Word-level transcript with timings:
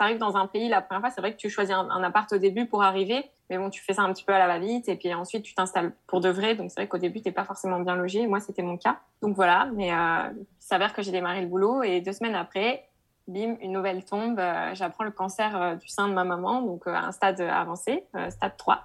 arrives 0.00 0.18
dans 0.18 0.36
un 0.36 0.46
pays 0.46 0.68
la 0.68 0.82
première 0.82 1.00
fois, 1.00 1.10
c'est 1.10 1.20
vrai 1.20 1.32
que 1.32 1.36
tu 1.36 1.48
choisis 1.48 1.74
un, 1.74 2.02
appart 2.02 2.32
au 2.32 2.38
début 2.38 2.66
pour 2.66 2.82
arriver, 2.82 3.30
mais 3.48 3.58
bon, 3.58 3.70
tu 3.70 3.82
fais 3.82 3.94
ça 3.94 4.02
un 4.02 4.12
petit 4.12 4.24
peu 4.24 4.34
à 4.34 4.38
la 4.38 4.48
va-vite 4.48 4.88
et 4.88 4.96
puis 4.96 5.14
ensuite 5.14 5.44
tu 5.44 5.54
t'installes 5.54 5.92
pour 6.06 6.20
de 6.20 6.28
vrai. 6.28 6.56
Donc 6.56 6.70
c'est 6.70 6.80
vrai 6.80 6.88
qu'au 6.88 6.98
début, 6.98 7.20
tu 7.20 7.28
n'es 7.28 7.32
pas 7.32 7.44
forcément 7.44 7.78
bien 7.80 7.94
logé. 7.94 8.26
Moi, 8.26 8.40
c'était 8.40 8.62
mon 8.62 8.76
cas. 8.76 8.98
Donc 9.22 9.36
voilà, 9.36 9.68
mais 9.74 9.92
euh, 9.92 10.30
il 10.34 10.46
s'avère 10.58 10.92
que 10.92 11.02
j'ai 11.02 11.12
démarré 11.12 11.42
le 11.42 11.46
boulot 11.46 11.82
et 11.82 12.00
deux 12.00 12.12
semaines 12.12 12.34
après, 12.34 12.88
bim, 13.28 13.56
une 13.60 13.72
nouvelle 13.72 14.04
tombe. 14.04 14.38
Euh, 14.38 14.74
j'apprends 14.74 15.04
le 15.04 15.12
cancer 15.12 15.56
euh, 15.60 15.74
du 15.76 15.88
sein 15.88 16.08
de 16.08 16.14
ma 16.14 16.24
maman, 16.24 16.62
donc 16.62 16.86
à 16.86 17.04
un 17.04 17.12
stade 17.12 17.40
avancé, 17.40 18.04
stade 18.30 18.56
3. 18.56 18.84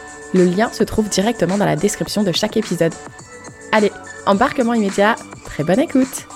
le 0.33 0.45
lien 0.45 0.71
se 0.71 0.83
trouve 0.83 1.09
directement 1.09 1.57
dans 1.57 1.65
la 1.65 1.75
description 1.75 2.23
de 2.23 2.31
chaque 2.31 2.57
épisode. 2.57 2.93
Allez, 3.71 3.91
embarquement 4.25 4.73
immédiat, 4.73 5.15
très 5.45 5.63
bonne 5.63 5.79
écoute 5.79 6.27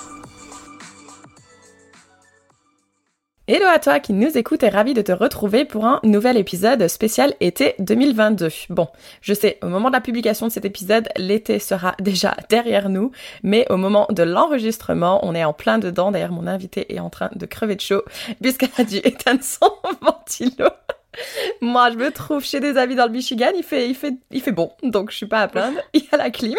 Hello 3.48 3.66
à 3.72 3.78
toi 3.78 4.00
qui 4.00 4.12
nous 4.12 4.36
écoute 4.36 4.64
et 4.64 4.68
ravi 4.68 4.92
de 4.92 5.02
te 5.02 5.12
retrouver 5.12 5.64
pour 5.64 5.84
un 5.84 6.00
nouvel 6.02 6.36
épisode 6.36 6.88
spécial 6.88 7.32
été 7.38 7.76
2022. 7.78 8.48
Bon, 8.70 8.88
je 9.20 9.34
sais, 9.34 9.60
au 9.62 9.68
moment 9.68 9.88
de 9.88 9.94
la 9.94 10.00
publication 10.00 10.48
de 10.48 10.52
cet 10.52 10.64
épisode, 10.64 11.08
l'été 11.16 11.60
sera 11.60 11.94
déjà 12.00 12.36
derrière 12.48 12.88
nous, 12.88 13.12
mais 13.44 13.64
au 13.70 13.76
moment 13.76 14.08
de 14.10 14.24
l'enregistrement, 14.24 15.24
on 15.24 15.32
est 15.32 15.44
en 15.44 15.52
plein 15.52 15.78
dedans. 15.78 16.10
D'ailleurs, 16.10 16.32
mon 16.32 16.48
invité 16.48 16.92
est 16.92 16.98
en 16.98 17.08
train 17.08 17.30
de 17.36 17.46
crever 17.46 17.76
de 17.76 17.80
chaud 17.82 18.02
puisqu'elle 18.42 18.70
a 18.78 18.82
dû 18.82 18.96
éteindre 19.04 19.44
son 19.44 19.70
ventilo. 20.02 20.66
Moi, 21.60 21.90
je 21.90 21.96
me 21.96 22.10
trouve 22.10 22.44
chez 22.44 22.60
des 22.60 22.76
amis 22.76 22.94
dans 22.94 23.06
le 23.06 23.12
Michigan, 23.12 23.50
il 23.56 23.62
fait, 23.62 23.88
il 23.88 23.94
fait, 23.94 24.14
il 24.30 24.42
fait 24.42 24.52
bon, 24.52 24.72
donc 24.82 25.10
je 25.10 25.16
suis 25.16 25.26
pas 25.26 25.40
à 25.40 25.48
plaindre. 25.48 25.80
Il 25.92 26.02
y 26.02 26.08
a 26.12 26.16
la 26.16 26.30
clim. 26.30 26.58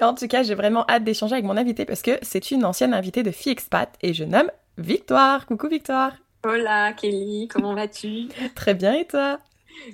en 0.00 0.14
tout 0.14 0.28
cas, 0.28 0.42
j'ai 0.42 0.54
vraiment 0.54 0.84
hâte 0.88 1.04
d'échanger 1.04 1.34
avec 1.34 1.44
mon 1.44 1.56
invité 1.56 1.84
parce 1.84 2.02
que 2.02 2.18
c'est 2.22 2.50
une 2.50 2.64
ancienne 2.64 2.94
invitée 2.94 3.22
de 3.22 3.30
Fixpat 3.30 3.90
et 4.02 4.14
je 4.14 4.24
nomme 4.24 4.50
Victoire. 4.76 5.46
Coucou 5.46 5.68
Victoire. 5.68 6.12
Hola 6.46 6.92
Kelly, 6.92 7.48
comment 7.48 7.74
vas-tu? 7.74 8.28
Très 8.54 8.74
bien 8.74 8.92
et 8.92 9.04
toi? 9.04 9.38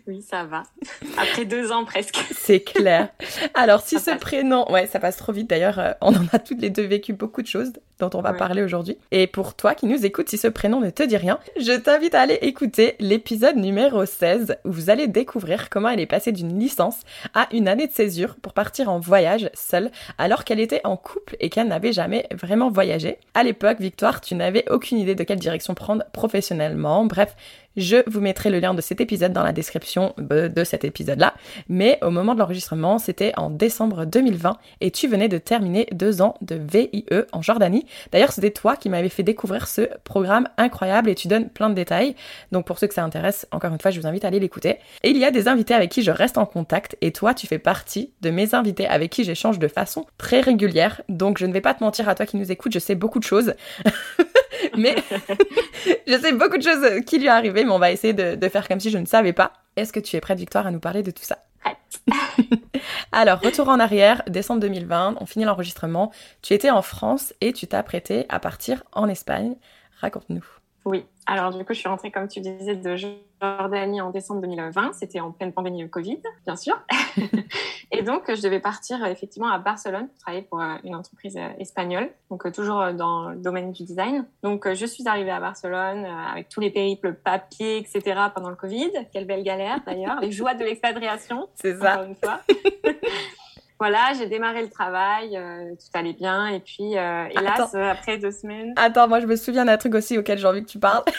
Oui, 0.06 0.22
ça 0.22 0.44
va. 0.44 0.62
Après 1.18 1.44
deux 1.44 1.72
ans 1.72 1.84
presque. 1.84 2.16
C'est 2.32 2.60
clair. 2.60 3.08
Alors, 3.54 3.80
si 3.80 3.98
ce 3.98 4.10
prénom, 4.18 4.70
ouais, 4.70 4.86
ça 4.86 4.98
passe 4.98 5.16
trop 5.16 5.32
vite 5.32 5.48
d'ailleurs, 5.48 5.78
euh, 5.78 5.92
on 6.00 6.14
en 6.14 6.26
a 6.32 6.38
toutes 6.38 6.60
les 6.60 6.70
deux 6.70 6.84
vécu 6.84 7.12
beaucoup 7.12 7.42
de 7.42 7.46
choses 7.46 7.72
dont 8.00 8.10
on 8.14 8.20
va 8.20 8.32
parler 8.32 8.62
aujourd'hui. 8.62 8.98
Et 9.10 9.26
pour 9.26 9.54
toi 9.54 9.74
qui 9.74 9.86
nous 9.86 10.04
écoutes, 10.04 10.28
si 10.28 10.38
ce 10.38 10.48
prénom 10.48 10.80
ne 10.80 10.90
te 10.90 11.02
dit 11.02 11.16
rien, 11.16 11.38
je 11.58 11.72
t'invite 11.72 12.14
à 12.14 12.20
aller 12.20 12.38
écouter 12.42 12.96
l'épisode 12.98 13.56
numéro 13.56 14.04
16 14.04 14.56
où 14.64 14.72
vous 14.72 14.90
allez 14.90 15.06
découvrir 15.06 15.70
comment 15.70 15.88
elle 15.88 16.00
est 16.00 16.06
passée 16.06 16.32
d'une 16.32 16.58
licence 16.58 17.00
à 17.34 17.48
une 17.52 17.68
année 17.68 17.86
de 17.86 17.92
césure 17.92 18.36
pour 18.36 18.52
partir 18.52 18.88
en 18.88 18.98
voyage 18.98 19.50
seule 19.54 19.90
alors 20.18 20.44
qu'elle 20.44 20.60
était 20.60 20.80
en 20.84 20.96
couple 20.96 21.36
et 21.40 21.50
qu'elle 21.50 21.68
n'avait 21.68 21.92
jamais 21.92 22.26
vraiment 22.32 22.70
voyagé. 22.70 23.18
À 23.34 23.42
l'époque, 23.42 23.80
Victoire, 23.80 24.20
tu 24.20 24.34
n'avais 24.34 24.64
aucune 24.70 24.98
idée 24.98 25.14
de 25.14 25.22
quelle 25.24 25.38
direction 25.38 25.74
prendre 25.74 26.04
professionnellement. 26.12 27.04
Bref, 27.04 27.36
je 27.76 27.96
vous 28.08 28.20
mettrai 28.20 28.50
le 28.50 28.60
lien 28.60 28.74
de 28.74 28.80
cet 28.80 29.00
épisode 29.00 29.32
dans 29.32 29.42
la 29.42 29.52
description 29.52 30.14
de 30.18 30.64
cet 30.64 30.84
épisode-là. 30.84 31.34
Mais 31.68 31.98
au 32.02 32.10
moment 32.10 32.34
de 32.34 32.38
l'enregistrement, 32.38 32.98
c'était 32.98 33.32
en 33.36 33.50
décembre 33.50 34.04
2020 34.04 34.56
et 34.80 34.90
tu 34.90 35.08
venais 35.08 35.28
de 35.28 35.38
terminer 35.38 35.88
deux 35.92 36.22
ans 36.22 36.36
de 36.40 36.56
VIE 36.56 37.04
en 37.32 37.42
Jordanie. 37.42 37.83
D'ailleurs, 38.12 38.32
c'était 38.32 38.50
toi 38.50 38.76
qui 38.76 38.88
m'avais 38.88 39.08
fait 39.08 39.22
découvrir 39.22 39.68
ce 39.68 39.82
programme 40.04 40.48
incroyable 40.56 41.10
et 41.10 41.14
tu 41.14 41.28
donnes 41.28 41.48
plein 41.48 41.70
de 41.70 41.74
détails. 41.74 42.14
Donc 42.52 42.66
pour 42.66 42.78
ceux 42.78 42.86
que 42.86 42.94
ça 42.94 43.04
intéresse, 43.04 43.46
encore 43.50 43.72
une 43.72 43.80
fois, 43.80 43.90
je 43.90 44.00
vous 44.00 44.06
invite 44.06 44.24
à 44.24 44.28
aller 44.28 44.40
l'écouter. 44.40 44.78
Et 45.02 45.10
il 45.10 45.18
y 45.18 45.24
a 45.24 45.30
des 45.30 45.48
invités 45.48 45.74
avec 45.74 45.90
qui 45.90 46.02
je 46.02 46.10
reste 46.10 46.38
en 46.38 46.46
contact 46.46 46.96
et 47.00 47.12
toi, 47.12 47.34
tu 47.34 47.46
fais 47.46 47.58
partie 47.58 48.12
de 48.20 48.30
mes 48.30 48.54
invités 48.54 48.86
avec 48.86 49.10
qui 49.10 49.24
j'échange 49.24 49.58
de 49.58 49.68
façon 49.68 50.06
très 50.18 50.40
régulière. 50.40 51.02
Donc 51.08 51.38
je 51.38 51.46
ne 51.46 51.52
vais 51.52 51.60
pas 51.60 51.74
te 51.74 51.82
mentir 51.82 52.08
à 52.08 52.14
toi 52.14 52.26
qui 52.26 52.36
nous 52.36 52.50
écoute, 52.50 52.72
je 52.72 52.78
sais 52.78 52.94
beaucoup 52.94 53.18
de 53.18 53.24
choses. 53.24 53.54
mais 54.76 54.96
je 56.06 56.18
sais 56.18 56.32
beaucoup 56.32 56.58
de 56.58 56.62
choses 56.62 57.04
qui 57.06 57.18
lui 57.18 57.26
est 57.26 57.30
arrivé, 57.30 57.64
mais 57.64 57.70
on 57.70 57.78
va 57.78 57.90
essayer 57.90 58.12
de, 58.12 58.48
faire 58.48 58.68
comme 58.68 58.80
si 58.80 58.90
je 58.90 58.98
ne 58.98 59.06
savais 59.06 59.32
pas. 59.32 59.52
Est-ce 59.76 59.92
que 59.92 60.00
tu 60.00 60.16
es 60.16 60.20
prête, 60.20 60.38
Victoire, 60.38 60.66
à 60.66 60.70
nous 60.70 60.80
parler 60.80 61.02
de 61.02 61.10
tout 61.10 61.24
ça? 61.24 61.38
Alors, 63.12 63.40
retour 63.40 63.68
en 63.68 63.80
arrière, 63.80 64.22
décembre 64.26 64.60
2020, 64.60 65.16
on 65.20 65.26
finit 65.26 65.44
l'enregistrement. 65.44 66.12
Tu 66.42 66.54
étais 66.54 66.70
en 66.70 66.82
France 66.82 67.34
et 67.40 67.52
tu 67.52 67.66
t'as 67.66 67.82
prêté 67.82 68.26
à 68.28 68.38
partir 68.40 68.82
en 68.92 69.08
Espagne. 69.08 69.56
Raconte-nous. 70.00 70.63
Oui, 70.84 71.06
alors 71.26 71.56
du 71.56 71.64
coup, 71.64 71.72
je 71.72 71.78
suis 71.78 71.88
rentrée, 71.88 72.10
comme 72.10 72.28
tu 72.28 72.40
disais, 72.40 72.76
de 72.76 72.96
Jordanie 73.40 74.02
en 74.02 74.10
décembre 74.10 74.42
2020. 74.42 74.92
C'était 74.92 75.20
en 75.20 75.32
pleine 75.32 75.52
pandémie 75.52 75.88
Covid, 75.88 76.20
bien 76.44 76.56
sûr. 76.56 76.78
et 77.90 78.02
donc, 78.02 78.24
je 78.34 78.42
devais 78.42 78.60
partir 78.60 79.02
euh, 79.02 79.06
effectivement 79.06 79.48
à 79.48 79.58
Barcelone 79.58 80.08
pour 80.08 80.18
travailler 80.18 80.42
pour 80.42 80.60
euh, 80.60 80.74
une 80.84 80.94
entreprise 80.94 81.36
euh, 81.38 81.48
espagnole, 81.58 82.10
donc 82.30 82.50
toujours 82.52 82.92
dans 82.92 83.30
le 83.30 83.36
domaine 83.36 83.72
du 83.72 83.84
design. 83.84 84.26
Donc, 84.42 84.70
je 84.70 84.84
suis 84.84 85.08
arrivée 85.08 85.30
à 85.30 85.40
Barcelone 85.40 86.04
avec 86.04 86.50
tous 86.50 86.60
les 86.60 86.70
périples 86.70 87.14
papiers, 87.14 87.78
etc. 87.78 88.20
pendant 88.34 88.50
le 88.50 88.56
Covid. 88.56 88.90
Quelle 89.10 89.26
belle 89.26 89.42
galère 89.42 89.80
d'ailleurs, 89.86 90.20
les 90.20 90.32
joies 90.32 90.54
de 90.54 90.64
l'expatriation. 90.64 91.48
C'est 91.54 91.78
ça. 91.78 91.94
Encore 91.94 92.04
une 92.04 92.16
fois. 92.16 92.40
voilà, 93.84 94.12
j'ai 94.16 94.26
démarré 94.26 94.62
le 94.62 94.70
travail, 94.70 95.38
tout 95.78 95.98
allait 95.98 96.14
bien. 96.14 96.46
Et 96.48 96.60
puis, 96.60 96.92
hélas, 96.92 97.74
après 97.74 98.18
deux 98.18 98.30
semaines. 98.30 98.72
Attends, 98.76 99.08
moi, 99.08 99.20
je 99.20 99.26
me 99.26 99.36
souviens 99.36 99.66
d'un 99.66 99.76
truc 99.76 99.94
aussi 99.94 100.16
auquel 100.16 100.38
j'ai 100.38 100.46
envie 100.46 100.62
que 100.62 100.70
tu 100.70 100.78
parles 100.78 101.04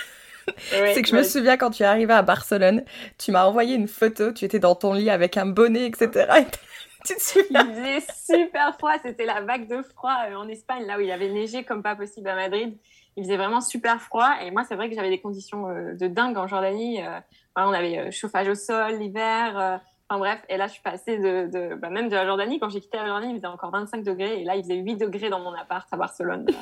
c'est 0.58 1.02
que 1.02 1.08
je 1.08 1.16
me 1.16 1.24
souviens 1.24 1.58
quand 1.58 1.72
tu 1.72 1.84
es 1.84 1.86
arrivé 1.86 2.14
à 2.14 2.22
Barcelone, 2.22 2.84
tu 3.18 3.32
m'as 3.32 3.46
envoyé 3.46 3.76
une 3.76 3.88
photo, 3.88 4.32
tu 4.32 4.46
étais 4.46 4.60
dans 4.60 4.76
ton 4.76 4.94
lit 4.94 5.10
avec 5.10 5.38
un 5.38 5.46
bonnet, 5.46 5.86
etc. 5.86 6.28
tu 7.06 7.16
te 7.16 7.22
souviens 7.22 7.68
Il 7.68 8.02
faisait 8.02 8.46
super 8.46 8.76
froid, 8.76 8.94
c'était 9.04 9.26
la 9.26 9.42
vague 9.42 9.68
de 9.68 9.82
froid 9.82 10.16
euh, 10.28 10.36
en 10.36 10.48
Espagne, 10.48 10.86
là 10.86 10.98
où 10.98 11.02
il 11.02 11.12
avait 11.12 11.30
neigé 11.30 11.64
comme 11.64 11.84
pas 11.84 11.96
possible 11.96 12.30
à 12.30 12.36
Madrid. 12.36 12.78
Il 13.18 13.24
faisait 13.24 13.38
vraiment 13.38 13.62
super 13.62 14.02
froid 14.02 14.30
et 14.42 14.52
moi 14.52 14.64
c'est 14.68 14.76
vrai 14.76 14.90
que 14.90 14.96
j'avais 14.96 15.10
des 15.10 15.22
conditions 15.22 15.70
euh, 15.70 15.94
de 15.94 16.08
dingue 16.08 16.38
en 16.38 16.48
Jordanie. 16.48 17.02
Euh, 17.02 17.20
on 17.56 17.72
avait 17.72 18.12
chauffage 18.12 18.50
au 18.50 18.56
sol 18.56 18.98
l'hiver. 19.00 19.80
Enfin 20.10 20.20
bref, 20.20 20.40
et 20.50 20.58
là 20.58 20.68
je 20.68 20.74
suis 20.74 20.82
passée 20.82 21.18
de, 21.18 21.76
bah, 21.76 21.90
même 21.90 22.10
de 22.10 22.16
la 22.16 22.26
Jordanie. 22.26 22.60
Quand 22.60 22.70
j'ai 22.70 22.82
quitté 22.82 22.98
la 22.98 23.08
Jordanie, 23.08 23.34
il 23.34 23.38
faisait 23.38 23.48
encore 23.48 23.72
25 23.72 24.04
degrés 24.04 24.42
et 24.42 24.44
là 24.44 24.56
il 24.56 24.64
faisait 24.64 24.76
8 24.76 24.98
degrés 24.98 25.30
dans 25.30 25.40
mon 25.40 25.54
appart 25.54 25.88
à 25.92 25.98
Barcelone 25.98 26.46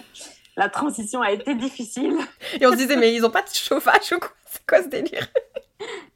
la 0.56 0.70
transition 0.70 1.22
a 1.22 1.32
été 1.32 1.56
difficile. 1.56 2.18
Et 2.60 2.66
on 2.66 2.72
se 2.72 2.78
disait, 2.78 2.96
mais 2.96 3.14
ils 3.14 3.26
ont 3.26 3.30
pas 3.30 3.42
de 3.42 3.50
chauffage 3.50 4.14
ou 4.14 4.20
quoi? 4.20 4.30
C'est 4.46 4.66
quoi 4.66 4.84
ce 4.84 4.88
délire? 4.88 5.28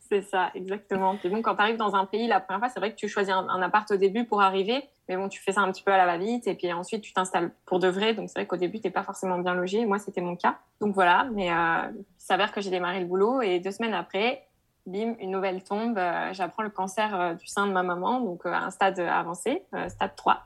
C'est 0.10 0.22
ça, 0.22 0.52
exactement. 0.56 1.18
Et 1.22 1.28
bon, 1.28 1.42
quand 1.42 1.56
tu 1.56 1.62
arrives 1.62 1.76
dans 1.76 1.94
un 1.94 2.06
pays, 2.06 2.28
la 2.28 2.40
première 2.40 2.60
fois, 2.60 2.70
c'est 2.70 2.80
vrai 2.80 2.92
que 2.92 2.96
tu 2.96 3.10
choisis 3.10 3.34
un, 3.34 3.62
appart 3.62 3.92
au 3.92 3.98
début 3.98 4.24
pour 4.24 4.42
arriver, 4.42 4.88
mais 5.10 5.18
bon, 5.18 5.28
tu 5.28 5.42
fais 5.42 5.52
ça 5.52 5.60
un 5.60 5.70
petit 5.70 5.84
peu 5.84 5.92
à 5.92 5.98
la 5.98 6.06
va-vite, 6.06 6.48
et 6.48 6.54
puis 6.54 6.72
ensuite, 6.72 7.02
tu 7.02 7.12
t'installes 7.12 7.52
pour 7.66 7.80
de 7.80 7.90
vrai. 7.90 8.14
Donc, 8.14 8.30
c'est 8.30 8.40
vrai 8.40 8.48
qu'au 8.48 8.56
début, 8.56 8.80
tu 8.80 8.90
pas 8.90 9.04
forcément 9.04 9.38
bien 9.40 9.54
logé. 9.54 9.86
Moi, 9.86 10.00
c'était 10.00 10.22
mon 10.22 10.38
cas. 10.38 10.60
Donc, 10.80 10.94
voilà. 10.94 11.28
Mais 11.34 11.52
euh, 11.52 11.90
il 11.94 12.06
s'avère 12.24 12.54
que 12.54 12.62
j'ai 12.62 12.70
démarré 12.70 13.02
le 13.02 13.06
boulot, 13.06 13.42
et 13.42 13.60
deux 13.60 13.72
semaines 13.72 13.94
après, 13.94 14.47
bim, 14.88 15.16
une 15.20 15.32
nouvelle 15.32 15.64
tombe. 15.64 15.98
Euh, 15.98 16.34
j'apprends 16.34 16.64
le 16.64 16.70
cancer 16.70 17.20
euh, 17.20 17.34
du 17.34 17.46
sein 17.48 17.68
de 17.68 17.72
ma 17.72 17.84
maman, 17.84 18.20
donc 18.22 18.46
à 18.46 18.60
un 18.60 18.72
stade 18.72 19.00
avancé, 19.00 19.64
stade 19.90 20.16
3. 20.16 20.42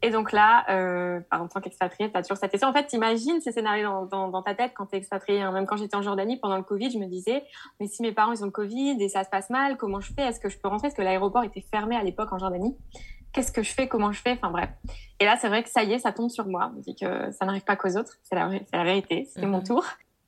Et 0.00 0.10
donc 0.10 0.30
là, 0.30 0.64
euh, 0.70 1.20
en 1.32 1.48
tant 1.48 1.60
qu'expatrié, 1.60 2.10
tu 2.10 2.16
as 2.16 2.22
toujours 2.22 2.36
cette 2.36 2.52
question. 2.52 2.68
En 2.68 2.72
fait, 2.72 2.86
t'imagines 2.86 3.40
ces 3.40 3.50
scénarios 3.50 4.06
dans, 4.06 4.28
dans, 4.28 4.42
ta 4.42 4.54
tête 4.54 4.72
quand 4.76 4.86
tu 4.86 4.94
es 4.94 4.98
expatrié. 4.98 5.42
Hein. 5.42 5.50
Même 5.50 5.66
quand 5.66 5.76
j'étais 5.76 5.96
en 5.96 6.02
Jordanie 6.02 6.36
pendant 6.36 6.56
le 6.56 6.62
Covid, 6.62 6.92
je 6.92 6.98
me 6.98 7.06
disais, 7.06 7.42
mais 7.80 7.88
si 7.88 8.02
mes 8.02 8.12
parents 8.12 8.32
ils 8.32 8.42
ont 8.42 8.46
le 8.46 8.52
Covid 8.52 9.02
et 9.02 9.08
ça 9.08 9.24
se 9.24 9.28
passe 9.28 9.50
mal, 9.50 9.76
comment 9.76 9.98
je 9.98 10.12
fais? 10.12 10.22
Est-ce 10.22 10.38
que 10.38 10.48
je 10.48 10.58
peux 10.58 10.68
rentrer? 10.68 10.88
Est-ce 10.88 10.96
que 10.96 11.02
l'aéroport 11.02 11.42
était 11.42 11.64
fermé 11.72 11.96
à 11.96 12.04
l'époque 12.04 12.32
en 12.32 12.38
Jordanie? 12.38 12.76
Qu'est-ce 13.32 13.50
que 13.50 13.64
je 13.64 13.72
fais? 13.72 13.88
Comment 13.88 14.12
je 14.12 14.20
fais? 14.20 14.32
Enfin 14.32 14.50
bref. 14.50 14.70
Et 15.18 15.24
là, 15.24 15.36
c'est 15.40 15.48
vrai 15.48 15.64
que 15.64 15.68
ça 15.68 15.82
y 15.82 15.92
est, 15.92 15.98
ça 15.98 16.12
tombe 16.12 16.30
sur 16.30 16.46
moi. 16.46 16.70
On 16.76 16.80
dit 16.80 16.94
que 16.94 17.32
ça 17.32 17.44
n'arrive 17.44 17.64
pas 17.64 17.74
qu'aux 17.74 17.96
autres. 17.96 18.18
C'est 18.22 18.36
la, 18.36 18.50
la 18.72 18.84
vérité. 18.84 19.24
C'était 19.24 19.46
mon 19.46 19.58
mhm. 19.58 19.64
tour 19.64 19.84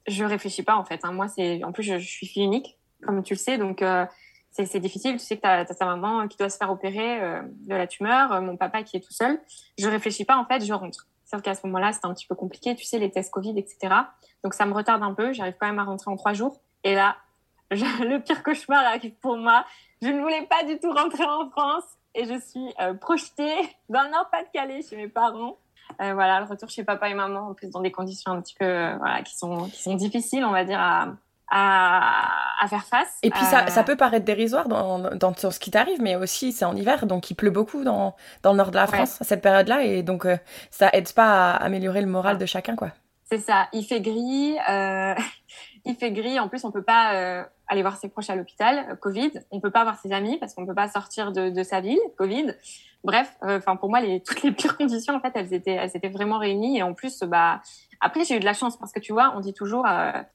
je 0.06 0.24
réfléchis 0.24 0.62
pas 0.62 0.76
en 0.76 0.84
fait. 0.84 1.00
Hein. 1.04 1.12
Moi, 1.12 1.28
c'est 1.28 1.62
en 1.64 1.72
plus 1.72 1.82
je, 1.82 1.98
suis 1.98 2.26
fille 2.26 2.44
unique, 2.44 2.78
comme 3.02 3.22
tu 3.22 3.34
le 3.34 3.38
sais, 3.38 3.58
donc 3.58 3.82
euh, 3.82 4.06
c'est 4.50 4.80
difficile. 4.80 5.12
Tu 5.12 5.24
sais 5.24 5.36
que 5.36 5.42
tu 5.42 5.48
as, 5.48 5.64
ta 5.64 5.84
maman 5.84 6.28
qui 6.28 6.36
doit 6.36 6.50
se 6.50 6.56
faire 6.56 6.70
opérer 6.70 7.22
euh, 7.22 7.42
de 7.66 7.74
la 7.74 7.86
tumeur, 7.86 8.32
euh, 8.32 8.40
mon 8.40 8.56
papa 8.56 8.82
qui 8.82 8.96
est 8.96 9.00
tout 9.00 9.12
seul. 9.12 9.40
Je 9.78 9.88
réfléchis 9.88 10.24
pas 10.24 10.36
en 10.36 10.44
fait, 10.44 10.64
je 10.64 10.72
rentre. 10.72 11.06
Sauf 11.24 11.42
qu'à 11.42 11.54
ce 11.54 11.64
moment-là, 11.66 11.92
c'est 11.92 12.04
un 12.04 12.12
petit 12.12 12.26
peu 12.26 12.34
compliqué, 12.34 12.74
tu 12.74 12.84
sais, 12.84 12.98
les 12.98 13.10
tests 13.10 13.30
Covid, 13.30 13.56
etc. 13.56 13.94
Donc 14.42 14.54
ça 14.54 14.66
me 14.66 14.74
retarde 14.74 15.02
un 15.02 15.14
peu. 15.14 15.32
J'arrive 15.32 15.54
quand 15.60 15.66
même 15.66 15.78
à 15.78 15.84
rentrer 15.84 16.10
en 16.10 16.16
trois 16.16 16.32
jours. 16.32 16.60
Et 16.82 16.94
là, 16.94 17.16
le 17.70 18.18
pire 18.18 18.42
cauchemar 18.42 18.84
arrive 18.84 19.14
pour 19.20 19.36
moi. 19.36 19.64
Je 20.02 20.08
ne 20.08 20.20
voulais 20.20 20.46
pas 20.46 20.64
du 20.64 20.78
tout 20.78 20.90
rentrer 20.90 21.24
en 21.24 21.48
France 21.50 21.84
et 22.14 22.24
je 22.24 22.40
suis 22.40 22.74
projetée 23.00 23.54
dans 23.88 24.02
le 24.02 24.10
Nord-Pas-de-Calais 24.10 24.80
chez 24.82 24.96
mes 24.96 25.08
parents. 25.08 25.58
Voilà, 25.98 26.40
le 26.40 26.46
retour 26.46 26.68
chez 26.68 26.82
papa 26.82 27.08
et 27.10 27.14
maman, 27.14 27.50
en 27.50 27.54
plus 27.54 27.68
dans 27.68 27.80
des 27.80 27.92
conditions 27.92 28.32
un 28.32 28.40
petit 28.40 28.54
peu, 28.58 28.92
qui 29.24 29.36
sont, 29.36 29.66
qui 29.66 29.82
sont 29.82 29.94
difficiles, 29.94 30.44
on 30.44 30.50
va 30.50 30.64
dire, 30.64 30.80
à, 30.80 31.14
à, 31.50 32.28
à 32.60 32.68
faire 32.68 32.84
face. 32.84 33.18
Et 33.22 33.30
puis 33.30 33.44
ça, 33.44 33.66
ça 33.68 33.82
peut 33.82 33.96
paraître 33.96 34.24
dérisoire 34.24 34.68
dans, 34.68 34.98
dans, 35.14 35.34
ce 35.34 35.58
qui 35.58 35.70
t'arrive, 35.70 36.00
mais 36.00 36.16
aussi 36.16 36.52
c'est 36.52 36.64
en 36.64 36.76
hiver, 36.76 37.06
donc 37.06 37.30
il 37.30 37.34
pleut 37.34 37.50
beaucoup 37.50 37.84
dans, 37.84 38.14
dans 38.42 38.52
le 38.52 38.58
nord 38.58 38.70
de 38.70 38.76
la 38.76 38.86
France 38.86 39.20
à 39.20 39.24
cette 39.24 39.42
période-là, 39.42 39.84
et 39.84 40.02
donc 40.02 40.26
euh, 40.26 40.36
ça 40.70 40.90
aide 40.92 41.12
pas 41.12 41.50
à 41.52 41.56
améliorer 41.56 42.00
le 42.00 42.06
moral 42.06 42.38
de 42.38 42.46
chacun, 42.46 42.76
quoi. 42.76 42.92
C'est 43.24 43.38
ça, 43.38 43.68
il 43.72 43.84
fait 43.84 44.00
gris, 44.00 44.56
euh, 44.68 45.14
il 45.84 45.94
fait 45.96 46.12
gris. 46.12 46.38
En 46.38 46.48
plus, 46.48 46.64
on 46.64 46.70
peut 46.70 46.82
pas 46.82 47.14
euh, 47.14 47.44
aller 47.68 47.82
voir 47.82 47.96
ses 47.96 48.08
proches 48.08 48.30
à 48.30 48.36
l'hôpital, 48.36 48.86
euh, 48.90 48.96
Covid. 48.96 49.32
On 49.50 49.60
peut 49.60 49.70
pas 49.70 49.82
voir 49.82 49.98
ses 49.98 50.12
amis 50.12 50.38
parce 50.38 50.54
qu'on 50.54 50.66
peut 50.66 50.74
pas 50.74 50.88
sortir 50.88 51.32
de, 51.32 51.50
de 51.50 51.62
sa 51.62 51.80
ville, 51.80 52.00
Covid. 52.16 52.54
Bref, 53.02 53.34
euh, 53.42 53.58
enfin 53.58 53.76
pour 53.76 53.88
moi, 53.88 54.00
les, 54.00 54.20
toutes 54.26 54.42
les 54.42 54.52
pires 54.52 54.76
conditions, 54.76 55.14
en 55.14 55.20
fait, 55.20 55.32
elles 55.34 55.54
étaient, 55.54 55.72
elles 55.72 55.90
étaient 55.94 56.08
vraiment 56.08 56.38
réunies. 56.38 56.78
Et 56.78 56.82
en 56.82 56.94
plus, 56.94 57.20
bah 57.22 57.60
après, 58.00 58.24
j'ai 58.24 58.36
eu 58.36 58.40
de 58.40 58.44
la 58.44 58.54
chance 58.54 58.76
parce 58.78 58.92
que 58.92 59.00
tu 59.00 59.12
vois, 59.12 59.32
on 59.36 59.40
dit 59.40 59.52
toujours 59.52 59.84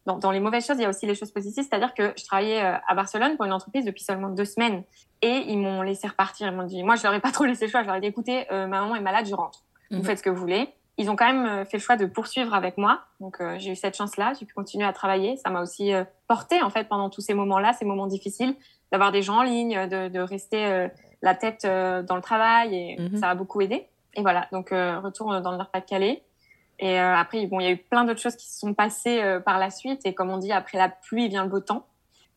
dans, 0.05 0.19
dans, 0.19 0.31
les 0.31 0.39
mauvaises 0.39 0.67
choses, 0.67 0.77
il 0.77 0.83
y 0.83 0.85
a 0.85 0.89
aussi 0.89 1.07
les 1.07 1.15
choses 1.15 1.31
positives. 1.31 1.63
C'est-à-dire 1.67 1.95
que 1.95 2.13
je 2.15 2.23
travaillais 2.23 2.61
à 2.61 2.93
Barcelone 2.93 3.37
pour 3.37 3.45
une 3.45 3.53
entreprise 3.53 3.85
depuis 3.85 4.03
seulement 4.03 4.29
deux 4.29 4.45
semaines 4.45 4.83
et 5.23 5.45
ils 5.47 5.57
m'ont 5.57 5.81
laissé 5.81 6.07
repartir. 6.07 6.47
Ils 6.47 6.53
m'ont 6.53 6.65
dit, 6.65 6.83
moi, 6.83 6.95
je 6.95 7.01
leur 7.01 7.13
ai 7.15 7.19
pas 7.19 7.31
trop 7.31 7.45
laissé 7.45 7.65
le 7.65 7.71
choix. 7.71 7.81
Je 7.81 7.87
leur 7.87 7.95
ai 7.95 8.01
dit, 8.01 8.07
écoutez, 8.07 8.45
ma 8.51 8.67
maman 8.67 8.95
est 8.95 9.01
malade, 9.01 9.25
je 9.25 9.33
rentre. 9.33 9.63
Vous 9.89 9.97
mhm. 9.97 10.03
faites 10.03 10.19
ce 10.19 10.23
que 10.23 10.29
vous 10.29 10.39
voulez 10.39 10.69
ils 10.97 11.09
ont 11.09 11.15
quand 11.15 11.25
même 11.25 11.45
euh, 11.45 11.65
fait 11.65 11.77
le 11.77 11.81
choix 11.81 11.97
de 11.97 12.05
poursuivre 12.05 12.53
avec 12.53 12.77
moi. 12.77 13.01
Donc 13.19 13.41
euh, 13.41 13.55
j'ai 13.57 13.71
eu 13.71 13.75
cette 13.75 13.97
chance-là, 13.97 14.33
j'ai 14.39 14.45
pu 14.45 14.53
continuer 14.53 14.85
à 14.85 14.93
travailler. 14.93 15.37
Ça 15.37 15.49
m'a 15.49 15.61
aussi 15.61 15.93
euh, 15.93 16.03
porté 16.27 16.61
en 16.61 16.69
fait 16.69 16.87
pendant 16.87 17.09
tous 17.09 17.21
ces 17.21 17.33
moments-là, 17.33 17.73
ces 17.73 17.85
moments 17.85 18.07
difficiles, 18.07 18.55
d'avoir 18.91 19.11
des 19.11 19.21
gens 19.21 19.39
en 19.39 19.43
ligne, 19.43 19.87
de, 19.89 20.07
de 20.07 20.19
rester 20.19 20.87
la 21.21 21.35
tête 21.35 21.65
dans 21.65 22.15
le 22.15 22.21
travail 22.21 22.75
et 22.75 23.01
mhm. 23.01 23.17
ça 23.17 23.29
a 23.29 23.35
beaucoup 23.35 23.59
aidé. 23.61 23.87
Et 24.13 24.21
voilà, 24.21 24.47
donc 24.51 24.69
retour 24.69 25.41
dans 25.41 25.51
le 25.51 25.57
Nord-Pas-de-Calais. 25.57 26.23
Et 26.79 26.97
après, 26.97 27.45
bon, 27.47 27.59
il 27.59 27.63
y 27.63 27.67
a 27.67 27.71
eu 27.71 27.77
plein 27.77 28.05
d'autres 28.05 28.21
choses 28.21 28.35
qui 28.35 28.47
se 28.47 28.59
sont 28.59 28.73
passées 28.73 29.39
par 29.43 29.57
la 29.59 29.71
suite. 29.71 30.01
Et 30.05 30.13
comme 30.13 30.29
on 30.29 30.37
dit, 30.37 30.51
après 30.51 30.77
la 30.77 30.87
pluie 30.87 31.27
vient 31.27 31.43
le 31.43 31.49
beau 31.49 31.59
temps. 31.59 31.87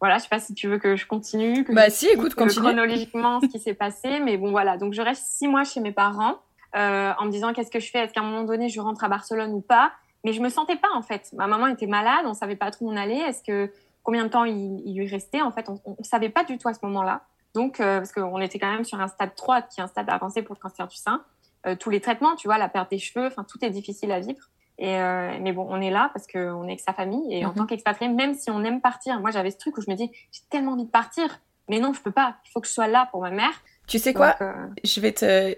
Voilà, 0.00 0.16
je 0.16 0.22
sais 0.22 0.28
pas 0.28 0.40
si 0.40 0.54
tu 0.54 0.68
veux 0.68 0.78
que 0.78 0.96
je 0.96 1.06
continue. 1.06 1.64
Que 1.64 1.72
bah 1.72 1.90
si, 1.90 2.08
écoute, 2.08 2.34
continue. 2.34 2.64
Chronologiquement, 2.64 3.40
ce 3.40 3.46
qui 3.46 3.58
s'est 3.58 3.74
passé, 3.74 4.20
mais 4.20 4.36
bon 4.36 4.50
voilà. 4.50 4.78
Donc 4.78 4.94
je 4.94 5.02
reste 5.02 5.22
six 5.26 5.46
mois 5.46 5.64
chez 5.64 5.80
mes 5.80 5.92
parents 5.92 6.38
euh, 6.76 7.12
en 7.18 7.24
me 7.24 7.30
disant 7.30 7.52
qu'est-ce 7.52 7.70
que 7.70 7.80
je 7.80 7.90
fais, 7.90 8.00
est-ce 8.00 8.12
qu'à 8.12 8.20
un 8.20 8.24
moment 8.24 8.44
donné 8.44 8.68
je 8.68 8.80
rentre 8.80 9.04
à 9.04 9.08
Barcelone 9.08 9.52
ou 9.52 9.60
pas? 9.60 9.92
Mais 10.24 10.32
je 10.32 10.42
me 10.42 10.48
sentais 10.48 10.76
pas 10.76 10.88
en 10.94 11.02
fait. 11.02 11.30
Ma 11.32 11.46
maman 11.46 11.68
était 11.68 11.86
malade, 11.86 12.24
on 12.26 12.34
savait 12.34 12.56
pas 12.56 12.70
trop 12.70 12.86
où 12.86 12.92
on 12.92 12.96
allait. 12.96 13.18
Est-ce 13.18 13.42
que 13.42 13.72
combien 14.02 14.24
de 14.24 14.28
temps 14.28 14.44
il, 14.44 14.82
il 14.84 14.96
lui 14.96 15.06
restait 15.06 15.40
En 15.40 15.50
fait, 15.50 15.68
on, 15.68 15.80
on, 15.84 16.02
savait 16.02 16.28
pas 16.28 16.44
du 16.44 16.58
tout 16.58 16.68
à 16.68 16.74
ce 16.74 16.80
moment-là. 16.82 17.22
Donc 17.54 17.80
euh, 17.80 17.98
parce 17.98 18.12
qu'on 18.12 18.40
était 18.40 18.58
quand 18.58 18.70
même 18.70 18.84
sur 18.84 19.00
un 19.00 19.08
stade 19.08 19.34
3 19.34 19.62
qui 19.62 19.80
est 19.80 19.82
un 19.82 19.86
stade 19.86 20.10
avancé 20.10 20.42
pour 20.42 20.54
le 20.54 20.60
cancer 20.60 20.86
du 20.88 20.96
sein. 20.96 21.22
Euh, 21.66 21.74
tous 21.74 21.90
les 21.90 22.00
traitements, 22.00 22.36
tu 22.36 22.48
vois, 22.48 22.58
la 22.58 22.68
perte 22.68 22.90
des 22.90 22.98
cheveux, 22.98 23.26
enfin 23.26 23.44
tout 23.44 23.58
est 23.62 23.70
difficile 23.70 24.12
à 24.12 24.20
vivre. 24.20 24.50
Et 24.80 24.96
mais 25.40 25.52
bon, 25.52 25.66
on 25.68 25.80
est 25.80 25.90
là 25.90 26.08
parce 26.14 26.28
qu'on 26.28 26.62
est 26.64 26.68
avec 26.68 26.78
sa 26.78 26.92
famille 26.92 27.34
et 27.34 27.44
en 27.44 27.48
mhm. 27.48 27.54
tant 27.56 27.66
qu'expatrié, 27.66 28.12
même 28.12 28.34
si 28.34 28.48
on 28.48 28.62
aime 28.62 28.80
partir, 28.80 29.18
moi 29.18 29.32
j'avais 29.32 29.50
ce 29.50 29.56
truc 29.56 29.76
où 29.76 29.80
je 29.80 29.90
me 29.90 29.96
dis 29.96 30.08
j'ai 30.30 30.42
tellement 30.50 30.74
envie 30.74 30.84
de 30.84 30.90
partir, 30.90 31.40
mais 31.68 31.80
non, 31.80 31.92
je 31.92 32.00
peux 32.00 32.10
pas. 32.10 32.36
Il 32.46 32.50
faut 32.50 32.60
que 32.60 32.68
je 32.68 32.72
sois 32.72 32.86
là 32.86 33.08
pour 33.10 33.22
ma 33.22 33.30
mère. 33.30 33.52
Tu 33.88 33.98
sais 33.98 34.12
quoi 34.12 34.36
euh, 34.40 34.52
Je 34.84 35.00
vais 35.00 35.12
te... 35.12 35.56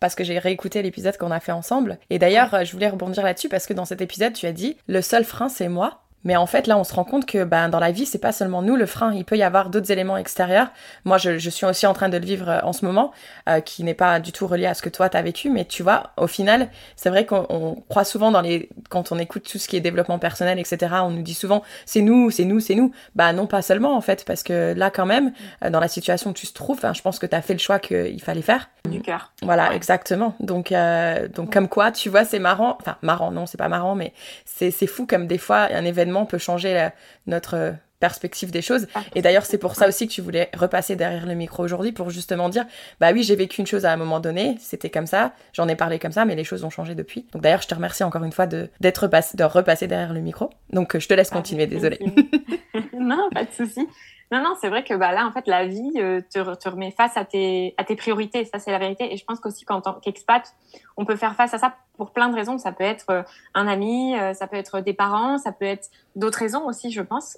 Parce 0.00 0.14
que 0.14 0.24
j'ai 0.24 0.38
réécouté 0.38 0.82
l'épisode 0.82 1.16
qu'on 1.18 1.30
a 1.30 1.40
fait 1.40 1.52
ensemble. 1.52 1.98
Et 2.10 2.18
d'ailleurs, 2.18 2.64
je 2.64 2.72
voulais 2.72 2.88
rebondir 2.88 3.22
là-dessus 3.22 3.48
parce 3.48 3.66
que 3.66 3.74
dans 3.74 3.84
cet 3.84 4.00
épisode, 4.00 4.32
tu 4.32 4.46
as 4.46 4.52
dit, 4.52 4.76
le 4.88 5.02
seul 5.02 5.24
frein, 5.24 5.48
c'est 5.48 5.68
moi. 5.68 6.05
Mais 6.26 6.36
en 6.36 6.46
fait, 6.46 6.66
là, 6.66 6.76
on 6.76 6.82
se 6.82 6.92
rend 6.92 7.04
compte 7.04 7.24
que 7.24 7.44
ben, 7.44 7.68
dans 7.68 7.78
la 7.78 7.92
vie, 7.92 8.04
c'est 8.04 8.18
pas 8.18 8.32
seulement 8.32 8.60
nous 8.60 8.74
le 8.74 8.84
frein. 8.84 9.14
Il 9.14 9.24
peut 9.24 9.36
y 9.36 9.44
avoir 9.44 9.70
d'autres 9.70 9.92
éléments 9.92 10.16
extérieurs. 10.16 10.68
Moi, 11.04 11.18
je, 11.18 11.38
je, 11.38 11.50
suis 11.50 11.64
aussi 11.64 11.86
en 11.86 11.94
train 11.94 12.08
de 12.08 12.18
le 12.18 12.26
vivre 12.26 12.48
euh, 12.48 12.58
en 12.64 12.72
ce 12.72 12.84
moment, 12.84 13.12
euh, 13.48 13.60
qui 13.60 13.84
n'est 13.84 13.94
pas 13.94 14.18
du 14.18 14.32
tout 14.32 14.48
relié 14.48 14.66
à 14.66 14.74
ce 14.74 14.82
que 14.82 14.88
toi, 14.88 15.08
t'as 15.08 15.22
vécu. 15.22 15.50
Mais 15.50 15.64
tu 15.64 15.84
vois, 15.84 16.10
au 16.16 16.26
final, 16.26 16.68
c'est 16.96 17.10
vrai 17.10 17.26
qu'on 17.26 17.80
croit 17.88 18.04
souvent 18.04 18.32
dans 18.32 18.40
les... 18.40 18.68
Quand 18.90 19.12
on 19.12 19.18
écoute 19.20 19.48
tout 19.48 19.58
ce 19.58 19.68
qui 19.68 19.76
est 19.76 19.80
développement 19.80 20.18
personnel, 20.18 20.58
etc., 20.58 20.96
on 21.04 21.10
nous 21.10 21.22
dit 21.22 21.34
souvent, 21.34 21.62
c'est 21.84 22.02
nous, 22.02 22.32
c'est 22.32 22.44
nous, 22.44 22.58
c'est 22.58 22.74
nous. 22.74 22.90
Bah 23.14 23.32
non, 23.32 23.46
pas 23.46 23.62
seulement, 23.62 23.96
en 23.96 24.00
fait. 24.00 24.24
Parce 24.24 24.42
que 24.42 24.74
là, 24.76 24.90
quand 24.90 25.06
même, 25.06 25.32
euh, 25.64 25.70
dans 25.70 25.80
la 25.80 25.88
situation 25.88 26.30
où 26.30 26.34
tu 26.34 26.48
te 26.48 26.52
trouves, 26.52 26.80
je 26.92 27.02
pense 27.02 27.20
que 27.20 27.26
t'as 27.26 27.40
fait 27.40 27.54
le 27.54 27.60
choix 27.60 27.78
qu'il 27.78 28.20
fallait 28.20 28.42
faire. 28.42 28.68
Du 28.90 29.00
cœur. 29.00 29.32
Voilà, 29.42 29.72
exactement. 29.74 30.34
Donc, 30.40 30.72
euh, 30.72 31.28
donc 31.28 31.52
comme 31.52 31.68
quoi, 31.68 31.92
tu 31.92 32.08
vois, 32.08 32.24
c'est 32.24 32.40
marrant. 32.40 32.76
Enfin, 32.80 32.96
marrant, 33.02 33.30
non, 33.30 33.46
c'est 33.46 33.58
pas 33.58 33.68
marrant, 33.68 33.94
mais 33.94 34.12
c'est 34.44 34.86
fou 34.88 35.06
comme 35.06 35.28
des 35.28 35.38
fois, 35.38 35.68
un 35.70 35.84
événement 35.84 36.15
peut 36.24 36.38
changer 36.38 36.88
notre 37.26 37.74
perspective 38.00 38.50
des 38.50 38.62
choses. 38.62 38.86
Et 39.14 39.22
d'ailleurs, 39.22 39.46
c'est 39.46 39.58
pour 39.58 39.74
ça 39.74 39.88
aussi 39.88 40.06
que 40.06 40.12
tu 40.12 40.20
voulais 40.20 40.50
repasser 40.56 40.96
derrière 40.96 41.26
le 41.26 41.34
micro 41.34 41.62
aujourd'hui 41.62 41.92
pour 41.92 42.10
justement 42.10 42.48
dire, 42.48 42.66
bah 43.00 43.12
oui, 43.12 43.22
j'ai 43.22 43.36
vécu 43.36 43.60
une 43.60 43.66
chose 43.66 43.84
à 43.84 43.92
un 43.92 43.96
moment 43.96 44.20
donné, 44.20 44.56
c'était 44.60 44.90
comme 44.90 45.06
ça, 45.06 45.32
j'en 45.52 45.68
ai 45.68 45.76
parlé 45.76 45.98
comme 45.98 46.12
ça, 46.12 46.24
mais 46.24 46.34
les 46.34 46.44
choses 46.44 46.64
ont 46.64 46.70
changé 46.70 46.94
depuis. 46.94 47.26
Donc 47.32 47.42
d'ailleurs, 47.42 47.62
je 47.62 47.68
te 47.68 47.74
remercie 47.74 48.04
encore 48.04 48.24
une 48.24 48.32
fois 48.32 48.46
de 48.46 48.68
d'être 48.80 49.08
de 49.08 49.44
repasser 49.44 49.86
derrière 49.86 50.12
le 50.12 50.20
micro. 50.20 50.50
Donc 50.72 50.98
je 50.98 51.08
te 51.08 51.14
laisse 51.14 51.30
continuer, 51.30 51.66
désolée. 51.66 51.98
non, 52.98 53.28
pas 53.32 53.44
de 53.44 53.52
souci. 53.52 53.86
Non, 54.32 54.42
non, 54.42 54.54
c'est 54.60 54.68
vrai 54.68 54.82
que 54.82 54.94
bah, 54.94 55.12
là, 55.12 55.26
en 55.26 55.32
fait, 55.32 55.46
la 55.46 55.66
vie 55.66 55.92
euh, 55.96 56.20
te, 56.20 56.54
te, 56.54 56.68
remet 56.68 56.90
face 56.90 57.16
à 57.16 57.24
tes, 57.24 57.74
à 57.76 57.84
tes 57.84 57.94
priorités. 57.94 58.44
Ça, 58.44 58.58
c'est 58.58 58.72
la 58.72 58.78
vérité. 58.78 59.12
Et 59.12 59.16
je 59.16 59.24
pense 59.24 59.38
qu'aussi, 59.38 59.64
qu'en 59.64 59.80
tant 59.80 59.94
qu'expat, 59.94 60.54
on 60.96 61.04
peut 61.04 61.16
faire 61.16 61.34
face 61.36 61.54
à 61.54 61.58
ça 61.58 61.74
pour 61.96 62.10
plein 62.10 62.28
de 62.28 62.34
raisons. 62.34 62.58
Ça 62.58 62.72
peut 62.72 62.84
être 62.84 63.10
euh, 63.10 63.22
un 63.54 63.68
ami, 63.68 64.18
euh, 64.18 64.34
ça 64.34 64.46
peut 64.46 64.56
être 64.56 64.80
des 64.80 64.94
parents, 64.94 65.38
ça 65.38 65.52
peut 65.52 65.64
être 65.64 65.90
d'autres 66.16 66.38
raisons 66.38 66.66
aussi, 66.66 66.90
je 66.90 67.02
pense, 67.02 67.36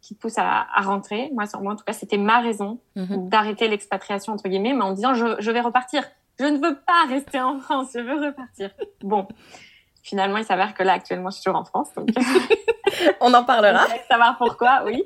qui 0.00 0.14
te 0.14 0.20
poussent 0.20 0.38
à, 0.38 0.66
à, 0.72 0.82
rentrer. 0.82 1.30
Moi, 1.34 1.44
en 1.54 1.76
tout 1.76 1.84
cas, 1.84 1.92
c'était 1.92 2.18
ma 2.18 2.40
raison 2.40 2.78
mhm. 2.94 3.28
d'arrêter 3.28 3.66
l'expatriation, 3.66 4.32
entre 4.32 4.48
guillemets, 4.48 4.74
mais 4.74 4.84
en 4.84 4.92
disant, 4.92 5.14
je, 5.14 5.36
je 5.40 5.50
vais 5.50 5.60
repartir. 5.60 6.04
Je 6.38 6.44
ne 6.44 6.58
veux 6.58 6.76
pas 6.76 7.06
rester 7.08 7.40
en 7.40 7.58
France, 7.58 7.88
je 7.94 8.00
veux 8.00 8.26
repartir. 8.26 8.70
Bon, 9.02 9.26
finalement, 10.06 10.38
il 10.38 10.44
s'avère 10.44 10.74
que 10.74 10.82
là, 10.82 10.92
actuellement, 10.92 11.30
je 11.30 11.36
suis 11.36 11.44
toujours 11.44 11.60
en 11.60 11.64
France. 11.64 11.92
Donc... 11.94 12.08
On 13.20 13.34
en 13.34 13.44
parlera. 13.44 13.86
savoir 14.10 14.36
pourquoi, 14.38 14.82
oui. 14.84 15.04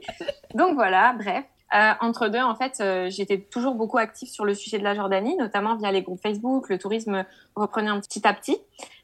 Donc 0.55 0.75
voilà, 0.75 1.15
bref. 1.15 1.45
Euh, 1.73 1.93
entre 2.01 2.29
deux, 2.29 2.41
en 2.41 2.57
fait, 2.57 2.79
euh, 2.81 3.09
j'étais 3.11 3.39
toujours 3.39 3.75
beaucoup 3.75 3.99
active 3.99 4.29
sur 4.29 4.45
le 4.45 4.55
sujet 4.55 4.79
de 4.79 4.85
la 4.85 4.95
Jordanie, 4.95 5.37
notamment 5.37 5.77
via 5.77 5.93
les 5.93 6.03
groupes 6.03 6.21
Facebook. 6.21 6.69
Le 6.69 6.79
tourisme 6.79 7.25
reprenait 7.55 7.91
un 7.91 8.01
petit 8.01 8.27
à 8.27 8.35
petit. 8.35 8.59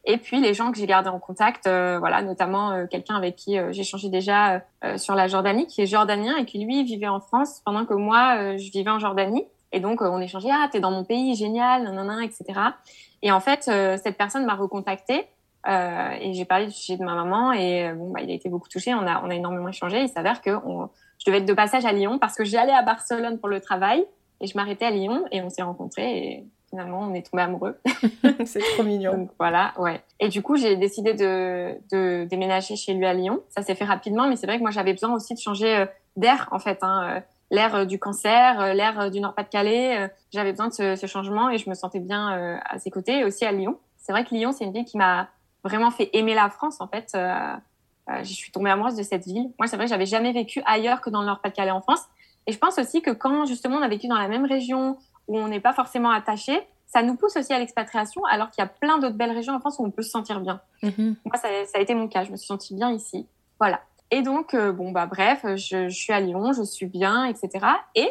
Et 0.05 0.19
puis 0.19 0.41
les 0.41 0.53
gens 0.53 0.73
que 0.73 0.79
j'ai 0.79 0.87
gardés 0.87 1.09
en 1.09 1.21
contact, 1.21 1.67
euh, 1.67 1.99
voilà, 1.99 2.23
notamment 2.23 2.73
euh, 2.73 2.87
quelqu'un 2.87 3.15
avec 3.17 3.37
qui 3.37 3.57
j'ai 3.71 3.85
changé 3.85 4.09
déjà 4.09 4.63
sur 4.97 5.15
la 5.15 5.27
Jordanie, 5.29 5.67
qui 5.67 5.83
est 5.83 5.87
jordanien 5.87 6.37
et 6.37 6.45
qui 6.45 6.65
lui 6.65 6.85
vivait 6.85 7.09
en 7.09 7.21
France 7.21 7.61
pendant 7.65 7.87
que 7.87 7.95
moi 7.95 8.57
je 8.57 8.71
vivais 8.71 8.91
en 8.91 8.99
Jordanie. 8.99 9.47
Et 9.73 9.81
donc 9.81 10.01
on 10.01 10.21
échangeait, 10.21 10.51
ah 10.53 10.69
t'es 10.71 10.79
dans 10.79 10.93
mon 10.93 11.05
pays, 11.05 11.35
génial, 11.35 11.83
nanana, 11.83 12.25
etc. 12.25 12.45
Et 13.23 13.33
en 13.33 13.41
fait, 13.41 13.65
cette 13.65 14.17
personne 14.17 14.45
m'a 14.45 14.55
recontacté 14.55 15.27
euh, 15.69 16.11
et 16.21 16.33
j'ai 16.35 16.45
parlé 16.45 16.67
du 16.67 16.73
sujet 16.73 16.97
de 16.97 17.05
ma 17.05 17.15
maman 17.15 17.53
et 17.53 17.89
euh, 17.89 17.95
bon, 17.95 18.11
bah, 18.11 18.21
il 18.23 18.31
a 18.31 18.35
été 18.35 18.49
beaucoup 18.49 18.69
touché. 18.69 18.95
On 18.95 19.07
a, 19.07 19.23
on 19.25 19.31
a 19.31 19.35
énormément 19.35 19.69
échangé. 19.69 20.03
Il 20.03 20.09
s'avère 20.09 20.41
que 20.41 20.51
on, 20.65 20.89
je 21.19 21.27
devais 21.27 21.39
être 21.39 21.47
de 21.47 21.55
passage 21.55 21.85
à 21.85 21.93
Lyon 21.93 22.19
parce 22.19 22.37
que 22.37 22.45
j'allais 22.45 22.73
à 22.73 22.83
Barcelone 22.83 23.39
pour 23.39 23.49
le 23.49 23.61
travail 23.61 24.05
et 24.41 24.47
je 24.47 24.57
m'arrêtais 24.57 24.85
à 24.85 24.91
Lyon 24.91 25.25
et 25.33 25.43
on 25.43 25.51
s'est 25.51 25.63
rencontrés 25.63 26.19
et 26.19 26.47
finalement 26.71 27.01
on 27.01 27.15
est 27.15 27.29
tombés 27.29 27.43
amoureux. 27.43 27.79
C'est 28.45 28.61
trop 28.61 28.85
mignon. 28.85 29.13
Donc 29.13 29.31
voilà, 29.41 29.73
ouais. 29.79 30.03
Et 30.21 30.29
du 30.29 30.43
coup 30.43 30.57
j'ai 30.57 30.77
décidé 30.77 31.15
de, 31.15 31.75
de 31.91 32.25
déménager 32.27 32.77
chez 32.77 32.95
lui 32.95 33.07
à 33.07 33.15
Lyon. 33.15 33.41
Ça 33.49 33.63
s'est 33.63 33.75
fait 33.75 33.85
rapidement, 33.85 34.29
mais 34.29 34.37
c'est 34.37 34.47
vrai 34.47 34.59
que 34.59 34.63
moi 34.63 34.71
j'avais 34.71 34.93
besoin 34.93 35.15
aussi 35.15 35.35
de 35.35 35.41
changer 35.41 35.77
euh, 35.77 35.87
d'air 36.17 36.49
en 36.53 36.61
fait. 36.61 36.79
Hein, 36.83 37.23
l'air 37.51 37.87
du 37.87 37.99
cancer, 37.99 38.75
l'air 38.75 39.09
du 39.11 39.21
Nord-Pas-de-Calais. 39.21 40.11
J'avais 40.33 40.51
besoin 40.51 40.67
de 40.67 40.73
ce, 40.73 40.97
ce, 40.97 41.07
changement 41.07 41.49
et 41.49 41.59
je 41.59 41.71
me 41.71 41.75
sentais 41.75 42.01
bien 42.01 42.61
à 42.69 42.79
ses 42.81 42.91
côtés 42.91 43.21
et 43.21 43.25
aussi 43.25 43.45
à 43.45 43.53
Lyon. 43.53 43.79
C'est 43.99 44.11
vrai 44.11 44.25
que 44.25 44.35
Lyon, 44.35 44.51
c'est 44.51 44.65
une 44.65 44.73
ville 44.73 44.85
qui 44.85 44.97
m'a 44.97 45.29
vraiment 45.67 45.91
fait 45.91 46.11
aimer 46.13 46.35
la 46.35 46.51
France. 46.51 46.81
En 46.81 46.89
fait, 46.89 47.13
euh, 47.15 47.55
euh, 48.11 48.23
je 48.23 48.33
suis 48.33 48.51
tombée 48.51 48.71
amoureuse 48.71 48.97
de 48.97 49.03
cette 49.03 49.25
ville. 49.25 49.51
Moi, 49.59 49.67
c'est 49.67 49.77
vrai, 49.77 49.87
j'avais 49.87 50.07
jamais 50.07 50.33
vécu 50.33 50.63
ailleurs 50.67 51.01
que 51.01 51.11
dans 51.11 51.21
le 51.21 51.27
Nord-Pas-de-Calais 51.27 51.71
en 51.71 51.81
France. 51.81 52.03
Et 52.47 52.53
je 52.53 52.59
pense 52.59 52.79
aussi 52.79 53.03
que 53.03 53.11
quand 53.11 53.45
justement 53.47 53.77
on 53.77 53.83
a 53.83 53.89
vécu 53.89 54.07
dans 54.07 54.19
la 54.19 54.29
même 54.29 54.45
région 54.45 54.99
où 55.27 55.39
on 55.39 55.49
n'est 55.49 55.61
pas 55.61 55.73
forcément 55.73 56.11
attaché, 56.11 56.61
ça 56.87 57.03
nous 57.03 57.17
pousse 57.17 57.37
aussi 57.37 57.53
à 57.53 57.59
l'expatriation, 57.59 58.25
alors 58.27 58.51
qu'il 58.51 58.63
y 58.63 58.65
a 58.65 58.69
plein 58.69 58.99
d'autres 58.99 59.17
belles 59.17 59.33
régions 59.33 59.55
en 59.55 59.61
France 59.61 59.77
où 59.81 59.85
on 59.85 59.91
peut 59.91 60.03
se 60.03 60.11
sentir 60.11 60.41
bien. 60.41 60.61
Mm-hmm. 60.85 61.17
Moi, 61.25 61.37
ça, 61.37 61.49
ça, 61.67 61.79
a 61.79 61.81
été 61.81 61.95
mon 61.95 62.07
cas. 62.07 62.23
Je 62.23 62.31
me 62.31 62.37
suis 62.37 62.47
sentie 62.47 62.75
bien 62.75 62.93
ici. 62.93 63.27
Voilà. 63.59 63.81
Et 64.13 64.23
donc, 64.23 64.55
euh, 64.55 64.71
bon, 64.71 64.93
bah, 64.93 65.07
bref, 65.07 65.41
je, 65.57 65.89
je, 65.89 65.95
suis 65.95 66.13
à 66.13 66.21
Lyon, 66.21 66.53
je 66.53 66.63
suis 66.63 66.87
bien, 66.87 67.25
etc. 67.25 67.67
Et 67.97 68.09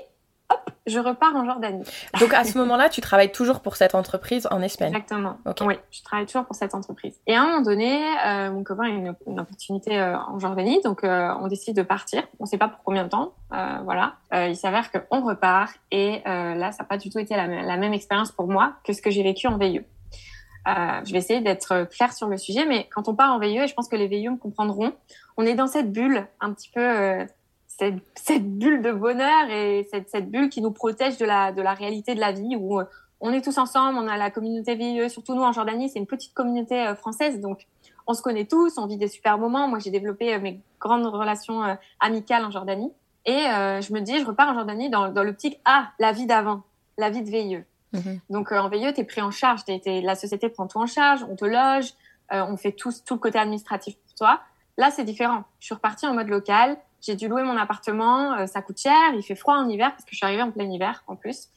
je 0.87 0.99
repars 0.99 1.35
en 1.35 1.45
Jordanie. 1.45 1.83
Donc 2.19 2.33
à 2.33 2.43
ce 2.43 2.57
moment-là, 2.59 2.89
tu 2.89 3.01
travailles 3.01 3.31
toujours 3.31 3.61
pour 3.61 3.75
cette 3.75 3.95
entreprise 3.95 4.47
en 4.51 4.61
Espagne 4.61 4.89
Exactement. 4.89 5.37
Oui, 5.61 5.75
je 5.91 6.03
travaille 6.03 6.27
toujours 6.27 6.45
pour 6.45 6.55
cette 6.55 6.75
entreprise. 6.75 7.19
Et 7.25 7.35
à 7.35 7.41
un 7.41 7.45
moment 7.47 7.61
donné, 7.61 8.03
euh, 8.25 8.51
mon 8.51 8.63
copain 8.63 8.83
a 8.83 8.89
une, 8.89 9.15
une 9.25 9.39
opportunité 9.39 9.97
euh, 9.97 10.17
en 10.17 10.37
Jordanie, 10.39 10.81
donc 10.83 11.03
euh, 11.03 11.33
on 11.39 11.47
décide 11.47 11.75
de 11.75 11.81
partir. 11.81 12.23
On 12.39 12.43
ne 12.43 12.49
sait 12.49 12.57
pas 12.57 12.67
pour 12.67 12.83
combien 12.83 13.03
de 13.03 13.09
temps. 13.09 13.33
Euh, 13.53 13.79
voilà. 13.83 14.15
il 14.31 14.55
s'avère 14.55 14.91
qu'on 14.91 15.25
repart 15.25 15.73
et 15.91 16.21
là, 16.25 16.71
ça 16.71 16.83
n'a 16.83 16.87
pas 16.87 16.97
du 16.97 17.09
tout 17.09 17.19
été 17.19 17.35
la, 17.35 17.47
la 17.47 17.77
même 17.77 17.93
expérience 17.93 18.31
pour 18.31 18.47
moi 18.47 18.73
que 18.83 18.93
ce 18.93 19.01
que 19.01 19.09
j'ai 19.09 19.23
vécu 19.23 19.47
en 19.47 19.57
VIE. 19.57 19.81
je 20.67 21.11
vais 21.11 21.17
essayer 21.17 21.41
d'être 21.41 21.87
claire 21.89 22.13
sur 22.13 22.27
le 22.27 22.37
sujet, 22.37 22.65
mais 22.65 22.87
quand 22.93 23.07
on 23.07 23.15
part 23.15 23.31
en 23.33 23.39
VIE, 23.39 23.57
et 23.57 23.67
je 23.67 23.73
pense 23.73 23.87
que 23.87 23.95
les 23.95 24.07
VIE 24.07 24.29
me 24.29 24.37
comprendront, 24.37 24.93
on 25.37 25.45
est 25.45 25.55
dans 25.55 25.67
cette 25.67 25.91
bulle 25.91 26.27
un 26.41 26.53
petit 26.53 26.69
peu 26.69 27.25
cette, 27.77 27.95
cette, 28.15 28.57
bulle 28.57 28.81
de 28.81 28.91
bonheur 28.91 29.49
et 29.49 29.87
cette, 29.91 30.09
cette, 30.09 30.29
bulle 30.29 30.49
qui 30.49 30.61
nous 30.61 30.71
protège 30.71 31.17
de 31.17 31.25
la, 31.25 31.51
de 31.51 31.61
la 31.61 31.73
réalité 31.73 32.15
de 32.15 32.19
la 32.19 32.31
vie 32.31 32.55
où 32.57 32.79
euh, 32.79 32.85
on 33.19 33.31
est 33.31 33.41
tous 33.41 33.57
ensemble, 33.57 33.97
on 33.97 34.07
a 34.07 34.17
la 34.17 34.31
communauté 34.31 34.75
VIE, 34.75 35.09
surtout 35.09 35.35
nous 35.35 35.41
en 35.41 35.51
Jordanie, 35.51 35.89
c'est 35.89 35.99
une 35.99 36.05
petite 36.05 36.33
communauté 36.33 36.75
euh, 36.75 36.95
française, 36.95 37.39
donc 37.39 37.65
on 38.07 38.13
se 38.13 38.21
connaît 38.21 38.45
tous, 38.45 38.77
on 38.77 38.85
vit 38.85 38.97
des 38.97 39.07
super 39.07 39.37
moments. 39.37 39.67
Moi, 39.67 39.79
j'ai 39.79 39.89
développé 39.89 40.35
euh, 40.35 40.39
mes 40.39 40.59
grandes 40.79 41.07
relations 41.07 41.77
amicales 41.99 42.45
en 42.45 42.51
Jordanie 42.51 42.91
et 43.25 43.31
je 43.31 43.91
me 43.91 44.01
dis, 44.01 44.19
je 44.19 44.25
repars 44.25 44.49
en 44.49 44.53
Jordanie 44.53 44.91
dans, 44.91 45.09
dans 45.09 45.23
l'optique, 45.23 45.59
ah, 45.65 45.89
la 45.97 46.11
vie 46.11 46.27
d'avant, 46.27 46.61
la 46.99 47.09
vie 47.09 47.23
de 47.23 47.29
VIE. 47.31 47.63
Mhm. 47.93 48.19
Donc 48.29 48.51
en 48.51 48.69
VIE, 48.69 48.93
tu 48.93 49.01
es 49.01 49.03
pris 49.03 49.21
en 49.21 49.31
charge, 49.31 49.61
la 49.67 50.15
société 50.15 50.49
prend 50.49 50.67
tout 50.67 50.77
en 50.77 50.85
charge, 50.85 51.25
on 51.27 51.35
te 51.35 51.45
loge, 51.45 51.93
on 52.29 52.55
fait 52.55 52.73
tout, 52.73 52.91
tout 53.03 53.15
le 53.15 53.19
côté 53.19 53.39
administratif 53.39 53.95
pour 53.95 54.13
toi. 54.13 54.41
Là, 54.77 54.91
c'est 54.91 55.05
différent. 55.05 55.43
Je 55.59 55.65
suis 55.65 55.73
repartie 55.73 56.05
en 56.05 56.13
mode 56.13 56.27
local, 56.27 56.77
j'ai 57.05 57.15
dû 57.15 57.27
louer 57.27 57.43
mon 57.43 57.57
appartement, 57.57 58.33
euh, 58.33 58.47
ça 58.47 58.61
coûte 58.61 58.79
cher, 58.79 59.13
il 59.13 59.23
fait 59.23 59.35
froid 59.35 59.55
en 59.55 59.69
hiver 59.69 59.91
parce 59.91 60.03
que 60.03 60.11
je 60.11 60.17
suis 60.17 60.25
arrivée 60.25 60.41
en 60.41 60.51
plein 60.51 60.69
hiver 60.69 61.03
en 61.07 61.15
plus, 61.15 61.49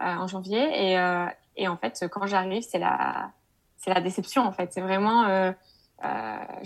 euh, 0.00 0.04
en 0.04 0.26
janvier. 0.26 0.90
Et, 0.90 0.98
euh, 0.98 1.26
et, 1.56 1.68
en 1.68 1.76
fait, 1.76 2.06
quand 2.10 2.26
j'arrive, 2.26 2.62
c'est 2.62 2.78
la, 2.78 3.30
c'est 3.76 3.92
la 3.92 4.00
déception 4.00 4.42
en 4.42 4.52
fait. 4.52 4.72
C'est 4.72 4.80
vraiment, 4.80 5.24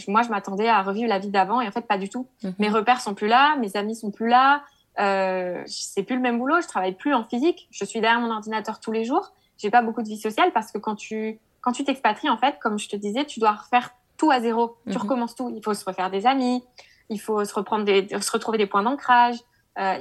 moi, 0.08 0.22
je 0.22 0.28
m'attendais 0.28 0.68
à 0.68 0.82
revivre 0.82 1.08
la 1.08 1.18
vie 1.18 1.30
d'avant 1.30 1.60
et 1.60 1.68
en 1.68 1.72
fait, 1.72 1.86
pas 1.86 1.98
du 1.98 2.08
tout. 2.08 2.28
Mhm. 2.42 2.54
Mes 2.58 2.68
repères 2.68 3.00
sont 3.00 3.14
plus 3.14 3.28
là, 3.28 3.56
mes 3.56 3.76
amis 3.76 3.96
sont 3.96 4.10
plus 4.10 4.28
là. 4.28 4.62
Euh, 4.98 5.62
c'est 5.66 6.02
plus 6.02 6.16
le 6.16 6.22
même 6.22 6.38
boulot, 6.38 6.60
je 6.62 6.68
travaille 6.68 6.94
plus 6.94 7.12
en 7.12 7.24
physique, 7.24 7.68
je 7.70 7.84
suis 7.84 8.00
derrière 8.00 8.20
mon 8.20 8.30
ordinateur 8.30 8.80
tous 8.80 8.92
les 8.92 9.04
jours. 9.04 9.32
J'ai 9.58 9.70
pas 9.70 9.82
beaucoup 9.82 10.02
de 10.02 10.08
vie 10.08 10.18
sociale 10.18 10.52
parce 10.52 10.72
que 10.72 10.78
quand 10.78 10.94
tu 10.94 11.38
quand 11.60 11.72
tu 11.72 11.84
t'expatries 11.84 12.30
en 12.30 12.38
fait, 12.38 12.58
comme 12.60 12.78
je 12.78 12.88
te 12.88 12.96
disais, 12.96 13.24
tu 13.24 13.40
dois 13.40 13.52
refaire 13.52 13.90
tout 14.16 14.30
à 14.30 14.40
zéro. 14.40 14.76
Tu 14.86 14.92
mhm. 14.92 15.02
recommences 15.02 15.34
tout. 15.34 15.52
Il 15.54 15.62
faut 15.62 15.74
se 15.74 15.84
refaire 15.84 16.10
des 16.10 16.26
amis, 16.26 16.62
il 17.08 17.20
faut 17.20 17.44
se 17.44 17.54
reprendre 17.54 17.84
des, 17.84 18.08
se 18.20 18.30
retrouver 18.30 18.58
des 18.58 18.66
points 18.66 18.82
d'ancrage. 18.82 19.36
Euh, 19.78 19.98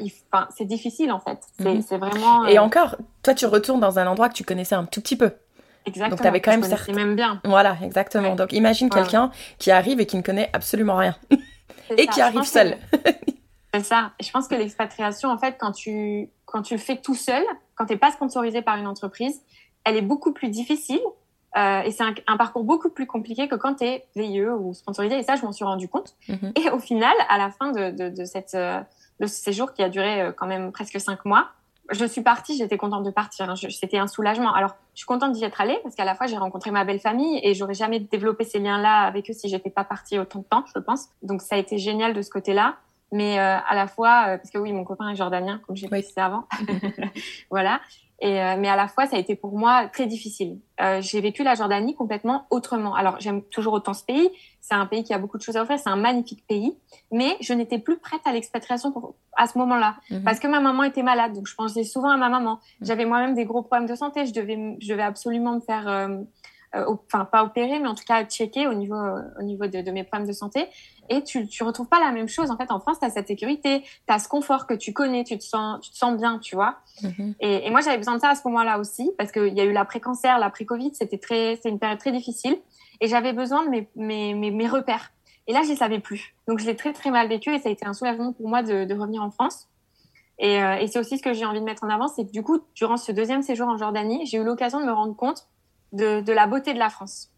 c'est 0.55 0.65
difficile 0.65 1.11
en 1.11 1.19
fait. 1.19 1.39
C'est 1.59 1.97
mhm. 1.97 1.99
vraiment. 1.99 2.45
Et 2.45 2.57
euh, 2.57 2.61
encore, 2.61 2.95
toi, 3.23 3.33
tu 3.33 3.45
retournes 3.45 3.81
dans 3.81 3.99
un 3.99 4.07
endroit 4.07 4.29
que 4.29 4.33
tu 4.33 4.43
connaissais 4.43 4.75
un 4.75 4.85
tout 4.85 5.01
petit 5.01 5.17
peu. 5.17 5.31
Exactement. 5.85 6.09
Donc, 6.09 6.21
tu 6.21 6.27
avais 6.27 6.41
quand 6.41 6.51
même 6.51 6.63
certains... 6.63 6.93
même 6.93 7.15
bien. 7.15 7.41
Voilà, 7.43 7.77
exactement. 7.83 8.35
Donc, 8.35 8.53
imagine 8.53 8.89
quelqu'un 8.89 9.31
qui 9.59 9.71
arrive 9.71 9.99
et 9.99 10.05
qui 10.05 10.17
ne 10.17 10.21
connaît 10.21 10.49
absolument 10.53 10.95
rien 10.95 11.15
et 11.97 12.07
qui 12.07 12.21
arrive 12.21 12.43
seul. 12.43 12.77
c'est 13.73 13.83
ça. 13.83 14.11
je 14.19 14.31
pense 14.31 14.47
que 14.47 14.55
l'expatriation, 14.55 15.29
en 15.29 15.37
fait, 15.37 15.57
quand 15.59 15.73
tu 15.73 16.29
quand 16.45 16.61
tu 16.61 16.75
le 16.75 16.79
fais 16.79 16.97
tout 16.97 17.15
seul, 17.15 17.43
quand 17.75 17.85
tu 17.85 17.93
n'es 17.93 17.99
pas 17.99 18.11
sponsorisé 18.11 18.61
par 18.61 18.77
une 18.77 18.87
entreprise, 18.87 19.41
elle 19.83 19.97
est 19.97 20.01
beaucoup 20.01 20.31
plus 20.31 20.49
difficile 20.49 21.01
euh, 21.57 21.81
et 21.81 21.91
c'est 21.91 22.03
un, 22.03 22.37
parcours 22.37 22.63
beaucoup 22.63 22.89
plus 22.89 23.07
compliqué 23.07 23.47
que 23.47 23.55
quand 23.55 23.75
tu 23.75 23.85
es 23.85 24.05
VIE 24.15 24.47
ou 24.47 24.73
sponsorisé. 24.73 25.17
Et 25.17 25.23
ça, 25.23 25.35
je 25.35 25.43
m'en 25.43 25.53
suis 25.53 25.63
rendu 25.63 25.87
compte. 25.87 26.15
Mhm. 26.27 26.51
Et 26.55 26.69
au 26.69 26.79
final, 26.79 27.15
à 27.29 27.37
la 27.37 27.49
fin 27.49 27.71
de, 27.71 27.91
de, 27.91 28.09
de, 28.09 28.25
cette, 28.25 28.55
euh, 28.55 28.81
de 29.21 29.27
ce 29.27 29.35
séjour 29.35 29.73
qui 29.73 29.81
a 29.81 29.89
duré 29.89 30.21
euh, 30.21 30.31
quand 30.33 30.47
même 30.47 30.71
presque 30.71 30.99
cinq 30.99 31.23
mois, 31.23 31.49
je 31.91 32.03
suis 32.03 32.21
partie, 32.21 32.57
j'étais 32.57 32.77
contente 32.77 33.03
de 33.03 33.11
partir. 33.11 33.49
Hein. 33.49 33.55
C'était 33.55 33.99
un 33.99 34.07
soulagement. 34.07 34.53
Alors, 34.53 34.75
je 34.95 34.99
suis 34.99 35.05
contente 35.05 35.31
d'y 35.33 35.43
être 35.45 35.61
allée 35.61 35.79
parce 35.83 35.95
qu'à 35.95 36.03
la 36.03 36.15
fois, 36.15 36.25
j'ai 36.25 36.37
rencontré 36.37 36.71
ma 36.71 36.83
belle 36.83 36.99
famille 36.99 37.39
et 37.43 37.53
j'aurais 37.53 37.75
jamais 37.75 37.99
développé 37.99 38.43
ces 38.43 38.59
liens-là 38.59 39.01
avec 39.03 39.29
eux 39.29 39.33
si 39.33 39.47
j'étais 39.47 39.69
pas 39.69 39.83
partie 39.83 40.19
autant 40.19 40.39
de 40.39 40.45
temps, 40.45 40.65
je 40.73 40.79
pense. 40.79 41.09
Donc, 41.21 41.41
ça 41.41 41.55
a 41.55 41.57
été 41.57 41.77
génial 41.77 42.13
de 42.13 42.21
ce 42.21 42.31
côté-là. 42.31 42.77
Mais 43.11 43.39
euh, 43.39 43.57
à 43.65 43.75
la 43.75 43.87
fois, 43.87 44.37
parce 44.37 44.49
que 44.49 44.57
oui, 44.57 44.73
mon 44.73 44.83
copain 44.83 45.09
est 45.09 45.15
jordanien, 45.15 45.61
comme 45.65 45.75
j'ai 45.75 45.87
dit 45.87 46.03
avant. 46.17 46.47
voilà. 47.51 47.79
Et, 48.21 48.41
euh, 48.41 48.55
mais 48.57 48.69
à 48.69 48.75
la 48.75 48.87
fois, 48.87 49.07
ça 49.07 49.17
a 49.17 49.19
été 49.19 49.35
pour 49.35 49.57
moi 49.57 49.87
très 49.91 50.07
difficile. 50.07 50.59
Euh, 50.81 51.01
j'ai 51.01 51.19
vécu 51.19 51.43
la 51.43 51.55
Jordanie 51.55 51.95
complètement 51.95 52.45
autrement. 52.49 52.95
Alors, 52.95 53.19
j'aime 53.19 53.41
toujours 53.43 53.73
autant 53.73 53.93
ce 53.93 54.05
pays. 54.05 54.29
C'est 54.61 54.73
un 54.73 54.85
pays 54.85 55.03
qui 55.03 55.13
a 55.13 55.17
beaucoup 55.17 55.37
de 55.37 55.43
choses 55.43 55.57
à 55.57 55.61
offrir. 55.61 55.77
C'est 55.79 55.89
un 55.89 55.97
magnifique 55.97 56.45
pays. 56.47 56.77
Mais 57.11 57.35
je 57.41 57.53
n'étais 57.53 57.77
plus 57.77 57.97
prête 57.97 58.21
à 58.25 58.31
l'expatriation 58.31 58.91
pour, 58.91 59.15
à 59.35 59.47
ce 59.47 59.57
moment-là. 59.57 59.97
Mhm. 60.09 60.23
Parce 60.23 60.39
que 60.39 60.47
ma 60.47 60.61
maman 60.61 60.83
était 60.83 61.03
malade. 61.03 61.33
Donc, 61.33 61.47
je 61.47 61.55
pensais 61.55 61.83
souvent 61.83 62.09
à 62.09 62.17
ma 62.17 62.29
maman. 62.29 62.53
Mhm. 62.53 62.87
J'avais 62.87 63.05
moi-même 63.05 63.35
des 63.35 63.45
gros 63.45 63.63
problèmes 63.63 63.87
de 63.87 63.95
santé. 63.95 64.25
Je 64.25 64.33
devais, 64.33 64.77
je 64.79 64.87
devais 64.87 65.03
absolument 65.03 65.55
me 65.55 65.61
faire 65.61 65.87
euh, 65.87 66.17
euh, 66.75 66.85
enfin 66.87 67.25
pas 67.25 67.43
opérer, 67.43 67.79
mais 67.79 67.87
en 67.87 67.95
tout 67.95 68.03
cas 68.05 68.25
checker 68.25 68.67
au 68.67 68.73
niveau, 68.73 68.95
au 69.39 69.43
niveau 69.43 69.67
de, 69.67 69.81
de, 69.81 69.91
mes 69.91 70.03
problèmes 70.03 70.27
de 70.27 70.33
santé. 70.33 70.67
Et 71.09 71.23
tu, 71.23 71.47
tu 71.47 71.63
retrouves 71.63 71.87
pas 71.87 71.99
la 71.99 72.11
même 72.11 72.27
chose. 72.27 72.51
En 72.51 72.57
fait, 72.57 72.71
en 72.71 72.79
France, 72.79 72.99
tu 72.99 73.05
as 73.05 73.09
cette 73.09 73.27
sécurité, 73.27 73.81
tu 73.81 74.13
as 74.13 74.19
ce 74.19 74.27
confort 74.27 74.67
que 74.67 74.73
tu 74.73 74.93
connais, 74.93 75.23
tu 75.23 75.37
te 75.37 75.43
sens, 75.43 75.81
tu 75.81 75.91
te 75.91 75.97
sens 75.97 76.17
bien, 76.17 76.39
tu 76.39 76.55
vois. 76.55 76.77
Mm-hmm. 77.01 77.35
et, 77.39 77.67
et, 77.67 77.69
moi, 77.69 77.81
j'avais 77.81 77.97
besoin 77.97 78.15
de 78.15 78.21
ça 78.21 78.29
à 78.29 78.35
ce 78.35 78.41
moment-là 78.47 78.79
aussi, 78.79 79.11
parce 79.17 79.31
qu'il 79.31 79.53
y 79.53 79.61
a 79.61 79.65
eu 79.65 79.71
l'après-cancer, 79.71 80.39
l'après-covid, 80.39 80.91
c'était 80.93 81.17
très, 81.17 81.59
c'est 81.61 81.69
une 81.69 81.79
période 81.79 81.99
très 81.99 82.11
difficile. 82.11 82.57
Et 83.01 83.07
j'avais 83.07 83.33
besoin 83.33 83.65
de 83.65 83.69
mes, 83.69 83.89
mes, 83.95 84.33
mes, 84.33 84.51
mes, 84.51 84.67
repères. 84.67 85.11
Et 85.47 85.53
là, 85.53 85.61
je 85.63 85.69
les 85.69 85.75
savais 85.75 85.99
plus. 85.99 86.35
Donc, 86.47 86.59
je 86.59 86.65
l'ai 86.65 86.75
très, 86.75 86.93
très 86.93 87.11
mal 87.11 87.27
vécu 87.27 87.53
et 87.53 87.59
ça 87.59 87.69
a 87.69 87.71
été 87.71 87.85
un 87.85 87.93
soulagement 87.93 88.33
pour 88.33 88.47
moi 88.47 88.63
de, 88.63 88.85
de 88.85 88.93
revenir 88.95 89.21
en 89.21 89.31
France. 89.31 89.67
Et, 90.39 90.61
euh, 90.61 90.75
et 90.75 90.87
c'est 90.87 90.99
aussi 90.99 91.17
ce 91.17 91.23
que 91.23 91.33
j'ai 91.33 91.45
envie 91.45 91.59
de 91.59 91.65
mettre 91.65 91.83
en 91.83 91.89
avant, 91.89 92.07
c'est 92.07 92.25
que 92.25 92.31
du 92.31 92.43
coup, 92.43 92.59
durant 92.73 92.97
ce 92.97 93.11
deuxième 93.11 93.41
séjour 93.41 93.67
en 93.67 93.77
Jordanie, 93.77 94.25
j'ai 94.25 94.37
eu 94.37 94.43
l'occasion 94.43 94.79
de 94.79 94.85
me 94.85 94.91
rendre 94.91 95.15
compte 95.15 95.47
de, 95.93 96.21
de, 96.21 96.33
la 96.33 96.47
beauté 96.47 96.73
de 96.73 96.79
la 96.79 96.89
France. 96.89 97.31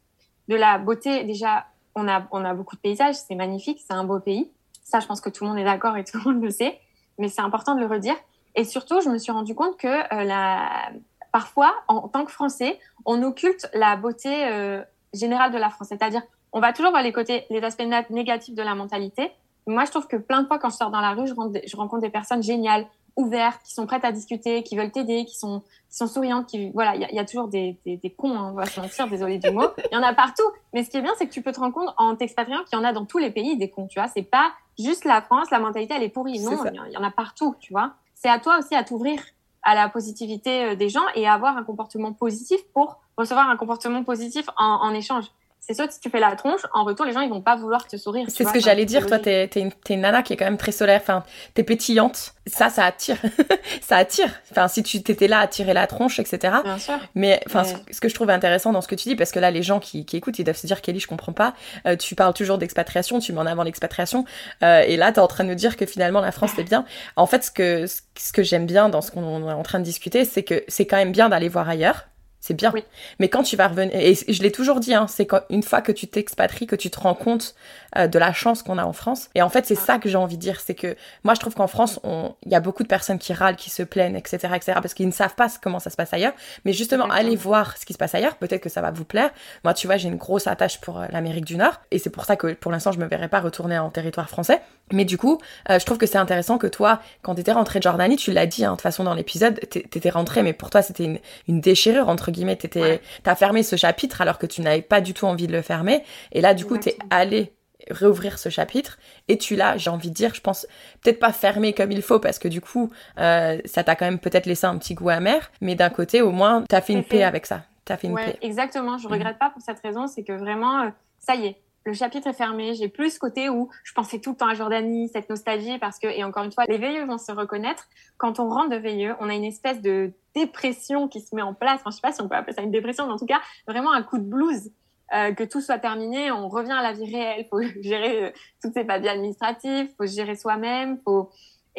De 0.48 0.56
la 0.56 0.78
beauté, 0.78 1.24
déjà, 1.24 1.68
on 1.98 2.08
a, 2.08 2.26
on 2.32 2.46
a 2.46 2.54
beaucoup 2.54 2.76
de 2.76 2.82
paysages, 2.82 3.16
c'est 3.16 3.36
magnifique, 3.36 3.82
c'est 3.86 3.94
un 3.94 4.04
beau 4.04 4.20
pays. 4.20 4.52
Ça, 4.84 5.00
je 5.00 5.08
pense 5.08 5.20
que 5.20 5.30
tout 5.30 5.44
le 5.44 5.50
monde 5.50 5.60
est 5.60 5.66
d'accord 5.66 5.98
et 5.98 6.04
tout 6.04 6.18
le 6.18 6.24
monde 6.24 6.44
le 6.44 6.52
sait, 6.52 6.80
mais 7.18 7.28
c'est 7.28 7.42
important 7.42 7.76
de 7.76 7.82
le 7.82 7.88
redire. 7.88 8.16
Et 8.56 8.64
surtout, 8.64 9.02
je 9.02 9.10
me 9.10 9.18
suis 9.18 9.32
rendu 9.32 9.56
compte 9.56 9.78
que 9.78 9.88
euh, 9.88 10.24
la... 10.24 10.92
parfois, 11.32 11.74
en 11.88 12.08
tant 12.08 12.24
que 12.24 12.32
Français, 12.32 12.80
on 13.06 13.22
occulte 13.24 13.68
la 13.74 13.96
beauté 13.96 14.46
euh, 14.46 14.82
générale 15.14 15.52
de 15.52 15.58
la 15.58 15.70
France. 15.70 15.88
C'est-à-dire, 15.90 16.22
on 16.54 16.60
va 16.60 16.72
toujours 16.72 16.92
voir 16.92 17.04
les 17.04 17.12
côtés, 17.12 17.46
les 17.50 17.64
aspects 17.64 17.84
négatifs 18.10 18.56
de 18.56 18.64
la 18.64 18.76
mentalité. 18.76 19.32
Moi, 19.66 19.84
je 19.86 19.92
trouve 19.92 20.08
que 20.08 20.16
plein 20.16 20.44
de 20.44 20.48
fois, 20.48 20.60
quand 20.60 20.70
je 20.70 20.78
sors 20.78 20.92
dans 20.92 21.02
la 21.02 21.12
rue, 21.12 21.28
je 21.28 21.34
rencontre, 21.34 21.60
je 21.66 21.76
rencontre 21.76 22.02
des 22.02 22.10
personnes 22.10 22.44
géniales, 22.44 22.86
ouvertes, 23.18 23.62
qui 23.64 23.74
sont 23.74 23.86
prêtes 23.86 24.06
à 24.06 24.12
discuter, 24.12 24.64
qui 24.64 24.78
veulent 24.78 24.92
t'aider, 24.92 25.26
qui 25.26 25.38
sont, 25.38 25.62
qui 25.90 25.98
sont 25.98 26.08
souriantes, 26.08 26.48
qui, 26.48 26.70
voilà, 26.72 26.96
il 26.96 27.02
y, 27.02 27.16
y, 27.16 27.20
a 27.20 27.26
toujours 27.26 27.48
des, 27.48 27.78
des, 27.86 27.98
des 27.98 28.10
cons, 28.10 28.38
hein, 28.38 28.52
on 28.52 28.54
va 28.54 28.66
se 28.66 28.80
mentir, 28.80 29.08
désolé 29.08 29.40
du 29.40 29.50
mot. 29.52 29.66
Il 29.92 29.96
y 29.96 29.98
en 29.98 30.04
a 30.04 30.14
partout. 30.14 30.44
Mais 30.74 30.84
ce 30.84 30.90
qui 30.90 30.98
est 30.98 31.02
bien, 31.02 31.14
c'est 31.18 31.28
que 31.28 31.34
tu 31.34 31.42
peux 31.42 31.52
te 31.52 31.60
rendre 31.60 31.74
compte 31.74 31.94
en 31.98 32.16
t'expatriant 32.16 32.64
qu'il 32.64 32.78
y 32.78 32.82
en 32.82 32.86
a 32.86 32.94
dans 32.94 33.06
tous 33.06 33.18
les 33.18 33.32
pays 33.32 33.58
des 33.58 33.70
cons, 33.70 33.88
tu 33.88 34.00
vois. 34.00 34.08
C'est 34.08 34.22
pas 34.24 34.52
juste 34.80 35.04
la 35.04 35.22
France, 35.22 35.50
la 35.52 35.60
mentalité, 35.60 35.96
elle 35.96 36.04
est 36.04 36.10
pourrie. 36.10 36.40
Non, 36.40 36.64
il 36.88 36.94
y 36.94 36.98
en 36.98 37.04
a 37.04 37.12
partout, 37.12 37.56
tu 37.60 37.74
vois. 37.74 37.94
C'est 38.14 38.30
à 38.30 38.40
toi 38.40 38.60
aussi 38.60 38.76
à 38.76 38.84
t'ouvrir 38.84 39.20
à 39.64 39.76
la 39.76 39.90
positivité 39.90 40.64
euh, 40.64 40.76
des 40.76 40.88
gens 40.88 41.04
et 41.16 41.28
à 41.28 41.34
avoir 41.34 41.58
un 41.58 41.64
comportement 41.64 42.14
positif 42.14 42.60
pour 42.74 43.00
recevoir 43.18 43.50
un 43.50 43.58
comportement 43.58 44.04
positif 44.04 44.46
en, 44.58 44.80
en 44.82 44.94
échange 44.94 45.26
c'est 45.68 45.74
sûr 45.74 45.86
que 45.86 45.94
si 45.94 46.00
tu 46.00 46.10
fais 46.10 46.22
la 46.22 46.34
tronche, 46.38 46.62
en 46.74 46.86
retour, 46.86 47.06
les 47.06 47.12
gens, 47.12 47.20
ils 47.20 47.30
vont 47.30 47.42
pas 47.42 47.58
vouloir 47.58 47.86
te 47.88 47.98
sourire. 47.98 48.26
C'est 48.30 48.46
ce 48.46 48.54
que 48.54 48.60
j'allais 48.62 48.86
dire. 48.86 49.06
Toi, 49.06 49.20
t'es, 49.20 49.50
es 49.54 49.60
une, 49.60 49.72
une, 49.90 50.00
nana 50.00 50.24
qui 50.24 50.32
est 50.32 50.38
quand 50.38 50.46
même 50.46 50.58
très 50.58 50.72
solaire. 50.72 51.02
Enfin, 51.02 51.26
t'es 51.56 51.64
pétillante. 51.64 52.36
Ça, 52.46 52.70
ça 52.70 52.86
attire. 52.86 53.18
ça 53.82 53.98
attire. 53.98 54.30
Enfin, 54.50 54.70
si 54.70 54.82
tu 54.82 55.04
t'étais 55.04 55.28
là 55.28 55.40
à 55.40 55.48
tirer 55.48 55.74
la 55.74 55.86
tronche, 55.86 56.20
etc. 56.20 56.56
Bien 56.64 56.78
sûr. 56.78 56.98
Mais, 57.16 57.42
enfin, 57.48 57.66
ce, 57.66 58.00
que 58.00 58.08
je 58.08 58.16
trouve 58.16 58.30
intéressant 58.30 58.72
dans 58.72 58.80
ce 58.80 58.88
que 58.88 58.96
tu 58.96 59.10
dis, 59.10 59.18
parce 59.18 59.34
que 59.34 59.40
là, 59.40 59.52
les 59.52 59.62
gens 59.62 59.82
qui, 59.82 60.06
qui 60.06 60.16
écoutent, 60.16 60.40
ils 60.40 60.46
doivent 60.46 60.56
se 60.56 60.68
dire, 60.68 60.82
Kelly, 60.82 61.02
je 61.02 61.08
comprends 61.08 61.34
pas. 61.34 61.54
Euh, 61.86 61.98
tu 61.98 62.16
parles 62.16 62.34
toujours 62.34 62.58
d'expatriation, 62.58 63.20
tu 63.20 63.34
mets 63.34 63.42
en 63.42 63.46
avant 63.46 63.64
l'expatriation. 63.64 64.24
Euh, 64.64 64.84
et 64.88 64.96
là, 64.96 65.12
t'es 65.12 65.20
en 65.20 65.28
train 65.28 65.44
de 65.44 65.50
nous 65.50 65.56
dire 65.56 65.76
que 65.76 65.86
finalement, 65.86 66.22
la 66.22 66.32
France, 66.32 66.52
c'est 66.56 66.64
bien. 66.64 66.86
En 67.18 67.28
fait, 67.28 67.44
ce 67.44 67.52
que, 67.52 67.86
ce 67.88 68.32
que 68.32 68.42
j'aime 68.42 68.68
bien 68.68 68.88
dans 68.88 69.02
ce 69.02 69.12
qu'on 69.12 69.50
est 69.50 69.52
en 69.52 69.64
train 69.64 69.80
de 69.80 69.84
discuter, 69.84 70.24
c'est 70.24 70.44
que 70.44 70.64
c'est 70.70 70.86
quand 70.86 70.98
même 70.98 71.12
bien 71.12 71.28
d'aller 71.28 71.50
voir 71.50 71.68
ailleurs 71.68 72.08
c'est 72.40 72.54
bien. 72.54 72.72
Mais 73.20 73.30
quand 73.30 73.44
tu 73.44 73.56
vas 73.56 73.68
revenir, 73.68 73.96
et 73.96 74.14
je 74.16 74.44
l'ai 74.44 74.52
toujours 74.52 74.80
dit, 74.80 74.94
hein, 74.94 75.08
c'est 75.08 75.28
une 75.50 75.64
fois 75.64 75.82
que 75.82 75.92
tu 75.92 76.08
t'expatries 76.08 76.68
que 76.68 76.76
tu 76.76 76.90
te 76.90 77.00
rends 77.00 77.16
compte 77.16 77.56
euh, 77.98 78.08
de 78.08 78.20
la 78.20 78.32
chance 78.32 78.64
qu'on 78.64 78.78
a 78.78 78.86
en 78.86 78.94
France. 78.94 79.30
Et 79.36 79.42
en 79.42 79.50
fait, 79.50 79.66
c'est 79.66 79.78
ah. 79.78 79.86
ça 79.86 80.00
que 80.00 80.08
j'ai 80.08 80.18
envie 80.18 80.38
de 80.38 80.42
dire, 80.42 80.60
c'est 80.60 80.76
que 80.76 80.96
moi, 81.24 81.34
je 81.34 81.40
trouve 81.40 81.56
qu'en 81.56 81.68
France, 81.68 82.00
il 82.04 82.52
y 82.52 82.56
a 82.56 82.60
beaucoup 82.60 82.84
de 82.84 82.88
personnes 82.88 83.20
qui 83.20 83.34
râlent, 83.34 83.56
qui 83.56 83.70
se 83.70 83.84
plaignent, 83.84 84.16
etc., 84.16 84.38
etc., 84.56 84.80
parce 84.82 84.94
qu'ils 84.94 85.08
ne 85.08 85.12
savent 85.12 85.36
pas 85.36 85.48
comment 85.62 85.80
ça 85.80 85.90
se 85.90 85.96
passe 85.96 86.14
ailleurs. 86.14 86.34
Mais 86.64 86.74
justement, 86.74 87.06
allez 87.06 87.36
voir 87.36 87.78
ce 87.78 87.86
qui 87.86 87.94
se 87.94 87.98
passe 87.98 88.16
ailleurs. 88.16 88.36
Peut-être 88.36 88.62
que 88.62 88.70
ça 88.70 88.82
va 88.82 88.92
vous 88.92 89.06
plaire. 89.06 89.32
Moi, 89.64 89.74
tu 89.74 89.88
vois, 89.88 89.98
j'ai 89.98 90.08
une 90.08 90.18
grosse 90.18 90.48
attache 90.48 90.80
pour 90.80 91.00
euh, 91.00 91.06
l'Amérique 91.10 91.46
du 91.46 91.58
Nord, 91.58 91.82
et 91.92 92.00
c'est 92.00 92.10
pour 92.10 92.26
ça 92.26 92.36
que 92.36 92.54
pour 92.54 92.72
l'instant, 92.72 92.92
je 92.92 93.00
me 93.00 93.08
verrai 93.08 93.28
pas 93.28 93.40
retourner 93.40 93.78
en 93.80 93.90
territoire 93.90 94.30
français. 94.30 94.62
Mais 94.92 95.06
du 95.06 95.18
coup, 95.18 95.40
euh, 95.70 95.80
je 95.80 95.86
trouve 95.86 95.98
que 95.98 96.06
c'est 96.06 96.18
intéressant 96.18 96.58
que 96.58 96.68
toi, 96.68 97.02
quand 97.22 97.36
tu 97.36 97.42
étais 97.42 97.52
rentré 97.52 97.80
de 97.80 97.84
Jordanie, 97.84 98.16
tu 98.16 98.32
l'as 98.32 98.46
dit, 98.46 98.64
hein, 98.64 98.72
de 98.72 98.76
toute 98.76 98.82
façon, 98.82 99.04
dans 99.04 99.14
l'épisode, 99.14 99.60
t'étais 99.70 100.10
rentré, 100.10 100.44
mais 100.44 100.54
pour 100.54 100.70
toi, 100.70 100.82
c'était 100.82 101.04
une, 101.04 101.20
une 101.48 101.62
déchirure 101.62 102.10
entre 102.10 102.32
guillemets. 102.32 102.56
T'étais, 102.56 103.02
t'as 103.24 103.36
fermé 103.36 103.64
ce 103.64 103.76
chapitre 103.76 104.22
alors 104.22 104.38
que 104.38 104.46
tu 104.46 104.62
n'avais 104.62 104.82
pas 104.82 105.02
du 105.02 105.14
tout 105.14 105.26
envie 105.26 105.48
de 105.48 105.52
le 105.52 105.62
fermer. 105.62 106.04
Et 106.32 106.42
là, 106.42 106.54
du 106.54 106.66
coup, 106.66 106.78
t'es 106.78 106.98
allé 107.10 107.54
réouvrir 107.90 108.38
ce 108.40 108.50
chapitre 108.50 108.98
et 109.28 109.38
tu 109.38 109.56
l'as, 109.56 109.78
j'ai 109.78 109.90
envie 109.90 110.10
de 110.10 110.16
dire, 110.16 110.34
je 110.34 110.42
pense, 110.42 110.68
peut-être 111.02 111.20
pas 111.20 111.32
fermé 111.32 111.74
comme 111.74 111.92
il 111.92 112.02
faut 112.02 112.20
parce 112.20 112.40
que 112.40 112.48
du 112.48 112.62
coup, 112.62 112.92
euh, 113.20 113.60
ça 113.66 113.84
t'a 113.84 113.96
quand 113.96 114.06
même 114.06 114.20
peut-être 114.20 114.46
laissé 114.46 114.66
un 114.66 114.78
petit 114.78 114.94
goût 114.94 115.10
amer, 115.10 115.52
mais 115.62 115.76
d'un 115.76 115.90
côté, 115.90 116.22
au 116.22 116.32
moins, 116.32 116.64
t'as 116.68 116.82
fait 116.82 116.94
une 116.94 117.04
paix 117.04 117.24
avec 117.24 117.46
ça. 117.46 117.64
T'as 117.86 117.98
fait 117.98 118.08
une 118.08 118.16
paix. 118.16 118.38
Exactement, 118.42 118.98
je 118.98 119.08
mhm. 119.08 119.14
regrette 119.14 119.40
pas 119.40 119.50
pour 119.50 119.62
cette 119.62 119.80
raison, 119.80 120.08
c'est 120.08 120.24
que 120.24 120.34
vraiment, 120.34 120.82
euh, 120.82 120.90
ça 121.20 121.36
y 121.36 121.48
est, 121.48 121.62
le 121.88 121.94
chapitre 121.94 122.28
est 122.28 122.34
fermé. 122.34 122.76
J'ai 122.76 122.90
plus 122.90 123.14
ce 123.14 123.20
côté 123.20 123.50
où 123.50 123.70
je 123.86 123.94
pensais 123.94 124.20
tout 124.20 124.32
le 124.32 124.36
temps 124.36 124.48
à 124.48 124.54
Jordanie, 124.54 125.08
cette 125.08 125.30
nostalgie, 125.30 125.78
parce 125.80 126.00
que, 126.00 126.08
et 126.08 126.22
encore 126.26 126.44
une 126.44 126.52
fois, 126.52 126.66
les 126.68 126.78
veilleux 126.78 127.06
vont 127.06 127.18
se 127.18 127.32
reconnaître. 127.32 127.88
Quand 128.18 128.42
on 128.42 128.50
rentre 128.50 128.72
de 128.72 128.76
veilleux, 128.76 129.16
on 129.22 129.30
a 129.30 129.34
une 129.34 129.46
espèce 129.46 129.82
de 129.82 130.12
dépression 130.36 131.08
qui 131.08 131.22
se 131.22 131.34
met 131.34 131.42
en 131.42 131.54
place. 131.54 131.80
Enfin, 131.80 131.92
je 131.92 131.96
sais 131.96 132.02
pas 132.02 132.12
si 132.12 132.22
on 132.22 132.28
peut 132.28 132.36
appeler 132.36 132.54
ça 132.54 132.62
une 132.62 132.72
dépression, 132.72 133.08
mais 133.08 133.14
en 133.14 133.18
tout 133.18 133.26
cas, 133.26 133.40
vraiment 133.70 133.94
un 133.94 134.04
coup 134.04 134.18
de 134.18 134.26
blues. 134.26 134.70
Euh, 135.14 135.34
que 135.34 135.46
tout 135.46 135.62
soit 135.62 135.80
terminé, 135.80 136.30
on 136.34 136.50
revient 136.50 136.74
à 136.74 136.82
la 136.82 136.92
vie 136.92 137.10
réelle. 137.10 137.48
Faut 137.50 137.62
gérer 137.82 138.26
euh, 138.26 138.32
toutes 138.62 138.74
ces 138.74 138.84
papiers 138.84 139.08
administratifs, 139.08 139.90
faut 139.96 140.06
gérer 140.06 140.36
soi-même, 140.36 141.00
faut 141.06 141.30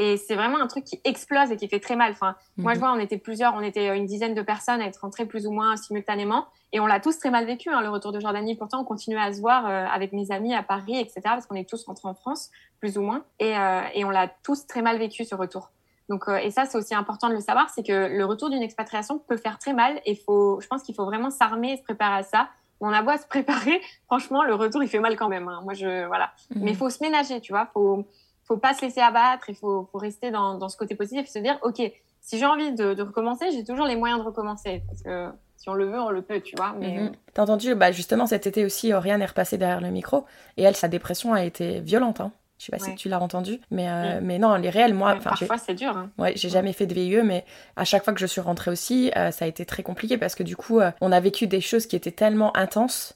et 0.01 0.17
c'est 0.17 0.37
vraiment 0.37 0.61
un 0.61 0.69
truc 0.69 0.85
qui 0.85 1.01
explose 1.03 1.51
et 1.51 1.57
qui 1.57 1.67
fait 1.67 1.81
très 1.81 1.97
mal. 1.97 2.13
Enfin, 2.13 2.37
moi, 2.57 2.73
je 2.73 2.79
mhm. 2.79 2.85
vois, 2.85 2.95
on 2.95 3.01
était 3.01 3.19
plusieurs, 3.19 3.55
on 3.57 3.61
était 3.61 3.97
une 3.97 4.07
dizaine 4.07 4.33
de 4.33 4.43
personnes 4.43 4.81
à 4.81 4.87
être 4.87 4.99
rentrées 4.99 5.27
plus 5.27 5.45
ou 5.49 5.51
moins 5.51 5.77
simultanément. 5.77 6.47
Et 6.73 6.79
on 6.79 6.87
l'a 6.87 7.01
tous 7.01 7.19
très 7.19 7.31
mal 7.31 7.47
vécu, 7.47 7.69
hein, 7.69 7.81
le 7.81 7.89
retour 7.89 8.13
de 8.13 8.21
Jordanie. 8.21 8.55
Pourtant, 8.55 8.81
on 8.81 8.85
continuait 8.85 9.21
à 9.21 9.33
se 9.33 9.41
voir 9.41 9.67
euh, 9.67 9.87
avec 9.87 10.13
mes 10.13 10.31
amis 10.31 10.55
à 10.55 10.63
Paris, 10.63 10.97
etc., 10.99 11.21
parce 11.25 11.47
qu'on 11.47 11.57
est 11.57 11.69
tous 11.69 11.85
rentrés 11.85 12.09
en 12.09 12.15
France, 12.15 12.51
plus 12.79 12.97
ou 12.97 13.03
moins. 13.03 13.25
Et, 13.41 13.59
euh, 13.59 13.81
et 13.93 14.05
on 14.05 14.11
l'a 14.11 14.29
tous 14.45 14.69
très 14.69 14.83
mal 14.83 14.99
vécu, 14.99 15.25
ce 15.25 15.35
retour. 15.35 15.71
Donc, 16.09 16.29
euh, 16.29 16.37
et 16.37 16.53
ça, 16.53 16.65
c'est 16.65 16.79
aussi 16.79 16.95
important 16.95 17.29
de 17.29 17.35
le 17.35 17.41
savoir, 17.41 17.69
c'est 17.69 17.83
que 17.83 18.07
le 18.07 18.25
retour 18.25 18.51
d'une 18.51 18.63
expatriation 18.63 19.19
peut 19.19 19.37
faire 19.37 19.59
très 19.59 19.73
mal. 19.73 20.01
Et 20.07 20.15
faut, 20.15 20.61
je 20.61 20.69
pense 20.69 20.85
qu'il 20.85 20.95
faut 20.95 21.07
vraiment 21.07 21.31
s'armer 21.31 21.73
et 21.73 21.77
se 21.77 21.83
préparer 21.83 22.19
à 22.19 22.23
ça. 22.23 22.49
On 22.81 22.93
a 22.93 23.03
beau 23.03 23.11
à 23.11 23.19
se 23.19 23.27
préparer, 23.27 23.81
franchement, 24.07 24.45
le 24.45 24.55
retour, 24.55 24.81
il 24.85 24.89
fait 24.89 25.01
mal 25.01 25.17
quand 25.17 25.29
même. 25.29 25.49
Hein. 25.49 25.61
Moi, 25.65 25.75
je, 25.75 26.07
voilà. 26.07 26.31
Mhm. 26.55 26.63
Mais 26.63 26.71
il 26.71 26.77
faut 26.77 26.89
se 26.89 27.03
ménager, 27.03 27.41
tu 27.41 27.53
vois. 27.53 27.67
Faut, 27.73 28.07
faut 28.49 28.57
pas 28.57 28.75
se 28.75 28.83
laisser 28.83 29.01
abattre, 29.01 29.51
il 29.51 29.55
faut, 29.55 29.89
rester 29.95 30.31
dans, 30.31 30.69
ce 30.69 30.77
côté 30.77 30.95
positif 30.95 31.27
et 31.27 31.31
se 31.31 31.39
dire, 31.39 31.59
OK, 31.63 31.81
si 32.21 32.39
j'ai 32.39 32.47
envie 32.47 32.73
de, 32.73 33.01
recommencer, 33.03 33.51
j'ai 33.53 33.63
toujours 33.63 33.87
les 33.87 33.95
moyens 33.95 34.21
de 34.21 34.25
recommencer. 34.25 34.83
Parce 34.89 35.03
que 35.03 35.29
si 35.57 35.69
on 35.69 35.75
le 35.75 35.85
veut, 35.85 36.01
on 36.01 36.11
le 36.11 36.23
peut, 36.23 36.41
tu 36.41 36.57
vois. 36.57 36.73
Mhm. 36.73 37.13
T'as 37.35 37.43
entendu, 37.43 37.75
bah 37.75 37.93
justement, 37.93 38.27
cet 38.27 38.47
été 38.47 38.65
aussi, 38.65 38.93
Oriane 38.93 39.23
est 39.23 39.27
repassée 39.27 39.59
derrière 39.59 39.81
le 39.81 39.91
micro 39.91 40.25
et 40.57 40.63
elle, 40.63 40.77
sa 40.77 40.89
dépression 40.89 41.35
a 41.35 41.45
été 41.45 41.81
violente. 41.81 42.21
Hein. 42.21 42.33
Je 42.59 42.65
sais 42.65 42.73
pas 42.73 42.79
si 42.81 42.93
tu 42.97 43.09
l'as 43.09 43.21
entendu, 43.21 43.61
mais, 43.71 43.89
euh, 43.89 44.19
mais 44.21 44.41
non, 44.41 44.57
les 44.57 44.69
réels, 44.69 44.93
moi. 44.93 45.15
parfois, 45.23 45.59
c'est 45.59 45.75
dur. 45.75 45.97
Hein. 45.97 46.11
Ouais, 46.19 46.33
j'ai 46.35 46.49
jamais 46.49 46.73
fait 46.73 46.87
de 46.87 46.95
VIE, 46.95 47.23
mais 47.23 47.45
à 47.77 47.85
chaque 47.85 48.03
fois 48.03 48.13
que 48.13 48.19
je 48.19 48.27
suis 48.27 48.41
rentrée 48.41 48.73
aussi, 48.73 49.13
euh, 49.17 49.31
ça 49.31 49.45
a 49.45 49.49
été 49.49 49.65
très 49.65 49.85
compliqué 49.85 50.19
parce 50.19 50.35
que 50.35 50.43
du 50.43 50.57
coup, 50.57 50.81
euh, 50.81 50.91
on 51.01 51.13
a 51.13 51.21
vécu 51.21 51.47
des 51.47 51.61
choses 51.61 51.87
qui 51.87 51.95
étaient 51.95 52.11
tellement 52.11 52.57
intenses 52.57 53.15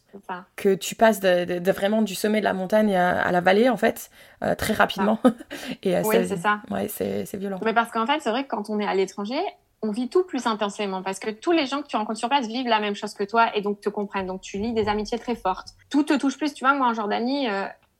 que 0.54 0.74
tu 0.74 0.94
passes 0.94 1.18
de, 1.18 1.70
vraiment 1.72 2.02
du 2.02 2.14
sommet 2.14 2.38
de 2.38 2.44
la 2.44 2.52
montagne 2.52 2.94
à, 2.94 3.32
la 3.32 3.40
vallée, 3.40 3.68
en 3.68 3.76
fait, 3.76 4.10
très 4.58 4.74
rapidement. 4.74 5.18
Et, 5.82 5.98
oui, 6.02 6.16
c'est 6.28 6.36
ça. 6.36 6.60
Ouais, 6.70 6.86
c'est 6.86 7.36
violent. 7.36 7.58
Mais 7.64 7.74
parce 7.74 7.90
qu'en 7.90 8.06
fait, 8.06 8.20
c'est 8.20 8.30
vrai 8.30 8.44
que 8.44 8.48
quand 8.48 8.70
on 8.70 8.78
est 8.78 8.86
à 8.86 8.94
l'étranger, 8.94 9.40
on 9.80 9.90
vit 9.90 10.08
tout 10.08 10.22
plus 10.22 10.46
intensément 10.46 11.02
parce 11.02 11.18
que 11.18 11.30
tous 11.30 11.50
les 11.50 11.66
gens 11.66 11.82
que 11.82 11.88
tu 11.88 11.96
rencontres 11.96 12.20
sur 12.20 12.28
place 12.28 12.46
vivent 12.46 12.68
la 12.68 12.78
même 12.78 12.94
chose 12.94 13.14
que 13.14 13.24
toi 13.24 13.56
et 13.56 13.62
donc 13.62 13.80
te 13.80 13.88
comprennent. 13.88 14.28
Donc 14.28 14.40
tu 14.40 14.58
lis 14.58 14.72
des 14.72 14.86
amitiés 14.86 15.18
très 15.18 15.34
fortes. 15.34 15.70
Tout 15.90 16.04
te 16.04 16.16
touche 16.16 16.36
plus. 16.36 16.54
Tu 16.54 16.62
vois, 16.62 16.74
moi 16.74 16.86
en 16.86 16.94
Jordanie, 16.94 17.48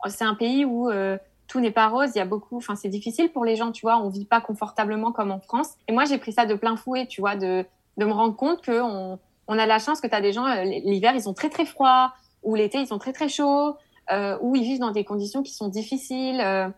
c'est 0.06 0.24
un 0.24 0.34
pays 0.34 0.64
où 0.64 0.90
tout 1.52 1.60
n'est 1.60 1.70
pas 1.70 1.88
rose. 1.88 2.12
Il 2.14 2.18
y 2.18 2.22
a 2.22 2.24
beaucoup, 2.24 2.56
enfin, 2.56 2.76
c'est 2.76 2.88
difficile 2.88 3.30
pour 3.30 3.44
les 3.44 3.56
gens, 3.56 3.72
tu 3.72 3.82
vois. 3.82 3.98
On 3.98 4.08
vit 4.08 4.24
pas 4.24 4.40
confortablement 4.40 5.12
comme 5.12 5.30
en 5.30 5.38
France. 5.38 5.74
Et 5.86 5.92
moi, 5.92 6.06
j'ai 6.06 6.16
pris 6.16 6.32
ça 6.32 6.46
de 6.46 6.54
plein 6.54 6.76
fouet, 6.76 7.06
tu 7.06 7.20
vois, 7.20 7.36
de, 7.36 7.66
de 7.98 8.04
me 8.06 8.12
rendre 8.12 8.34
compte 8.34 8.62
que 8.62 8.80
on, 8.80 9.18
on 9.48 9.58
a 9.58 9.66
la 9.66 9.78
chance 9.78 10.00
que 10.00 10.06
tu 10.06 10.14
as 10.14 10.22
des 10.22 10.32
gens, 10.32 10.46
euh, 10.46 10.64
l'hiver, 10.64 11.12
ils 11.14 11.22
sont 11.22 11.34
très, 11.34 11.50
très 11.50 11.66
froids, 11.66 12.14
ou 12.42 12.54
l'été, 12.54 12.78
ils 12.78 12.86
sont 12.86 12.98
très, 12.98 13.12
très 13.12 13.28
chauds, 13.28 13.76
euh, 14.10 14.38
ou 14.40 14.56
ils 14.56 14.62
vivent 14.62 14.80
dans 14.80 14.92
des 14.92 15.04
conditions 15.04 15.42
qui 15.42 15.52
sont 15.52 15.68
difficiles. 15.68 16.40
Euh, 16.40 16.70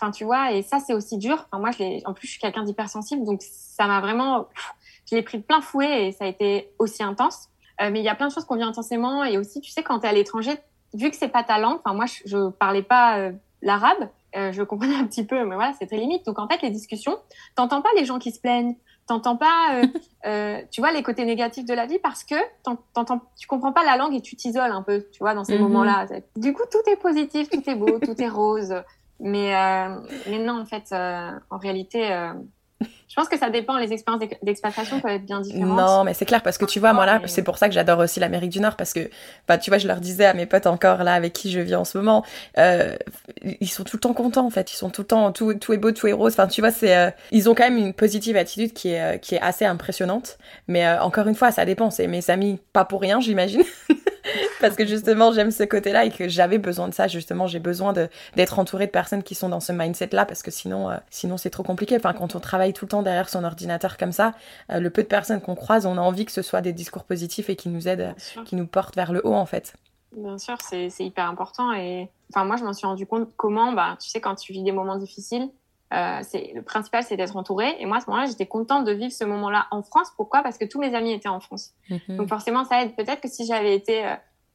enfin, 0.00 0.10
tu 0.10 0.24
vois, 0.24 0.52
et 0.52 0.62
ça, 0.62 0.78
c'est 0.80 0.94
aussi 0.94 1.18
dur. 1.18 1.46
Enfin, 1.50 1.60
moi, 1.60 1.70
je 1.70 2.08
en 2.08 2.14
plus, 2.14 2.26
je 2.26 2.32
suis 2.32 2.40
quelqu'un 2.40 2.62
d'hypersensible, 2.62 3.26
donc 3.26 3.42
ça 3.42 3.86
m'a 3.86 4.00
vraiment, 4.00 4.48
je 5.10 5.14
l'ai 5.14 5.22
pris 5.22 5.36
de 5.36 5.42
plein 5.42 5.60
fouet 5.60 6.06
et 6.06 6.12
ça 6.12 6.24
a 6.24 6.28
été 6.28 6.72
aussi 6.78 7.02
intense. 7.02 7.50
Mais 7.80 7.98
il 7.98 8.04
y 8.04 8.08
a 8.08 8.14
plein 8.14 8.28
de 8.28 8.32
choses 8.32 8.44
qu'on 8.44 8.54
vit 8.54 8.62
intensément. 8.62 9.24
Et 9.24 9.38
aussi, 9.38 9.60
tu 9.60 9.70
sais, 9.72 9.82
quand 9.82 9.98
tu 9.98 10.06
es 10.06 10.08
à 10.08 10.12
l'étranger, 10.12 10.52
vu 10.94 11.10
que 11.10 11.16
c'est 11.16 11.26
pas 11.26 11.42
ta 11.42 11.58
langue, 11.58 11.80
enfin, 11.84 11.94
moi, 11.94 12.06
je, 12.06 12.22
je 12.26 12.50
parlais 12.50 12.82
pas 12.82 13.30
l'arabe, 13.60 14.08
euh, 14.36 14.52
je 14.52 14.62
comprenais 14.62 14.96
un 14.96 15.06
petit 15.06 15.24
peu, 15.24 15.44
mais 15.44 15.54
voilà, 15.54 15.72
c'est 15.78 15.86
très 15.86 15.96
limite. 15.96 16.24
Donc 16.26 16.38
en 16.38 16.48
fait, 16.48 16.62
les 16.62 16.70
discussions, 16.70 17.18
t'entends 17.54 17.82
pas 17.82 17.90
les 17.96 18.04
gens 18.04 18.18
qui 18.18 18.32
se 18.32 18.40
plaignent, 18.40 18.76
t'entends 19.06 19.36
pas, 19.36 19.74
euh, 19.74 19.86
euh, 20.26 20.62
tu 20.70 20.80
vois, 20.80 20.92
les 20.92 21.02
côtés 21.02 21.24
négatifs 21.24 21.64
de 21.64 21.74
la 21.74 21.86
vie 21.86 21.98
parce 21.98 22.24
que 22.24 22.34
tu 23.38 23.46
comprends 23.46 23.72
pas 23.72 23.84
la 23.84 23.96
langue 23.96 24.14
et 24.14 24.20
tu 24.20 24.36
t'isoles 24.36 24.72
un 24.72 24.82
peu, 24.82 25.06
tu 25.12 25.18
vois, 25.20 25.34
dans 25.34 25.44
ces 25.44 25.56
mhm. 25.56 25.62
moments-là. 25.62 26.06
Du 26.36 26.52
coup, 26.52 26.62
tout 26.70 26.90
est 26.90 26.96
positif, 26.96 27.50
tout 27.50 27.62
est 27.68 27.74
beau, 27.74 27.98
tout 27.98 28.20
est 28.20 28.28
rose. 28.28 28.74
Mais, 29.20 29.52
mais 30.28 30.38
non, 30.38 30.60
en 30.60 30.64
fait, 30.64 30.92
en 30.92 31.58
réalité, 31.58 32.10
je 33.08 33.14
pense 33.14 33.28
que 33.28 33.38
ça 33.38 33.50
dépend, 33.50 33.76
les 33.76 33.92
expériences 33.92 34.24
d'expatriation 34.42 35.00
peuvent 35.00 35.12
être 35.12 35.26
bien 35.26 35.40
différentes. 35.40 35.76
Non, 35.76 36.04
mais 36.04 36.14
c'est 36.14 36.24
clair, 36.24 36.42
parce 36.42 36.56
que 36.56 36.64
tu 36.64 36.80
vois, 36.80 36.92
moi 36.92 37.04
là, 37.04 37.20
c'est 37.26 37.42
pour 37.42 37.58
ça 37.58 37.68
que 37.68 37.74
j'adore 37.74 37.98
aussi 37.98 38.20
l'Amérique 38.20 38.50
du 38.50 38.60
Nord, 38.60 38.76
parce 38.76 38.92
que, 38.92 39.10
bah, 39.46 39.58
tu 39.58 39.70
vois, 39.70 39.78
je 39.78 39.86
leur 39.86 40.00
disais 40.00 40.24
à 40.24 40.34
mes 40.34 40.46
potes 40.46 40.66
encore 40.66 41.04
là, 41.04 41.12
avec 41.14 41.32
qui 41.32 41.50
je 41.50 41.60
vis 41.60 41.74
en 41.74 41.84
ce 41.84 41.98
moment, 41.98 42.24
euh, 42.58 42.96
ils 43.60 43.68
sont 43.68 43.84
tout 43.84 43.96
le 43.96 44.00
temps 44.00 44.14
contents, 44.14 44.46
en 44.46 44.50
fait, 44.50 44.72
ils 44.72 44.76
sont 44.76 44.90
tout 44.90 45.02
le 45.02 45.06
temps, 45.06 45.32
tout, 45.32 45.54
tout 45.54 45.72
est 45.72 45.78
beau, 45.78 45.92
tout 45.92 46.06
est 46.06 46.12
rose, 46.12 46.32
enfin, 46.32 46.46
tu 46.46 46.60
vois, 46.60 46.70
c'est, 46.70 46.96
euh, 46.96 47.10
ils 47.32 47.50
ont 47.50 47.54
quand 47.54 47.64
même 47.64 47.76
une 47.76 47.92
positive 47.92 48.36
attitude 48.36 48.72
qui 48.72 48.88
est, 48.90 49.02
euh, 49.02 49.18
qui 49.18 49.34
est 49.34 49.40
assez 49.40 49.64
impressionnante, 49.64 50.38
mais 50.66 50.88
encore 50.88 51.28
une 51.28 51.34
fois, 51.34 51.50
ça 51.50 51.64
dépend, 51.64 51.90
c'est 51.90 52.06
mes 52.06 52.30
amis, 52.30 52.60
pas 52.72 52.84
pour 52.84 53.00
rien, 53.00 53.20
j'imagine. 53.20 53.62
parce 54.60 54.76
que 54.76 54.86
justement 54.86 55.32
j'aime 55.32 55.50
ce 55.50 55.64
côté-là 55.64 56.04
et 56.04 56.10
que 56.10 56.28
j'avais 56.28 56.58
besoin 56.58 56.88
de 56.88 56.94
ça 56.94 57.08
justement. 57.08 57.46
J'ai 57.46 57.58
besoin 57.58 57.92
d'être 57.92 58.58
entourée 58.58 58.86
de 58.86 58.90
personnes 58.90 59.22
qui 59.22 59.34
sont 59.34 59.48
dans 59.48 59.60
ce 59.60 59.72
mindset 59.72 60.10
là 60.12 60.24
parce 60.24 60.42
que 60.42 60.50
sinon 60.50 60.90
euh, 60.90 60.96
sinon 61.10 61.36
c'est 61.36 61.50
trop 61.50 61.62
compliqué. 61.62 61.96
Enfin 61.96 62.12
quand 62.12 62.34
on 62.34 62.40
travaille 62.40 62.72
tout 62.72 62.84
le 62.84 62.90
temps 62.90 63.02
derrière 63.02 63.28
son 63.28 63.44
ordinateur 63.44 63.96
comme 63.96 64.12
ça 64.12 64.34
euh, 64.70 64.80
le 64.80 64.90
peu 64.90 65.02
de 65.02 65.08
personnes 65.08 65.40
qu'on 65.40 65.54
croise 65.54 65.86
on 65.86 65.96
a 65.98 66.00
envie 66.00 66.24
que 66.24 66.32
ce 66.32 66.42
soit 66.42 66.60
des 66.60 66.72
discours 66.72 67.04
positifs 67.04 67.50
et 67.50 67.56
qui 67.56 67.68
nous 67.68 67.88
aident 67.88 68.14
qui 68.44 68.56
nous 68.56 68.66
portent 68.66 68.96
vers 68.96 69.12
le 69.12 69.26
haut 69.26 69.34
en 69.34 69.46
fait. 69.46 69.74
Bien 70.16 70.38
sûr, 70.38 70.58
c'est 70.60 70.90
hyper 70.98 71.26
important. 71.26 71.72
Et 71.72 72.10
enfin, 72.30 72.44
moi, 72.44 72.56
je 72.56 72.64
m'en 72.64 72.74
suis 72.74 72.86
rendu 72.86 73.06
compte 73.06 73.30
comment, 73.36 73.72
bah, 73.72 73.96
tu 73.98 74.10
sais, 74.10 74.20
quand 74.20 74.34
tu 74.34 74.52
vis 74.52 74.62
des 74.62 74.72
moments 74.72 74.96
difficiles, 74.96 75.48
euh, 75.92 76.20
le 76.54 76.62
principal, 76.62 77.02
c'est 77.02 77.16
d'être 77.16 77.36
entouré. 77.36 77.76
Et 77.78 77.86
moi, 77.86 77.98
à 77.98 78.00
ce 78.00 78.06
moment-là, 78.10 78.26
j'étais 78.26 78.46
contente 78.46 78.84
de 78.84 78.92
vivre 78.92 79.12
ce 79.12 79.24
moment-là 79.24 79.66
en 79.70 79.82
France. 79.82 80.12
Pourquoi? 80.16 80.42
Parce 80.42 80.58
que 80.58 80.64
tous 80.64 80.80
mes 80.80 80.94
amis 80.94 81.12
étaient 81.12 81.28
en 81.28 81.40
France. 81.40 81.72
Mhm. 81.90 82.16
Donc 82.16 82.28
forcément, 82.28 82.64
ça 82.64 82.82
aide. 82.82 82.94
Peut-être 82.96 83.20
que 83.20 83.28
si 83.28 83.46
j'avais 83.46 83.74
été 83.74 84.04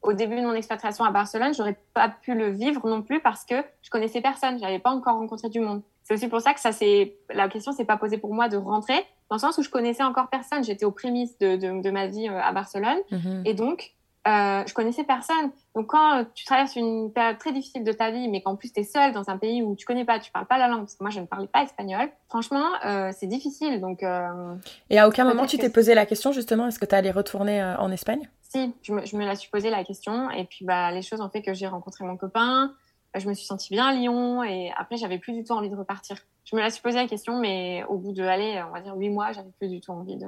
au 0.02 0.14
début 0.14 0.38
de 0.38 0.46
mon 0.46 0.54
expatriation 0.54 1.04
à 1.04 1.12
Barcelone, 1.12 1.54
j'aurais 1.54 1.78
pas 1.94 2.10
pu 2.10 2.34
le 2.34 2.50
vivre 2.50 2.88
non 2.88 3.02
plus 3.02 3.20
parce 3.20 3.44
que 3.44 3.56
je 3.82 3.90
connaissais 3.90 4.22
personne, 4.22 4.60
j'avais 4.60 4.80
pas 4.80 4.92
encore 4.92 5.16
rencontré 5.16 5.50
du 5.50 5.60
monde. 5.60 5.82
C'est 6.04 6.14
aussi 6.14 6.28
pour 6.28 6.40
ça 6.40 6.54
que 6.54 6.60
ça 6.60 6.72
c'est 6.72 7.18
la 7.30 7.50
question 7.50 7.72
s'est 7.72 7.86
pas 7.86 7.98
posée 7.98 8.18
pour 8.18 8.34
moi 8.34 8.48
de 8.48 8.58
rentrer 8.58 9.06
dans 9.30 9.36
le 9.36 9.40
sens 9.42 9.58
où 9.58 9.64
je 9.64 9.70
connaissais 9.70 10.04
encore 10.04 10.30
personne, 10.30 10.64
j'étais 10.64 10.86
aux 10.86 10.92
prémices 10.92 11.38
de, 11.40 11.58
de, 11.58 11.82
de, 11.82 11.92
ma 11.92 12.08
vie 12.08 12.30
euh, 12.30 12.40
à 12.40 12.54
Barcelone 12.54 12.98
mhm. 13.12 13.44
et 13.46 13.54
donc 13.54 13.94
euh, 14.28 14.64
je 14.68 14.74
connaissais 14.74 15.06
personne. 15.06 15.52
Donc 15.74 15.88
quand 15.88 16.26
tu 16.34 16.44
traverses 16.44 16.76
une 16.76 17.12
période 17.14 17.38
très 17.38 17.54
difficile 17.54 17.84
de 17.84 17.92
ta 17.92 18.12
vie, 18.12 18.28
mais 18.28 18.42
qu'en 18.42 18.56
plus 18.56 18.74
tu 18.74 18.82
es 18.82 18.84
seule 18.84 19.14
dans 19.14 19.30
un 19.30 19.38
pays 19.38 19.64
où 19.64 19.76
tu 19.76 19.86
connais 19.86 20.04
pas, 20.04 20.20
tu 20.20 20.32
parles 20.32 20.48
pas 20.48 20.58
la 20.58 20.68
langue, 20.68 20.82
parce 20.82 20.96
que 20.96 21.04
moi 21.04 21.12
je 21.12 21.22
ne 21.22 21.26
parlais 21.26 21.48
pas 21.48 21.64
espagnol, 21.64 22.10
franchement 22.28 22.66
euh, 22.86 23.12
c'est 23.18 23.28
difficile. 23.28 23.80
Donc, 23.80 24.04
euh, 24.04 24.56
Et 24.90 25.00
à 25.00 25.08
aucun 25.08 25.24
moment 25.24 25.46
tu 25.46 25.58
t'es 25.58 25.70
posé 25.70 25.96
la 25.96 26.06
question 26.06 26.34
justement, 26.34 26.68
est-ce 26.68 26.80
que 26.80 26.86
tu 26.86 26.96
allais 26.96 27.12
retourner 27.12 27.64
en 27.64 27.90
Espagne? 27.92 28.30
Si, 28.42 28.74
je 28.82 28.94
me, 28.94 29.06
je 29.06 29.16
me, 29.16 29.26
la 29.26 29.36
suis 29.36 29.50
posé 29.50 29.70
la 29.70 29.84
question, 29.84 30.30
et 30.32 30.44
puis 30.46 30.66
bah, 30.66 30.92
les 30.92 31.02
choses 31.02 31.22
ont 31.22 31.30
fait 31.30 31.42
que 31.42 31.54
j'ai 31.54 31.68
rencontré 31.68 32.06
mon 32.06 32.18
copain, 32.18 32.74
je 33.16 33.28
me 33.30 33.34
suis 33.34 33.46
sentie 33.46 33.74
bien 33.74 33.88
à 33.88 33.94
Lyon, 33.94 34.44
et 34.44 34.72
après 34.78 34.98
j'avais 34.98 35.20
plus 35.20 35.34
du 35.34 35.44
tout 35.44 35.54
envie 35.54 35.70
de 35.70 35.76
repartir. 35.76 36.18
Je 36.44 36.56
me 36.56 36.62
la 36.62 36.70
suis 36.70 36.82
posé 36.82 36.98
la 36.98 37.08
question, 37.08 37.40
mais 37.40 37.84
au 37.90 37.98
bout 37.98 38.14
de, 38.14 38.24
aller, 38.24 38.62
on 38.68 38.72
va 38.72 38.82
dire 38.82 38.96
huit 38.96 39.10
mois, 39.10 39.32
j'avais 39.32 39.52
plus 39.60 39.70
du 39.70 39.82
tout 39.82 39.92
envie 39.92 40.18
de 40.18 40.28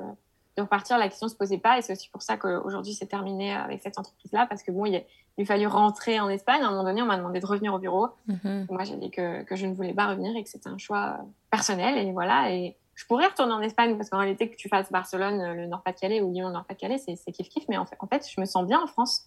de 0.59 0.63
repartir, 0.63 0.97
la 0.97 1.07
question 1.07 1.27
se 1.27 1.35
posait 1.35 1.57
pas. 1.57 1.77
Et 1.77 1.81
c'est 1.81 1.93
aussi 1.93 2.09
pour 2.09 2.21
ça 2.21 2.37
qu'aujourd'hui, 2.37 2.93
c'est 2.93 3.07
terminé 3.07 3.53
avec 3.53 3.81
cette 3.81 3.97
entreprise-là, 3.97 4.45
parce 4.47 4.63
que 4.63 4.71
bon, 4.71 4.85
il, 4.85 4.95
a, 4.95 5.45
fallu 5.45 5.67
rentrer 5.67 6.19
en 6.19 6.29
Espagne. 6.29 6.61
À 6.61 6.67
un 6.67 6.71
moment 6.71 6.83
donné, 6.83 7.01
on 7.01 7.05
m'a 7.05 7.17
demandé 7.17 7.39
de 7.39 7.45
revenir 7.45 7.73
au 7.73 7.79
bureau. 7.79 8.09
Mhm. 8.27 8.67
Moi, 8.69 8.83
j'ai 8.83 8.97
dit 8.97 9.09
que, 9.09 9.43
que, 9.43 9.55
je 9.55 9.65
ne 9.65 9.73
voulais 9.73 9.93
pas 9.93 10.07
revenir 10.07 10.35
et 10.35 10.43
que 10.43 10.49
c'était 10.49 10.69
un 10.69 10.77
choix 10.77 11.17
personnel. 11.49 11.97
Et 11.97 12.11
voilà. 12.11 12.51
Et 12.51 12.75
je 12.95 13.05
pourrais 13.05 13.27
retourner 13.27 13.53
en 13.53 13.61
Espagne, 13.61 13.95
parce 13.95 14.09
qu'en 14.09 14.19
réalité, 14.19 14.49
que 14.49 14.55
tu 14.55 14.69
fasses 14.69 14.91
Barcelone, 14.91 15.53
le 15.53 15.65
Nord-Pas-de-Calais 15.67 16.21
ou 16.21 16.31
Lyon, 16.31 16.49
Nord-Pas-de-Calais, 16.49 16.97
c'est 16.97 17.31
kiff-kiff. 17.31 17.65
Mais 17.69 17.77
en 17.77 17.85
fait, 17.85 17.95
en 17.99 18.07
fait, 18.07 18.27
je 18.29 18.39
me 18.39 18.45
sens 18.45 18.65
bien 18.65 18.81
en 18.81 18.87
France 18.87 19.25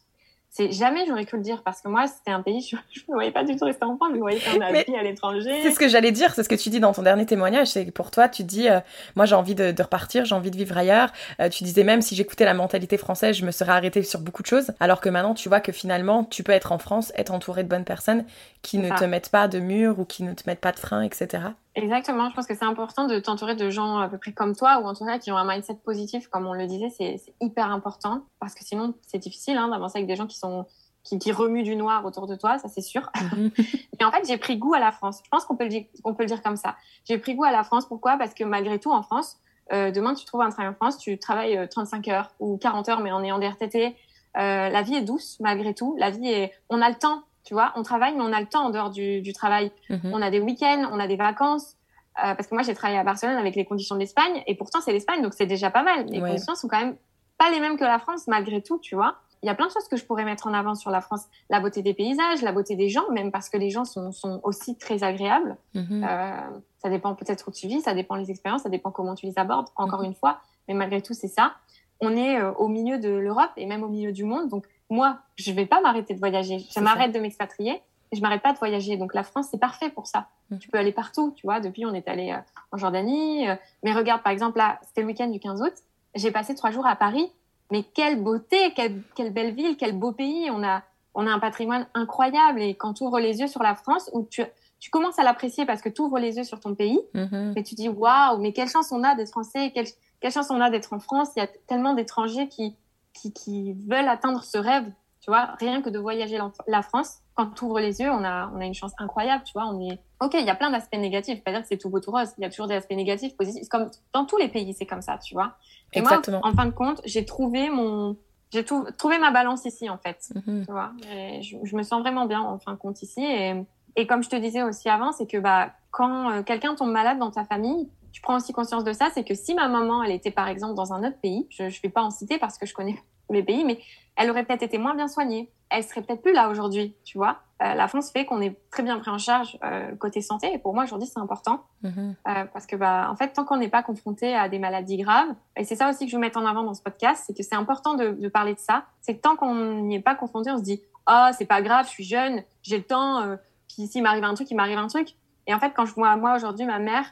c'est 0.55 0.71
jamais 0.71 1.07
j'aurais 1.07 1.25
cru 1.25 1.39
le 1.39 1.43
dire 1.43 1.63
parce 1.65 1.81
que 1.81 1.89
moi 1.89 2.07
c'était 2.07 2.31
un 2.31 2.43
pays 2.43 2.61
je, 2.71 2.77
je 2.93 3.01
me 3.09 3.15
voyais 3.15 3.33
pas 3.33 3.43
du 3.43 3.57
tout 3.57 3.65
rester 3.65 3.85
en 3.85 3.97
France 3.97 4.11
je 4.11 4.17
me 4.17 4.21
voyais 4.21 4.39
faire 4.39 4.59
ma 4.59 4.71
vie 4.71 4.95
à 4.95 5.03
l'étranger. 5.03 5.61
c'est 5.63 5.71
ce 5.71 5.79
que 5.79 5.89
j'allais 5.89 6.13
dire 6.13 6.35
c'est 6.35 6.43
ce 6.43 6.49
que 6.49 6.55
tu 6.55 6.69
dis 6.69 6.79
dans 6.79 6.93
ton 6.93 7.03
dernier 7.03 7.27
témoignage 7.27 7.69
c'est 7.69 7.87
que 7.87 7.91
pour 7.91 8.11
toi 8.11 8.29
tu 8.29 8.45
dis 8.45 8.69
euh, 8.69 8.81
moi 9.17 9.25
j'ai 9.25 9.35
envie 9.35 9.55
de, 9.55 9.73
de, 9.73 9.83
repartir 9.83 10.27
j'ai 10.27 10.35
envie 10.35 10.51
de 10.51 10.57
vivre 10.57 10.77
ailleurs. 10.77 11.11
Euh, 11.41 11.49
tu 11.49 11.65
disais 11.65 11.85
même 11.85 12.03
si 12.03 12.15
j'écoutais 12.15 12.45
la 12.45 12.55
mentalité 12.55 12.99
française 12.99 13.35
je 13.35 13.47
me 13.47 13.51
serais 13.51 13.73
arrêtée 13.73 14.03
sur 14.03 14.21
beaucoup 14.21 14.43
de 14.43 14.47
choses. 14.47 14.73
Alors 14.79 15.01
que 15.01 15.09
maintenant 15.09 15.35
tu 15.35 15.49
vois 15.49 15.61
que 15.61 15.73
finalement 15.73 16.25
tu 16.25 16.43
peux 16.43 16.53
être 16.53 16.73
en 16.73 16.79
France 16.79 17.13
être 17.17 17.33
entouré 17.33 17.63
de 17.65 17.69
bonnes 17.69 17.85
personnes 17.85 18.25
qui 18.61 18.79
ne 18.79 18.91
te 18.91 19.05
mettent 19.05 19.31
pas 19.31 19.49
de 19.49 19.59
murs 19.59 19.99
ou 19.99 20.05
qui 20.05 20.23
ne 20.23 20.35
te 20.35 20.43
mettent 20.47 20.61
pas 20.61 20.73
de 20.73 20.79
freins 20.79 21.03
etc 21.03 21.45
Exactement, 21.75 22.29
je 22.29 22.35
pense 22.35 22.47
que 22.47 22.55
c'est 22.55 22.65
important 22.65 23.07
de 23.07 23.19
t'entourer 23.19 23.55
de 23.55 23.71
gens 23.71 23.99
à 23.99 24.09
peu 24.09 24.19
près 24.19 24.33
comme 24.33 24.55
toi 24.55 24.81
ou 24.83 24.87
en 24.87 24.95
tout 24.95 25.07
cas 25.07 25.19
qui 25.19 25.33
ont 25.33 25.39
un 25.39 25.47
mindset 25.47 25.77
positif, 25.85 26.29
comme 26.29 26.47
on 26.47 26.53
le 26.53 26.67
disait, 26.67 26.91
c'est 26.91 27.35
hyper 27.41 27.71
important 27.71 28.27
parce 28.41 28.55
que 28.55 28.63
sinon 28.63 28.95
c'est 29.07 29.19
difficile 29.19 29.57
hein, 29.57 29.69
d'avancer 29.69 29.99
avec 29.99 30.07
des 30.07 30.17
gens 30.17 30.27
qui 30.27 30.37
sont 30.37 30.67
qui, 31.03 31.19
qui 31.19 31.33
remue 31.33 31.63
du 31.63 31.77
noir 31.77 32.05
autour 32.05 32.27
de 32.27 32.37
toi, 32.37 32.59
ça 32.59 32.69
c'est 32.69 32.81
sûr. 32.81 33.11
Mhm. 33.21 33.51
et 34.01 34.05
en 34.05 34.11
fait, 34.11 34.27
j'ai 34.27 34.39
pris 34.39 34.57
goût 34.57 34.75
à 34.75 34.81
la 34.81 34.93
France. 34.93 35.21
Je 35.25 35.29
pense 35.31 35.45
qu'on 35.45 35.57
peut, 35.57 35.65
le 35.65 35.71
dire, 35.71 35.85
on 36.05 36.15
peut 36.15 36.23
le 36.23 36.29
dire 36.29 36.43
comme 36.43 36.57
ça. 36.57 36.77
J'ai 37.05 37.19
pris 37.19 37.35
goût 37.35 37.45
à 37.45 37.53
la 37.53 37.65
France. 37.65 37.87
Pourquoi? 37.87 38.17
Parce 38.17 38.35
que 38.35 38.45
malgré 38.45 38.79
tout, 38.79 38.93
en 38.93 39.03
France, 39.03 39.39
euh, 39.73 39.91
demain, 39.91 40.15
tu 40.15 40.25
trouves 40.25 40.43
un 40.43 40.51
travail 40.51 40.71
en 40.71 40.75
France, 40.75 40.99
tu 40.99 41.19
travailles 41.19 41.69
35 41.69 42.07
euh, 42.07 42.13
heures 42.13 42.31
ou 42.41 42.57
40 42.57 42.89
heures, 42.89 43.01
mais 43.01 43.13
en 43.13 43.23
ayant 43.23 43.39
des 43.39 43.49
RTT. 43.49 43.97
Euh, 44.37 44.69
la 44.69 44.83
vie 44.83 44.95
est 44.95 45.03
douce, 45.03 45.39
malgré 45.41 45.75
tout. 45.75 45.97
La 45.99 46.11
vie 46.11 46.29
est... 46.29 46.53
On 46.69 46.81
a 46.81 46.89
le 46.89 46.95
temps, 46.95 47.25
tu 47.45 47.55
vois. 47.55 47.73
On 47.77 47.83
travaille, 47.83 48.15
mais 48.15 48.23
on 48.23 48.33
a 48.33 48.41
le 48.41 48.47
temps 48.47 48.67
en 48.67 48.71
dehors 48.71 48.91
du, 48.91 49.21
du 49.21 49.33
travail. 49.33 49.73
Mhm. 49.91 50.11
On 50.13 50.23
a 50.23 50.31
des 50.31 50.41
week-ends, 50.41 50.89
on 50.93 50.99
a 50.99 51.07
des 51.07 51.17
vacances. 51.17 51.77
Euh, 52.19 52.35
parce 52.35 52.47
que 52.47 52.55
moi, 52.55 52.63
j'ai 52.63 52.75
travaillé 52.75 52.99
à 52.99 53.05
Barcelone 53.05 53.39
avec 53.39 53.57
les 53.57 53.65
conditions 53.65 53.95
de 53.95 54.01
l'Espagne, 54.01 54.43
et 54.47 54.55
pourtant, 54.55 54.81
c'est 54.83 54.93
l'Espagne, 54.93 55.23
donc 55.23 55.33
c'est 55.33 55.47
déjà 55.47 55.71
pas 55.71 55.83
mal. 55.83 56.05
Les 56.07 56.21
conditions 56.21 56.55
sont 56.55 56.69
quand 56.69 56.79
même 56.79 56.97
pas 57.39 57.51
les 57.51 57.59
mêmes 57.59 57.79
que 57.79 57.85
la 57.85 57.99
France, 57.99 58.27
malgré 58.27 58.63
tout, 58.63 58.79
tu 58.79 58.95
vois 58.95 59.17
il 59.43 59.47
y 59.47 59.51
a 59.51 59.55
plein 59.55 59.67
de 59.67 59.73
choses 59.73 59.89
que 59.89 59.97
je 59.97 60.05
pourrais 60.05 60.25
mettre 60.25 60.47
en 60.47 60.55
avant 60.55 60.75
sur 60.77 60.91
la 60.91 61.01
France. 61.01 61.27
La 61.51 61.59
beauté 61.59 61.83
des 61.83 61.95
paysages, 61.95 62.43
la 62.43 62.53
beauté 62.53 62.77
des 62.77 62.89
gens, 62.89 63.11
même 63.11 63.33
parce 63.33 63.49
que 63.49 63.57
les 63.57 63.71
gens 63.71 63.85
sont, 63.85 64.13
sont 64.13 64.41
aussi 64.45 64.77
très 64.77 65.03
agréables. 65.03 65.57
Mhm. 65.75 66.07
Euh, 66.09 66.61
ça 66.79 66.89
dépend 66.89 67.15
peut-être 67.15 67.49
où 67.49 67.51
tu 67.51 67.67
vis, 67.67 67.81
ça 67.81 67.93
dépend 67.93 68.17
des 68.17 68.31
expériences, 68.31 68.63
ça 68.63 68.69
dépend 68.69 68.93
comment 68.93 69.17
tu 69.17 69.27
les 69.27 69.39
abordes, 69.39 69.67
encore 69.75 70.01
mhm. 70.01 70.07
une 70.07 70.15
fois. 70.15 70.39
Mais 70.69 70.75
malgré 70.75 71.03
tout, 71.03 71.15
c'est 71.15 71.29
ça. 71.29 71.55
On 72.01 72.17
est 72.17 72.39
euh, 72.39 72.53
au 72.53 72.69
milieu 72.69 72.99
de 72.99 73.11
l'Europe 73.11 73.51
et 73.57 73.67
même 73.67 73.83
au 73.83 73.89
milieu 73.89 74.13
du 74.13 74.25
monde. 74.25 74.49
Donc, 74.49 74.67
moi, 74.93 75.19
je 75.37 75.53
vais 75.53 75.67
pas 75.67 75.81
m'arrêter 75.81 76.15
de 76.15 76.19
voyager. 76.19 76.59
Je 76.75 76.81
m'arrête 76.81 77.13
de 77.13 77.19
m'expatrier 77.19 77.81
et 78.13 78.17
je 78.17 78.21
m'arrête 78.21 78.43
pas 78.43 78.53
de 78.53 78.59
voyager. 78.59 78.97
Donc, 78.97 79.15
la 79.15 79.23
France, 79.23 79.49
c'est 79.51 79.61
parfait 79.61 79.91
pour 79.91 80.07
ça. 80.07 80.29
Mhm. 80.51 80.59
Tu 80.59 80.69
peux 80.69 80.79
aller 80.79 80.93
partout, 80.93 81.33
tu 81.37 81.47
vois. 81.47 81.61
Depuis, 81.61 81.87
on 81.87 81.95
est 81.95 82.09
allé 82.09 82.33
euh, 82.33 82.39
en 82.73 82.77
Jordanie. 82.77 83.49
Euh, 83.49 83.57
mais 83.83 83.93
regarde, 83.93 84.23
par 84.23 84.33
exemple, 84.33 84.59
là, 84.59 84.79
c'était 84.83 85.01
le 85.01 85.07
week-end 85.09 85.29
du 85.29 85.41
15 85.41 85.63
août. 85.63 85.75
J'ai 86.15 86.31
passé 86.31 86.55
trois 86.55 86.71
jours 86.71 86.87
à 86.87 86.95
Paris 86.95 87.33
mais 87.73 87.83
quelle 87.83 88.23
beauté, 88.23 88.75
quelle, 88.75 89.33
belle 89.33 89.55
ville, 89.55 89.77
quel 89.79 89.99
beau 89.99 90.13
pays. 90.13 90.51
On 90.51 90.63
a, 90.63 90.83
on 91.15 91.27
a 91.27 91.31
un 91.31 91.39
patrimoine 91.39 91.87
incroyable. 91.95 92.61
Et 92.61 92.75
quand 92.75 92.93
tu 92.93 93.03
ouvres 93.03 93.19
les 93.19 93.41
yeux 93.41 93.47
sur 93.47 93.63
la 93.63 93.75
France, 93.75 94.11
où 94.13 94.29
tu, 94.31 94.43
tu 94.79 94.91
commences 94.91 95.19
à 95.19 95.25
l'apprécier 95.25 95.65
parce 95.65 95.81
que 95.81 95.89
tu 95.89 96.03
ouvres 96.03 96.19
les 96.19 96.37
yeux 96.37 96.45
sur 96.45 96.61
ton 96.61 96.75
pays, 96.75 97.01
mm-hmm. 97.15 97.59
et 97.59 97.63
tu 97.63 97.75
dis 97.75 97.89
waouh, 97.89 98.39
mais 98.39 98.53
quelle 98.53 98.69
chance 98.69 98.93
on 98.93 99.03
a 99.03 99.15
d'être 99.15 99.31
français, 99.31 99.73
quelle, 99.75 99.87
quelle, 100.21 100.33
chance 100.33 100.51
on 100.51 100.61
a 100.61 100.69
d'être 100.69 100.93
en 100.93 101.01
France. 101.01 101.31
Il 101.35 101.41
y 101.41 101.43
a 101.43 101.49
tellement 101.67 101.95
d'étrangers 101.95 102.47
qui, 102.49 102.77
qui, 103.13 103.33
qui, 103.33 103.75
veulent 103.89 104.09
atteindre 104.09 104.43
ce 104.43 104.59
rêve, 104.59 104.85
tu 105.21 105.31
vois, 105.31 105.55
rien 105.59 105.83
que 105.83 105.91
de 105.91 105.99
voyager 105.99 106.39
la 106.67 106.83
France. 106.83 107.19
Quand 107.35 107.51
tu 107.51 107.65
ouvres 107.65 107.81
les 107.81 108.01
yeux, 108.01 108.11
on 108.11 108.25
a, 108.25 108.51
on 108.55 108.61
a 108.61 108.65
une 108.65 108.75
chance 108.75 108.93
incroyable, 108.99 109.45
tu 109.45 109.53
vois. 109.53 109.67
On 109.67 109.81
est, 109.81 109.99
ok, 110.21 110.35
il 110.35 110.45
y 110.45 110.51
a 110.51 110.55
plein 110.55 110.71
d'aspects 110.71 110.97
négatifs. 110.97 111.43
Pas 111.45 111.53
dire 111.53 111.63
que 111.63 111.69
c'est 111.69 111.79
tout 111.79 111.89
beau 111.89 112.01
tout 112.01 112.11
rose. 112.11 112.31
Il 112.39 112.43
y 112.43 112.45
a 112.45 112.51
toujours 112.51 112.67
des 112.67 112.75
aspects 112.75 112.93
négatifs, 112.93 113.37
positifs. 113.37 113.69
Comme 113.69 113.89
dans 114.13 114.25
tous 114.25 114.37
les 114.37 114.49
pays, 114.49 114.75
c'est 114.75 114.87
comme 114.87 115.03
ça, 115.03 115.19
tu 115.19 115.35
vois. 115.35 115.57
Et 115.93 116.01
Exactement. 116.01 116.41
moi, 116.43 116.51
en 116.51 116.55
fin 116.55 116.67
de 116.67 116.73
compte, 116.73 117.01
j'ai 117.05 117.25
trouvé 117.25 117.71
mon, 117.71 118.17
j'ai 118.53 118.65
trouvé 118.65 119.19
ma 119.19 119.31
balance 119.31 119.65
ici, 119.65 119.89
en 119.89 119.99
fait. 119.99 120.31
Mhm. 120.35 120.67
Tu 120.67 120.73
vois. 120.73 120.93
je, 121.01 121.77
me 121.77 121.83
sens 121.83 122.03
vraiment 122.03 122.27
bien, 122.27 122.41
en 122.41 122.59
fin 122.59 122.73
de 122.73 122.79
compte, 122.79 123.01
ici. 123.03 123.25
Et, 123.25 123.55
et 123.97 124.07
comme 124.07 124.23
je 124.23 124.29
te 124.29 124.37
disais 124.37 124.63
aussi 124.63 124.89
avant, 124.89 125.13
c'est 125.13 125.27
que, 125.27 125.39
bah, 125.39 125.73
quand 125.91 126.31
euh, 126.31 126.43
quelqu'un 126.43 126.75
tombe 126.75 126.91
malade 126.91 127.19
dans 127.19 127.31
ta 127.31 127.45
famille, 127.45 127.89
tu 128.13 128.21
prends 128.21 128.37
aussi 128.37 128.53
conscience 128.53 128.85
de 128.85 128.93
ça, 128.93 129.09
c'est 129.13 129.25
que 129.25 129.35
si 129.35 129.55
ma 129.55 129.69
maman, 129.69 130.03
elle 130.03 130.13
était 130.13 130.31
par 130.31 130.49
exemple 130.49 130.75
dans 130.75 130.93
un 130.93 131.03
autre 131.07 131.19
pays, 131.21 131.47
je 131.51 131.65
ne 131.65 131.71
vais 131.83 131.89
pas 131.89 132.03
en 132.03 132.11
citer 132.11 132.39
parce 132.39 132.59
que 132.59 132.67
je 132.67 132.75
connais 132.75 132.97
les 133.31 133.43
pays, 133.43 133.65
mais 133.65 133.79
elle 134.17 134.31
aurait 134.31 134.45
peut-être 134.45 134.63
été 134.63 134.79
moins 134.79 134.95
bien 134.95 135.09
soignée. 135.09 135.51
Elle 135.71 135.85
serait 135.85 136.03
peut-être 136.03 136.21
plus 136.21 136.35
là 136.35 136.51
aujourd'hui, 136.51 136.95
tu 137.03 137.17
vois. 137.17 137.39
Euh, 137.63 137.75
la 137.75 137.89
France 137.89 138.11
fait 138.11 138.27
qu'on 138.27 138.43
est 138.43 138.59
très 138.71 138.83
bien 138.83 138.99
pris 138.99 139.11
en 139.11 139.17
charge 139.17 139.59
euh, 139.65 139.95
côté 139.97 140.21
santé. 140.21 140.53
Et 140.53 140.59
pour 140.59 140.75
moi, 140.75 140.85
aujourd'hui, 140.85 141.09
c'est 141.11 141.21
important. 141.21 141.65
Mhm. 141.83 142.15
Euh, 142.29 142.45
parce 142.53 142.67
que, 142.67 142.77
bah, 142.77 143.09
en 143.11 143.17
fait, 143.17 143.33
tant 143.33 143.45
qu'on 143.45 143.57
n'est 143.57 143.69
pas 143.71 143.83
confronté 143.83 144.35
à 144.35 144.51
des 144.51 144.59
maladies 144.59 144.99
graves, 144.99 145.29
et 145.57 145.65
c'est 145.65 145.77
ça 145.77 145.89
aussi 145.89 146.05
que 146.05 146.11
je 146.11 146.17
veux 146.17 146.21
mettre 146.21 146.39
en 146.39 146.45
avant 146.45 146.63
dans 146.63 146.75
ce 146.75 146.83
podcast, 146.83 147.25
c'est 147.27 147.35
que 147.35 147.43
c'est 147.43 147.55
important 147.55 147.95
de, 147.95 148.11
de, 148.11 148.29
parler 148.29 148.53
de 148.53 148.59
ça. 148.59 148.85
C'est 149.01 149.17
que 149.17 149.23
tant 149.23 149.37
qu'on 149.37 149.55
n'y 149.55 149.97
est 149.97 150.01
pas 150.01 150.15
confronté, 150.15 150.51
on 150.51 150.59
se 150.59 150.63
dit, 150.63 150.83
oh, 151.09 151.29
c'est 151.39 151.47
pas 151.47 151.63
grave, 151.63 151.87
je 151.87 151.91
suis 151.91 152.05
jeune, 152.05 152.43
j'ai 152.63 152.77
le 152.77 152.85
temps, 152.85 153.37
puis 153.75 153.87
s'il 153.87 154.03
m'arrive 154.03 154.25
un 154.25 154.35
truc, 154.35 154.51
il 154.51 154.57
m'arrive 154.57 154.79
un 154.79 154.89
truc. 154.89 155.15
Et 155.47 155.55
en 155.55 155.59
fait, 155.59 155.73
quand 155.75 155.87
je 155.87 155.95
vois, 155.95 156.17
moi, 156.17 156.37
aujourd'hui, 156.37 156.67
ma 156.67 156.79
mère, 156.79 157.05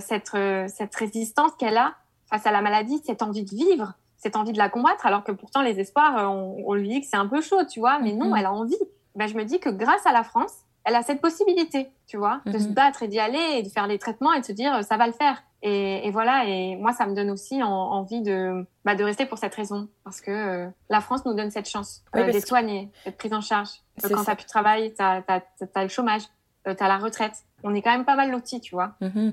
cette, 0.00 0.36
cette 0.68 0.94
résistance 0.94 1.52
qu'elle 1.58 1.76
a 1.76 1.94
face 2.28 2.46
à 2.46 2.50
la 2.50 2.62
maladie, 2.62 3.00
cette 3.04 3.22
envie 3.22 3.44
de 3.44 3.50
vivre, 3.50 3.94
cette 4.18 4.36
envie 4.36 4.52
de 4.52 4.58
la 4.58 4.68
combattre, 4.68 5.06
alors 5.06 5.24
que 5.24 5.32
pourtant 5.32 5.62
les 5.62 5.80
espoirs, 5.80 6.18
euh, 6.18 6.26
on, 6.26 6.74
lui 6.74 6.88
dit 6.88 7.00
que 7.00 7.06
c'est 7.06 7.16
un 7.16 7.26
peu 7.26 7.40
chaud, 7.40 7.64
tu 7.64 7.80
vois, 7.80 7.98
mais 8.00 8.12
non, 8.12 8.32
mm-hmm. 8.32 8.38
elle 8.38 8.46
a 8.46 8.52
envie. 8.52 8.78
Ben, 9.14 9.26
je 9.26 9.34
me 9.34 9.44
dis 9.44 9.60
que 9.60 9.70
grâce 9.70 10.04
à 10.06 10.12
la 10.12 10.24
France, 10.24 10.52
elle 10.88 10.94
a 10.94 11.02
cette 11.02 11.20
possibilité, 11.20 11.90
tu 12.06 12.16
vois, 12.16 12.40
de 12.46 12.52
se 12.58 12.64
mm-hmm. 12.64 12.72
battre 12.72 13.02
et 13.02 13.08
d'y 13.08 13.20
aller 13.20 13.58
et 13.58 13.62
de 13.62 13.68
faire 13.68 13.86
les 13.86 13.98
traitements 13.98 14.32
et 14.32 14.40
de 14.40 14.44
se 14.44 14.52
dire 14.52 14.74
euh, 14.74 14.82
ça 14.82 14.96
va 14.96 15.06
le 15.06 15.12
faire. 15.12 15.42
Et, 15.60 16.08
voilà, 16.12 16.44
et 16.46 16.76
moi, 16.76 16.92
ça 16.92 17.04
me 17.04 17.16
donne 17.16 17.30
aussi 17.30 17.60
envie 17.64 18.22
de, 18.22 18.64
bah, 18.84 18.94
de 18.94 19.02
rester 19.02 19.26
pour 19.26 19.38
cette 19.38 19.56
raison, 19.56 19.88
parce 20.04 20.20
que 20.20 20.30
euh, 20.30 20.68
la 20.88 21.00
France 21.00 21.24
nous 21.26 21.34
donne 21.34 21.50
cette 21.50 21.68
chance 21.68 22.04
d'être 22.14 22.46
soignée, 22.46 22.92
d'être 23.04 23.18
prise 23.18 23.34
en 23.34 23.40
charge. 23.40 23.70
quand 24.00 24.08
tu 24.08 24.14
n'as 24.14 24.36
plus 24.36 24.44
de 24.44 24.48
travail, 24.48 24.94
tu 24.94 25.02
as, 25.02 25.82
le 25.82 25.88
chômage, 25.88 26.22
tu 26.64 26.70
as 26.70 26.88
la 26.88 26.98
retraite 26.98 27.44
on 27.64 27.74
est 27.74 27.82
quand 27.82 27.90
même 27.90 28.04
pas 28.04 28.14
mal 28.14 28.30
lotis, 28.30 28.60
tu 28.60 28.74
vois. 28.74 28.92
Mhm. 29.00 29.32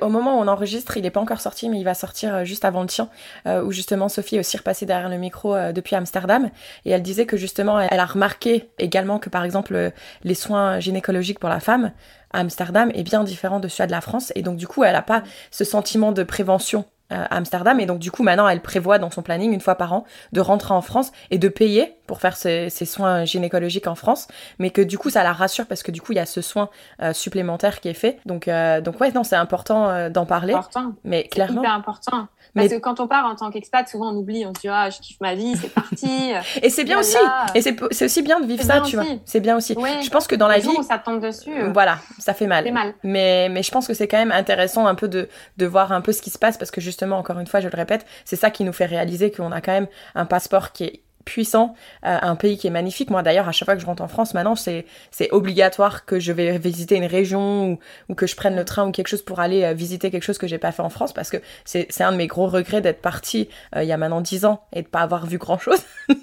au 0.00 0.08
moment 0.08 0.38
où 0.38 0.42
on 0.42 0.48
enregistre, 0.48 0.96
il 0.96 1.02
n'est 1.02 1.10
pas 1.10 1.20
encore 1.20 1.40
sorti, 1.40 1.68
mais 1.68 1.78
il 1.78 1.84
va 1.84 1.94
sortir 1.94 2.34
euh, 2.34 2.44
juste 2.44 2.64
avant 2.64 2.82
le 2.82 2.86
tien, 2.86 3.08
euh, 3.46 3.62
où 3.62 3.72
justement 3.72 4.08
Sophie 4.08 4.36
est 4.36 4.40
aussi 4.40 4.56
repassée 4.56 4.86
derrière 4.86 5.08
le 5.08 5.18
micro 5.18 5.54
euh, 5.54 5.72
depuis 5.72 5.96
Amsterdam, 5.96 6.50
et 6.84 6.90
elle 6.90 7.02
disait 7.02 7.26
que 7.26 7.36
justement, 7.36 7.80
elle, 7.80 7.98
a 7.98 8.06
remarqué 8.06 8.68
également 8.78 9.18
que 9.18 9.28
par 9.28 9.44
exemple 9.44 9.92
les 10.22 10.34
soins 10.34 10.78
gynécologiques 10.80 11.40
pour 11.40 11.48
la 11.48 11.60
femme 11.60 11.92
à 12.32 12.40
Amsterdam 12.40 12.90
est 12.94 13.02
bien 13.02 13.24
différent 13.24 13.60
de 13.60 13.68
celui 13.68 13.86
de 13.86 13.92
la 13.92 14.00
France, 14.00 14.32
et 14.36 14.42
donc 14.42 14.56
du 14.56 14.66
coup, 14.66 14.84
elle 14.84 14.92
n'a 14.92 15.02
pas 15.02 15.22
ce 15.50 15.64
sentiment 15.64 16.12
de 16.12 16.22
prévention 16.22 16.84
à 17.10 17.36
Amsterdam 17.36 17.78
et 17.78 17.86
donc 17.86 18.00
du 18.00 18.10
coup 18.10 18.24
maintenant 18.24 18.48
elle 18.48 18.60
prévoit 18.60 18.98
dans 18.98 19.12
son 19.12 19.22
planning 19.22 19.52
une 19.52 19.60
fois 19.60 19.76
par 19.76 19.92
an 19.92 20.04
de 20.32 20.40
rentrer 20.40 20.74
en 20.74 20.82
France 20.82 21.12
et 21.30 21.38
de 21.38 21.48
payer 21.48 21.94
pour 22.06 22.20
faire 22.20 22.36
ses, 22.36 22.70
soins 22.70 23.24
gynécologiques 23.24 23.86
en 23.86 23.94
France 23.94 24.28
mais 24.58 24.70
que 24.70 24.82
du 24.82 24.98
coup 24.98 25.10
ça 25.10 25.22
la 25.22 25.32
rassure 25.32 25.66
parce 25.66 25.82
que 25.82 25.90
du 25.90 26.00
coup 26.00 26.12
il 26.12 26.16
y 26.16 26.20
a 26.20 26.26
ce 26.26 26.40
soin 26.40 26.68
euh, 27.02 27.12
supplémentaire 27.12 27.80
qui 27.80 27.88
est 27.88 27.94
fait 27.94 28.18
donc 28.26 28.48
euh, 28.48 28.80
donc 28.80 29.00
ouais 29.00 29.10
non 29.12 29.24
c'est 29.24 29.36
important 29.36 29.88
euh, 29.88 30.08
d'en 30.08 30.26
parler 30.26 30.54
important. 30.54 30.92
mais 31.04 31.24
clairement 31.24 31.62
hyper 31.62 31.72
important 31.72 32.28
parce 32.56 32.68
que 32.68 32.78
quand 32.78 33.00
on 33.00 33.06
part 33.06 33.26
en 33.26 33.34
tant 33.34 33.50
qu'expat, 33.50 33.88
souvent 33.88 34.12
on 34.12 34.16
oublie, 34.16 34.46
on 34.46 34.54
se 34.54 34.60
dit 34.60 34.68
ah 34.68 34.88
je 34.90 34.98
kiffe 34.98 35.20
ma 35.20 35.34
vie, 35.34 35.54
c'est 35.56 35.72
parti. 35.72 36.32
et 36.62 36.70
c'est 36.70 36.84
bien 36.84 36.98
aussi, 36.98 37.16
et 37.54 37.60
c'est 37.60 38.04
aussi 38.04 38.22
bien 38.22 38.40
de 38.40 38.46
vivre 38.46 38.62
ça, 38.62 38.80
tu 38.80 38.96
vois. 38.96 39.04
C'est 39.24 39.40
bien 39.40 39.56
aussi. 39.56 39.74
Je 39.74 40.10
pense 40.10 40.26
que 40.26 40.34
dans 40.34 40.48
la 40.48 40.58
vie, 40.58 40.82
ça 40.82 40.98
tombe 40.98 41.20
dessus, 41.20 41.50
euh, 41.52 41.70
voilà, 41.72 41.98
ça 42.18 42.34
fait 42.34 42.46
mal. 42.46 42.70
mal. 42.72 42.94
Mais 43.02 43.48
mais 43.50 43.62
je 43.62 43.70
pense 43.70 43.86
que 43.86 43.94
c'est 43.94 44.08
quand 44.08 44.18
même 44.18 44.32
intéressant 44.32 44.86
un 44.86 44.94
peu 44.94 45.08
de 45.08 45.28
de 45.58 45.66
voir 45.66 45.92
un 45.92 46.00
peu 46.00 46.12
ce 46.12 46.22
qui 46.22 46.30
se 46.30 46.38
passe 46.38 46.56
parce 46.56 46.70
que 46.70 46.80
justement 46.80 47.18
encore 47.18 47.38
une 47.38 47.46
fois, 47.46 47.60
je 47.60 47.68
le 47.68 47.76
répète, 47.76 48.06
c'est 48.24 48.36
ça 48.36 48.50
qui 48.50 48.64
nous 48.64 48.72
fait 48.72 48.86
réaliser 48.86 49.30
qu'on 49.30 49.52
a 49.52 49.60
quand 49.60 49.72
même 49.72 49.88
un 50.14 50.26
passeport 50.26 50.72
qui 50.72 50.84
est 50.84 51.02
puissant, 51.26 51.74
euh, 52.06 52.16
un 52.22 52.36
pays 52.36 52.56
qui 52.56 52.68
est 52.68 52.70
magnifique. 52.70 53.10
Moi 53.10 53.22
d'ailleurs, 53.22 53.48
à 53.48 53.52
chaque 53.52 53.66
fois 53.66 53.74
que 53.74 53.82
je 53.82 53.86
rentre 53.86 54.02
en 54.02 54.08
France, 54.08 54.32
maintenant 54.32 54.54
c'est 54.54 54.86
c'est 55.10 55.30
obligatoire 55.32 56.06
que 56.06 56.18
je 56.18 56.32
vais 56.32 56.56
visiter 56.56 56.96
une 56.96 57.04
région 57.04 57.72
ou, 57.72 57.78
ou, 58.08 58.14
que 58.14 58.26
je 58.26 58.34
prenne 58.34 58.56
le 58.56 58.64
train 58.64 58.86
ou 58.86 58.92
quelque 58.92 59.08
chose 59.08 59.22
pour 59.22 59.40
aller 59.40 59.64
euh, 59.64 59.74
visiter 59.74 60.10
quelque 60.10 60.22
chose 60.22 60.38
que 60.38 60.46
j'ai 60.46 60.58
pas 60.58 60.72
fait 60.72 60.82
en 60.82 60.88
France 60.88 61.12
parce 61.12 61.28
que 61.28 61.36
c'est 61.66 61.86
c'est 61.90 62.04
un 62.04 62.12
de 62.12 62.16
mes 62.16 62.28
gros 62.28 62.46
regrets 62.46 62.80
d'être 62.80 63.02
parti 63.02 63.50
euh, 63.74 63.82
il 63.82 63.88
y 63.88 63.92
a 63.92 63.98
maintenant 63.98 64.22
dix 64.22 64.46
ans 64.46 64.62
et 64.72 64.80
de 64.82 64.88
pas 64.88 65.00
avoir 65.00 65.26
vu 65.26 65.36
grand 65.36 65.58
chose. 65.58 65.80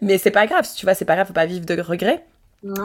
Mais 0.00 0.16
c'est 0.16 0.30
pas 0.30 0.46
grave, 0.46 0.66
tu 0.74 0.86
vois, 0.86 0.94
c'est 0.94 1.04
pas 1.04 1.16
grave, 1.16 1.26
faut 1.26 1.34
pas 1.34 1.46
vivre 1.46 1.66
de 1.66 1.78
regrets 1.80 2.24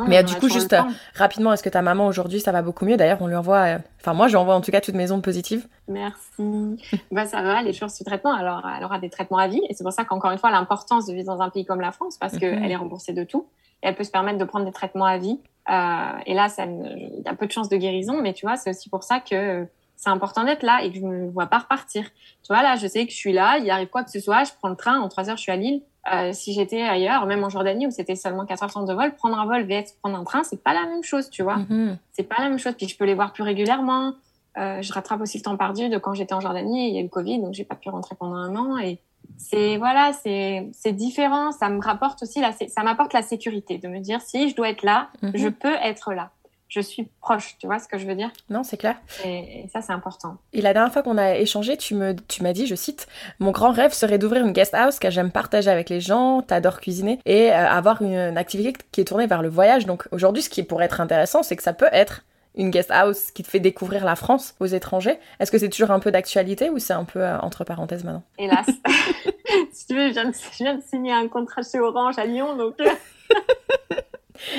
mais 0.08 0.24
du 0.24 0.36
coup, 0.36 0.50
juste 0.50 0.76
rapidement, 1.16 1.54
est-ce 1.54 1.64
que 1.64 1.70
ta 1.70 1.82
maman 1.82 2.08
aujourd'hui, 2.08 2.40
ça 2.40 2.52
va 2.52 2.62
beaucoup 2.62 2.86
mieux? 2.86 2.98
D'ailleurs, 2.98 3.22
on 3.22 3.28
lui 3.28 3.36
envoie, 3.36 3.76
euh, 3.76 3.78
enfin 4.00 4.14
moi, 4.14 4.28
j'envoie 4.28 4.56
en 4.56 4.62
tout 4.62 4.72
cas 4.72 4.82
toutes 4.82 4.96
mes 4.96 5.12
ondes 5.12 5.24
positives. 5.24 5.68
Merci. 5.88 6.78
bah 7.12 7.26
ça 7.26 7.42
va, 7.42 7.62
elle 7.62 7.68
est 7.68 7.74
toujours 7.74 7.90
sous 7.90 8.04
traitement. 8.04 8.34
Alors, 8.34 8.68
elle 8.78 8.84
aura 8.84 9.00
des 9.00 9.10
traitements 9.10 9.38
à 9.38 9.48
vie, 9.48 9.62
et 9.70 9.74
c'est 9.74 9.84
pour 9.84 9.94
ça 9.94 10.04
qu'encore 10.06 10.32
une 10.32 10.38
fois, 10.38 10.52
l'importance 10.52 11.06
de 11.06 11.14
vivre 11.14 11.28
dans 11.28 11.42
un 11.42 11.50
pays 11.50 11.66
comme 11.66 11.82
la 11.82 11.92
France, 11.92 12.18
parce 12.18 12.38
qu'elle 12.38 12.60
mhm. 12.60 12.72
est 12.72 12.76
remboursée 12.76 13.14
de 13.14 13.24
tout, 13.24 13.48
et 13.82 13.88
elle 13.88 13.96
peut 13.96 14.04
se 14.04 14.12
permettre 14.12 14.38
de 14.38 14.46
prendre 14.46 14.66
des 14.66 14.72
traitements 14.72 15.06
à 15.06 15.18
vie. 15.18 15.40
Euh, 15.70 16.20
et 16.26 16.34
là, 16.34 16.48
il 16.58 17.22
y 17.26 17.30
a 17.30 17.36
peu 17.36 17.46
de 17.46 17.52
chances 17.52 17.70
de 17.70 17.78
guérison, 17.78 18.22
mais 18.22 18.34
tu 18.34 18.46
vois, 18.46 18.58
c'est 18.58 18.72
aussi 18.72 18.90
pour 18.90 19.04
ça 19.04 19.20
que 19.20 19.66
c'est 19.96 20.10
important 20.10 20.44
d'être 20.44 20.64
là 20.64 20.82
et 20.84 20.92
que 20.92 20.98
je 20.98 21.06
ne 21.06 21.10
me 21.10 21.30
vois 21.30 21.48
pas 21.48 21.60
repartir. 21.60 22.06
Tu 22.44 22.54
vois, 22.54 22.64
là, 22.64 22.76
je 22.76 22.88
sais 22.88 23.06
que 23.06 23.12
je 23.12 23.18
suis 23.18 23.34
là, 23.34 23.58
il 23.60 23.70
arrive 23.70 23.90
quoi 23.90 24.04
que 24.04 24.12
ce 24.12 24.20
soit, 24.20 24.44
je 24.46 24.52
prends 24.58 24.70
le 24.70 24.76
train, 24.76 25.00
en 25.00 25.10
trois 25.10 25.30
heures, 25.30 25.38
je 25.38 25.42
suis 25.42 25.52
à 25.52 25.58
Lille 25.58 25.82
euh, 26.12 26.32
si 26.34 26.54
j'étais 26.54 26.82
ailleurs, 26.82 27.26
même 27.26 27.44
en 27.44 27.50
Jordanie 27.50 27.86
où 27.86 27.92
c'était 27.92 28.16
seulement 28.16 28.46
4 28.46 28.78
heures 28.78 28.86
de 28.86 28.94
vol, 28.94 29.14
prendre 29.16 29.38
un 29.38 29.46
vol 29.46 29.64
vs 29.64 29.96
prendre 30.02 30.18
un 30.18 30.24
train, 30.24 30.44
c'est 30.44 30.64
pas 30.64 30.74
la 30.74 30.86
même 30.86 31.04
chose, 31.04 31.30
tu 31.30 31.44
vois. 31.44 31.58
Mm-hmm. 31.58 31.98
C'est 32.14 32.24
pas 32.24 32.38
la 32.40 32.50
même 32.50 32.58
chose. 32.58 32.74
Puis 32.76 32.88
je 32.88 32.98
peux 32.98 33.06
les 33.06 33.14
voir 33.14 33.34
plus 33.34 33.44
régulièrement. 33.44 34.14
Euh, 34.58 34.82
je 34.82 34.92
rattrape 34.92 35.22
aussi 35.22 35.38
le 35.38 35.44
temps 35.44 35.58
perdu 35.58 35.90
de 35.90 35.98
quand 35.98 36.14
j'étais 36.14 36.34
en 36.34 36.40
Jordanie. 36.40 36.90
Il 36.90 36.96
y 36.96 36.98
a 36.98 37.02
eu 37.02 37.04
le 37.04 37.10
Covid, 37.10 37.40
donc 37.40 37.54
j'ai 37.54 37.66
pas 37.66 37.76
pu 37.76 37.90
rentrer 37.90 38.16
pendant 38.16 38.36
un 38.36 38.56
an. 38.56 38.78
Et 38.78 39.00
c'est 39.38 39.78
voilà, 39.78 40.14
c'est 40.14 40.70
c'est 40.74 40.94
différent. 40.94 41.52
Ça 41.52 41.70
me 41.70 41.82
rapporte 41.82 42.24
aussi 42.24 42.40
la, 42.40 42.54
ça 42.54 42.84
m'apporte 42.84 43.14
la 43.14 43.22
sécurité 43.22 43.78
de 43.78 43.88
me 43.88 44.00
dire 44.00 44.22
si 44.22 44.50
je 44.50 44.56
dois 44.56 44.70
être 44.70 44.84
là, 44.84 45.10
mm-hmm. 45.22 45.38
je 45.38 45.50
peux 45.50 45.76
être 45.84 46.14
là 46.14 46.32
je 46.70 46.80
suis 46.80 47.10
proche, 47.20 47.58
tu 47.60 47.66
vois 47.66 47.80
ce 47.80 47.88
que 47.88 47.98
je 47.98 48.06
veux 48.06 48.16
dire? 48.16 48.30
Non, 48.50 48.64
c'est 48.64 48.78
clair. 48.78 48.96
Et, 49.26 49.66
ça, 49.74 49.82
c'est 49.82 49.92
important. 49.92 50.38
Et 50.54 50.62
la 50.62 50.74
dernière 50.74 50.94
fois 50.94 51.02
qu'on 51.02 51.18
a 51.18 51.36
échangé, 51.36 51.76
tu 51.78 51.96
m'as 51.96 52.54
dit, 52.54 52.68
je 52.68 52.76
cite, 52.76 53.08
mon 53.40 53.52
grand 53.52 53.72
rêve 53.72 53.92
serait 53.92 54.20
d'ouvrir 54.20 54.46
une 54.46 54.54
guest 54.54 54.74
house 54.76 55.00
car 55.00 55.12
j'aime 55.12 55.32
partager 55.32 55.70
avec 55.70 55.90
les 55.90 56.00
gens, 56.00 56.42
t'adores 56.42 56.80
cuisiner 56.80 57.20
et 57.26 57.52
euh, 57.52 57.68
avoir 57.68 58.02
une, 58.02 58.38
activité 58.38 58.74
qui 58.92 59.02
est 59.02 59.06
tournée 59.06 59.26
vers 59.26 59.42
le 59.42 59.50
voyage. 59.50 59.88
Donc 59.88 60.08
aujourd'hui, 60.12 60.44
ce 60.44 60.50
qui 60.50 60.62
pourrait 60.64 60.86
être 60.86 61.02
intéressant, 61.02 61.42
c'est 61.42 61.56
que 61.56 61.64
ça 61.64 61.74
peut 61.74 61.90
être 61.92 62.24
une 62.56 62.70
guest 62.70 62.92
house 62.92 63.32
qui 63.32 63.44
te 63.44 63.50
fait 63.50 63.60
découvrir 63.60 64.06
la 64.06 64.16
France 64.16 64.56
aux 64.60 64.66
étrangers. 64.66 65.20
Est-ce 65.40 65.52
que 65.52 65.58
c'est 65.58 65.70
toujours 65.70 65.92
un 65.92 66.00
peu 66.00 66.12
d'actualité 66.12 66.70
ou 66.70 66.78
c'est 66.78 66.94
un 66.94 67.06
peu 67.06 67.26
entre 67.26 67.64
parenthèses 67.64 68.04
maintenant? 68.04 68.24
Hélas. 68.38 68.68
si 69.72 69.88
tu 69.88 69.96
veux, 69.96 70.10
je 70.10 70.14
viens, 70.58 70.76
de, 70.76 70.82
signer 70.82 71.14
un 71.14 71.28
contrat 71.28 71.62
chez 71.62 71.80
Orange 71.80 72.18
à 72.18 72.26
Lyon, 72.26 72.56
donc. 72.56 72.76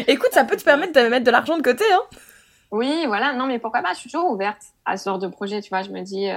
Écoute, 0.07 0.31
ça 0.33 0.45
peut 0.45 0.57
te 0.57 0.65
permettre 0.65 0.93
de 0.93 1.09
mettre 1.09 1.25
de 1.25 1.31
l'argent 1.31 1.57
de 1.57 1.63
côté, 1.63 1.85
hein 1.93 2.03
Oui, 2.71 3.05
voilà. 3.07 3.33
Non, 3.33 3.47
mais 3.47 3.59
pourquoi 3.59 3.83
pas? 3.83 3.93
Je 3.93 3.99
suis 3.99 4.11
toujours 4.11 4.31
ouverte 4.31 4.63
à 4.85 4.97
ce 4.97 5.09
genre 5.09 5.19
de 5.19 5.29
projet. 5.29 5.61
Tu 5.61 5.69
vois, 5.71 5.83
je 5.83 5.91
me 5.91 6.01
dis, 6.03 6.29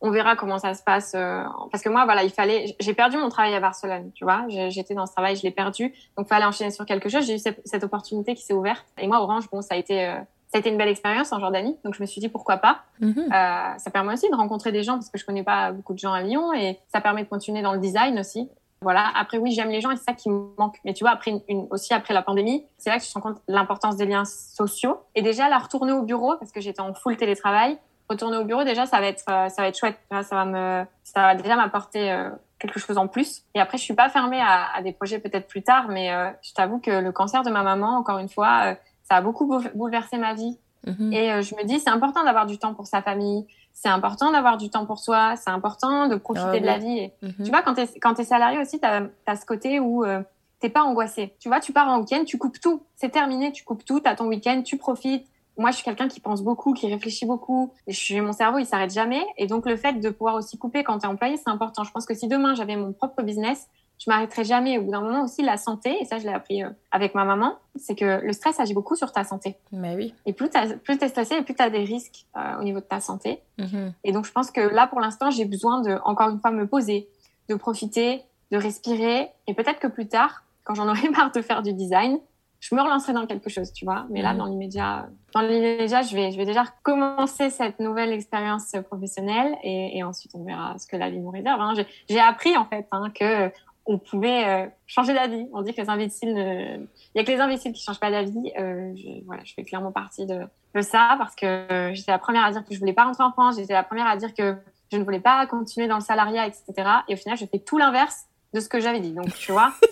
on 0.00 0.10
verra 0.10 0.36
comment 0.36 0.58
ça 0.58 0.74
se 0.74 0.82
passe. 0.82 1.12
Euh, 1.14 1.42
parce 1.70 1.82
que 1.82 1.88
moi, 1.88 2.04
voilà, 2.04 2.22
il 2.22 2.30
fallait. 2.30 2.76
J'ai 2.80 2.94
perdu 2.94 3.16
mon 3.16 3.28
travail 3.28 3.54
à 3.54 3.60
Barcelone, 3.60 4.10
tu 4.14 4.24
vois. 4.24 4.44
J'étais 4.48 4.94
dans 4.94 5.06
ce 5.06 5.12
travail, 5.12 5.36
je 5.36 5.42
l'ai 5.42 5.50
perdu. 5.50 5.94
Donc, 6.16 6.26
il 6.26 6.28
fallait 6.28 6.44
enchaîner 6.44 6.70
sur 6.70 6.84
quelque 6.84 7.08
chose. 7.08 7.26
J'ai 7.26 7.36
eu 7.36 7.38
cette, 7.38 7.84
opportunité 7.84 8.34
qui 8.34 8.42
s'est 8.42 8.54
ouverte. 8.54 8.84
Et 8.98 9.06
moi, 9.06 9.20
Orange, 9.20 9.48
bon, 9.50 9.62
ça 9.62 9.74
a 9.74 9.76
été. 9.76 10.06
Euh, 10.06 10.18
ça 10.48 10.58
a 10.58 10.60
été 10.60 10.70
une 10.70 10.78
belle 10.78 10.88
expérience 10.88 11.32
en 11.32 11.40
Jordanie, 11.40 11.76
donc 11.84 11.96
je 11.96 12.00
me 12.00 12.06
suis 12.06 12.20
dit 12.20 12.28
pourquoi 12.28 12.58
pas? 12.58 12.82
Mhm. 13.00 13.18
Euh, 13.18 13.78
ça 13.78 13.90
permet 13.92 14.12
aussi 14.12 14.30
de 14.30 14.36
rencontrer 14.36 14.70
des 14.70 14.84
gens 14.84 14.94
parce 14.94 15.10
que 15.10 15.18
je 15.18 15.26
connais 15.26 15.42
pas 15.42 15.72
beaucoup 15.72 15.92
de 15.92 15.98
gens 15.98 16.12
à 16.12 16.22
Lyon 16.22 16.52
et 16.54 16.78
ça 16.86 17.00
permet 17.00 17.24
de 17.24 17.28
continuer 17.28 17.62
dans 17.62 17.72
le 17.72 17.80
design 17.80 18.16
aussi. 18.20 18.48
Voilà. 18.82 19.10
Après, 19.14 19.38
oui, 19.38 19.52
j'aime 19.52 19.70
les 19.70 19.80
gens 19.80 19.90
et 19.90 19.96
c'est 19.96 20.04
ça 20.04 20.12
qui 20.12 20.28
me 20.28 20.54
manque. 20.58 20.76
Mais 20.84 20.92
tu 20.92 21.04
vois, 21.04 21.10
après 21.10 21.32
une, 21.48 21.66
aussi 21.70 21.94
après 21.94 22.14
la 22.14 22.22
pandémie, 22.22 22.66
c'est 22.78 22.90
là 22.90 22.98
que 22.98 23.04
je 23.04 23.08
me 23.08 23.14
rends 23.14 23.32
compte 23.32 23.42
l'importance 23.48 23.96
des 23.96 24.06
liens 24.06 24.24
sociaux. 24.24 24.98
Et 25.14 25.22
déjà, 25.22 25.48
la 25.48 25.58
retourner 25.58 25.92
au 25.92 26.02
bureau 26.02 26.36
parce 26.38 26.52
que 26.52 26.60
j'étais 26.60 26.80
en 26.80 26.92
full 26.92 27.16
télétravail, 27.16 27.78
retourner 28.08 28.36
au 28.36 28.44
bureau, 28.44 28.64
déjà, 28.64 28.86
ça 28.86 29.00
va 29.00 29.06
être, 29.06 29.24
euh, 29.28 29.48
ça 29.48 29.62
va 29.62 29.68
être 29.68 29.78
chouette. 29.78 29.98
Ça 30.10 30.36
va 30.36 30.44
me, 30.44 30.84
ça 31.04 31.22
va 31.22 31.34
déjà 31.34 31.56
m'apporter 31.56 32.12
euh, 32.12 32.30
quelque 32.58 32.78
chose 32.78 32.98
en 32.98 33.08
plus. 33.08 33.42
Et 33.54 33.60
après, 33.60 33.78
je 33.78 33.82
suis 33.82 33.94
pas 33.94 34.08
fermée 34.08 34.40
à, 34.40 34.74
à 34.74 34.82
des 34.82 34.92
projets 34.92 35.18
peut-être 35.18 35.48
plus 35.48 35.62
tard, 35.62 35.88
mais 35.88 36.12
euh, 36.12 36.30
je 36.42 36.52
t'avoue 36.52 36.78
que 36.78 36.90
le 36.90 37.12
cancer 37.12 37.42
de 37.42 37.50
ma 37.50 37.62
maman, 37.62 37.96
encore 37.96 38.18
une 38.18 38.28
fois, 38.28 38.76
ça 39.04 39.16
a 39.16 39.20
beaucoup 39.22 39.46
bouleversé 39.74 40.18
ma 40.18 40.34
vie. 40.34 40.58
Mhm. 40.86 41.12
Et 41.12 41.42
je 41.42 41.56
me 41.56 41.64
dis, 41.64 41.80
c'est 41.80 41.90
important 41.90 42.22
d'avoir 42.24 42.46
du 42.46 42.58
temps 42.58 42.74
pour 42.74 42.86
sa 42.86 43.02
famille. 43.02 43.46
C'est 43.78 43.90
important 43.90 44.32
d'avoir 44.32 44.56
du 44.56 44.70
temps 44.70 44.86
pour 44.86 44.98
soi. 44.98 45.36
C'est 45.36 45.50
important 45.50 46.08
de 46.08 46.16
profiter 46.16 46.48
ah 46.48 46.60
de 46.60 46.64
la 46.64 46.78
vie. 46.78 47.10
Mhm. 47.20 47.44
Tu 47.44 47.50
vois, 47.50 47.60
quand 47.60 47.74
tu 47.74 48.22
es, 48.22 48.24
salarié 48.24 48.58
aussi, 48.58 48.80
tu 48.80 48.86
as, 48.86 49.36
ce 49.36 49.44
côté 49.44 49.80
où 49.80 50.02
euh, 50.02 50.22
t'es 50.60 50.70
pas 50.70 50.82
angoissé. 50.82 51.34
Tu 51.40 51.48
vois, 51.48 51.60
tu 51.60 51.74
pars 51.74 51.86
en 51.86 52.00
week-end, 52.00 52.24
tu 52.24 52.38
coupes 52.38 52.58
tout. 52.58 52.82
C'est 52.96 53.10
terminé, 53.10 53.52
tu 53.52 53.64
coupes 53.64 53.84
tout. 53.84 54.00
Tu 54.00 54.08
as 54.08 54.16
ton 54.16 54.28
week-end, 54.28 54.62
tu 54.62 54.78
profites 54.78 55.26
moi, 55.58 55.70
je 55.70 55.76
suis 55.76 55.84
quelqu'un 55.84 56.08
qui 56.08 56.20
pense 56.20 56.42
beaucoup, 56.42 56.74
qui 56.74 56.86
réfléchit 56.86 57.24
beaucoup. 57.24 57.72
Et 57.86 57.92
je 57.92 57.98
suis, 57.98 58.20
mon 58.20 58.32
cerveau, 58.32 58.58
il 58.58 58.66
s'arrête 58.66 58.92
jamais. 58.92 59.24
Et 59.38 59.46
donc, 59.46 59.66
le 59.66 59.76
fait 59.76 59.94
de 59.94 60.10
pouvoir 60.10 60.34
aussi 60.34 60.58
couper 60.58 60.84
quand 60.84 60.98
tu 60.98 61.06
es 61.06 61.08
employé, 61.08 61.38
c'est 61.38 61.48
important. 61.48 61.82
Je 61.82 61.90
pense 61.92 62.04
que 62.04 62.14
si 62.14 62.28
demain, 62.28 62.54
j'avais 62.54 62.76
mon 62.76 62.92
propre 62.92 63.22
business, 63.22 63.68
je 63.98 64.10
m'arrêterais 64.10 64.44
jamais. 64.44 64.78
Au 64.78 64.82
bout 64.82 64.90
d'un 64.90 65.00
moment 65.00 65.24
aussi, 65.24 65.42
la 65.42 65.56
santé, 65.56 65.96
et 66.00 66.04
ça, 66.04 66.18
je 66.18 66.24
l'ai 66.24 66.32
appris 66.32 66.62
euh, 66.62 66.70
avec 66.90 67.14
ma 67.14 67.24
maman, 67.24 67.56
c'est 67.76 67.94
que 67.94 68.20
le 68.22 68.32
stress 68.32 68.60
agit 68.60 68.74
beaucoup 68.74 68.94
sur 68.94 69.12
ta 69.12 69.24
santé. 69.24 69.56
Mais 69.72 69.94
oui. 69.94 70.14
Et 70.26 70.32
plus 70.32 70.50
tu 70.50 70.58
es 70.58 71.08
stressé, 71.08 71.36
et 71.36 71.42
plus 71.42 71.54
tu 71.54 71.62
as 71.62 71.70
des 71.70 71.84
risques 71.84 72.26
euh, 72.36 72.60
au 72.60 72.62
niveau 72.62 72.80
de 72.80 72.84
ta 72.84 73.00
santé. 73.00 73.40
Mm-hmm. 73.58 73.92
Et 74.04 74.12
donc, 74.12 74.26
je 74.26 74.32
pense 74.32 74.50
que 74.50 74.60
là, 74.60 74.86
pour 74.86 75.00
l'instant, 75.00 75.30
j'ai 75.30 75.44
besoin 75.44 75.80
de, 75.80 75.98
encore 76.04 76.30
une 76.30 76.40
fois, 76.40 76.50
me 76.50 76.66
poser, 76.66 77.08
de 77.48 77.54
profiter, 77.54 78.22
de 78.50 78.58
respirer. 78.58 79.30
Et 79.46 79.54
peut-être 79.54 79.80
que 79.80 79.88
plus 79.88 80.08
tard, 80.08 80.44
quand 80.64 80.74
j'en 80.74 80.88
aurai 80.88 81.08
marre 81.16 81.32
de 81.32 81.40
faire 81.40 81.62
du 81.62 81.72
design, 81.72 82.18
je 82.60 82.74
me 82.74 82.80
relancerai 82.80 83.12
dans 83.12 83.26
quelque 83.26 83.48
chose, 83.48 83.72
tu 83.72 83.84
vois. 83.84 84.06
Mais 84.10 84.22
là, 84.22 84.32
mhm. 84.32 84.38
dans 84.38 84.46
l'immédiat, 84.46 85.08
dans 85.32 85.40
l'immédiat, 85.40 86.02
je 86.02 86.14
vais, 86.14 86.32
je 86.32 86.36
vais 86.36 86.46
déjà 86.46 86.64
commencer 86.82 87.50
cette 87.50 87.80
nouvelle 87.80 88.12
expérience 88.12 88.72
professionnelle 88.88 89.54
et, 89.62 89.98
et, 89.98 90.02
ensuite 90.02 90.32
on 90.34 90.42
verra 90.42 90.76
ce 90.78 90.86
que 90.86 90.96
la 90.96 91.10
vie 91.10 91.18
nous 91.18 91.30
réserve. 91.30 91.60
Hein. 91.60 91.74
J'ai 92.08 92.18
appris 92.18 92.56
en 92.56 92.64
fait 92.64 92.86
hein, 92.92 93.10
que 93.14 93.52
on 93.86 93.98
pouvait 93.98 94.46
euh, 94.46 94.66
changer 94.86 95.14
d'avis. 95.14 95.46
On 95.52 95.62
dit 95.62 95.72
que 95.72 95.80
les 95.80 95.88
imbéciles, 95.88 96.34
ne... 96.34 96.76
il 96.78 97.16
y 97.16 97.20
a 97.20 97.24
que 97.24 97.30
les 97.30 97.40
imbéciles 97.40 97.72
qui 97.72 97.82
changent 97.82 98.00
pas 98.00 98.10
d'avis. 98.10 98.52
Euh, 98.58 98.92
je, 98.96 99.24
voilà, 99.24 99.42
je 99.44 99.54
fais 99.54 99.64
clairement 99.64 99.92
partie 99.92 100.26
de, 100.26 100.40
de 100.74 100.80
ça 100.80 101.14
parce 101.18 101.34
que 101.34 101.90
j'étais 101.92 102.12
la 102.12 102.18
première 102.18 102.44
à 102.44 102.50
dire 102.50 102.64
que 102.64 102.74
je 102.74 102.78
voulais 102.78 102.92
pas 102.92 103.04
rentrer 103.04 103.24
en 103.24 103.32
France. 103.32 103.56
J'étais 103.56 103.72
la 103.72 103.84
première 103.84 104.06
à 104.06 104.16
dire 104.16 104.34
que 104.34 104.56
je 104.92 104.98
ne 104.98 105.04
voulais 105.04 105.20
pas 105.20 105.46
continuer 105.46 105.88
dans 105.88 105.96
le 105.96 106.02
salariat, 106.02 106.46
etc. 106.46 106.88
Et 107.08 107.14
au 107.14 107.16
final, 107.16 107.36
je 107.36 107.46
fais 107.46 107.58
tout 107.58 107.78
l'inverse 107.78 108.26
de 108.54 108.60
ce 108.60 108.68
que 108.68 108.80
j'avais 108.80 109.00
dit. 109.00 109.12
Donc, 109.12 109.34
tu 109.34 109.52
vois. 109.52 109.72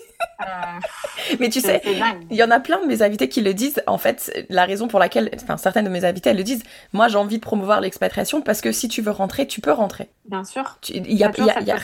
Euh, 0.41 0.79
mais 1.39 1.49
tu 1.49 1.61
sais, 1.61 1.81
il 2.29 2.35
y 2.35 2.43
en 2.43 2.51
a 2.51 2.59
plein 2.59 2.81
de 2.81 2.85
mes 2.85 3.01
invités 3.01 3.29
qui 3.29 3.41
le 3.41 3.53
disent. 3.53 3.81
En 3.87 3.97
fait, 3.97 4.45
la 4.49 4.65
raison 4.65 4.87
pour 4.87 4.99
laquelle, 4.99 5.29
enfin, 5.41 5.55
certaines 5.57 5.85
de 5.85 5.89
mes 5.89 6.03
invités, 6.03 6.29
elles 6.29 6.37
le 6.37 6.43
disent. 6.43 6.63
Moi, 6.93 7.07
j'ai 7.07 7.17
envie 7.17 7.37
de 7.37 7.41
promouvoir 7.41 7.79
l'expatriation 7.79 8.41
parce 8.41 8.61
que 8.61 8.71
si 8.71 8.87
tu 8.87 9.01
veux 9.01 9.11
rentrer, 9.11 9.47
tu 9.47 9.61
peux 9.61 9.71
rentrer. 9.71 10.09
Bien 10.25 10.43
sûr. 10.43 10.77
Il 10.89 11.13
y 11.13 11.23
a, 11.23 11.31
y 11.37 11.49
a, 11.49 11.61
y 11.61 11.71
a 11.71 11.77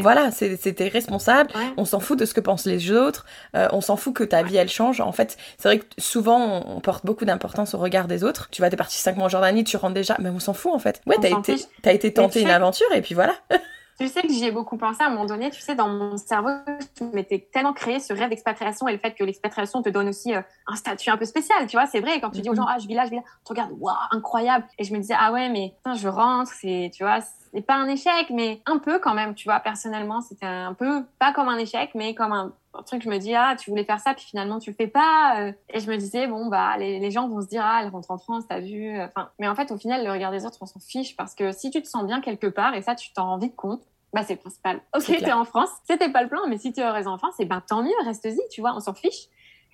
voilà, 0.00 0.30
c'était 0.30 0.88
responsable. 0.88 1.50
On 1.76 1.84
s'en 1.84 2.00
fout 2.00 2.18
de 2.18 2.24
ce 2.24 2.34
que 2.34 2.40
pensent 2.40 2.66
les 2.66 2.90
autres. 2.90 3.26
Euh, 3.54 3.68
on 3.72 3.80
s'en 3.80 3.96
fout 3.96 4.14
que 4.14 4.24
ta 4.24 4.42
vie 4.42 4.56
elle 4.56 4.70
change. 4.70 5.00
En 5.00 5.12
fait, 5.12 5.36
c'est 5.58 5.68
vrai 5.68 5.78
que 5.80 5.86
souvent 5.98 6.62
on 6.66 6.80
porte 6.80 7.04
beaucoup 7.04 7.24
d'importance 7.24 7.74
au 7.74 7.78
regard 7.78 8.06
des 8.06 8.24
autres. 8.24 8.48
Tu 8.50 8.62
vas, 8.62 8.70
t'es 8.70 8.76
parti 8.76 8.96
5 8.96 9.16
mois 9.16 9.26
en 9.26 9.30
Jordanie, 9.30 9.64
tu 9.64 9.76
rentres 9.76 9.94
déjà, 9.94 10.16
mais 10.18 10.30
on 10.30 10.38
s'en 10.40 10.54
fout 10.54 10.72
en 10.72 10.78
fait. 10.78 11.00
Ouais, 11.06 11.16
t'as 11.20 11.30
été, 11.30 11.56
as 11.84 11.92
été 11.92 12.12
tenter 12.12 12.40
une 12.40 12.50
aventure 12.50 12.86
et 12.94 13.02
puis 13.02 13.14
voilà. 13.14 13.34
Tu 13.98 14.06
sais 14.06 14.22
que 14.22 14.28
j'y 14.28 14.44
ai 14.44 14.52
beaucoup 14.52 14.76
pensé 14.76 15.02
à 15.02 15.06
un 15.06 15.10
moment 15.10 15.24
donné. 15.24 15.50
Tu 15.50 15.60
sais, 15.60 15.74
dans 15.74 15.88
mon 15.88 16.16
cerveau, 16.16 16.50
je 16.98 17.04
m'étais 17.04 17.48
tellement 17.52 17.72
créé 17.72 17.98
ce 17.98 18.12
rêve 18.12 18.30
d'expatriation 18.30 18.86
et 18.86 18.92
le 18.92 18.98
fait 18.98 19.12
que 19.14 19.24
l'expatriation 19.24 19.82
te 19.82 19.88
donne 19.88 20.08
aussi 20.08 20.34
euh, 20.34 20.40
un 20.68 20.76
statut 20.76 21.10
un 21.10 21.16
peu 21.16 21.24
spécial. 21.24 21.66
Tu 21.66 21.76
vois, 21.76 21.86
c'est 21.86 22.00
vrai. 22.00 22.20
Quand 22.20 22.30
tu 22.30 22.40
dis 22.40 22.48
aux 22.48 22.54
gens, 22.54 22.62
mm-hmm. 22.62 22.74
ah, 22.76 22.78
je 22.78 22.86
vis 22.86 22.94
là, 22.94 23.04
je 23.06 23.10
vis 23.10 23.16
là, 23.16 23.22
tu 23.44 23.52
regardes, 23.52 23.72
waouh, 23.80 23.96
incroyable. 24.12 24.66
Et 24.78 24.84
je 24.84 24.92
me 24.92 25.00
disais, 25.00 25.14
ah 25.18 25.32
ouais, 25.32 25.48
mais 25.48 25.74
putain, 25.78 25.94
je 25.94 26.06
rentre, 26.06 26.52
c'est, 26.52 26.92
tu 26.94 27.02
vois, 27.02 27.18
c'est 27.52 27.66
pas 27.66 27.74
un 27.74 27.88
échec, 27.88 28.30
mais 28.30 28.60
un 28.66 28.78
peu 28.78 28.98
quand 28.98 29.14
même. 29.14 29.34
Tu 29.34 29.44
vois, 29.48 29.60
personnellement, 29.60 30.20
c'était 30.20 30.46
un 30.46 30.74
peu 30.74 31.04
pas 31.18 31.32
comme 31.32 31.48
un 31.48 31.58
échec, 31.58 31.90
mais 31.94 32.14
comme 32.14 32.32
un, 32.32 32.52
truc. 32.86 33.02
Je 33.02 33.08
me 33.08 33.18
dis, 33.18 33.34
ah, 33.34 33.56
tu 33.58 33.70
voulais 33.70 33.84
faire 33.84 34.00
ça, 34.00 34.14
puis 34.14 34.24
finalement, 34.24 34.58
tu 34.58 34.70
le 34.70 34.76
fais 34.76 34.86
pas. 34.86 35.40
Euh. 35.40 35.52
Et 35.70 35.80
je 35.80 35.90
me 35.90 35.96
disais, 35.96 36.26
bon, 36.26 36.46
bah, 36.46 36.76
les, 36.78 36.98
les 36.98 37.10
gens 37.10 37.28
vont 37.28 37.40
se 37.40 37.48
dire, 37.48 37.62
ah, 37.64 37.80
elle 37.82 37.88
rentre 37.88 38.10
en 38.10 38.18
France, 38.18 38.44
t'as 38.48 38.60
vu. 38.60 39.00
Enfin, 39.00 39.30
mais 39.38 39.48
en 39.48 39.54
fait, 39.54 39.72
au 39.72 39.78
final, 39.78 40.04
le 40.04 40.10
regard 40.12 40.30
des 40.30 40.46
autres, 40.46 40.58
on 40.60 40.66
s'en 40.66 40.80
fiche 40.80 41.16
parce 41.16 41.34
que 41.34 41.52
si 41.52 41.70
tu 41.70 41.82
te 41.82 41.88
sens 41.88 42.04
bien 42.06 42.20
quelque 42.20 42.46
part, 42.46 42.74
et 42.74 42.82
ça, 42.82 42.94
tu 42.94 43.12
t'en 43.12 43.26
rends 43.26 43.38
vite 43.38 43.56
compte, 43.56 43.82
bah, 44.12 44.22
c'est 44.22 44.34
le 44.34 44.40
principal. 44.40 44.80
Ok, 44.96 45.04
t'es 45.06 45.32
en 45.32 45.44
France, 45.44 45.70
c'était 45.84 46.10
pas 46.10 46.22
le 46.22 46.28
plan, 46.28 46.40
mais 46.48 46.58
si 46.58 46.72
tu 46.72 46.80
es 46.80 46.84
heureuse 46.84 47.06
en 47.06 47.18
France, 47.18 47.34
et 47.38 47.44
ben 47.44 47.62
tant 47.66 47.82
mieux, 47.82 47.90
reste-y, 48.04 48.40
tu 48.50 48.60
vois, 48.60 48.74
on 48.74 48.80
s'en 48.80 48.94
fiche. 48.94 49.28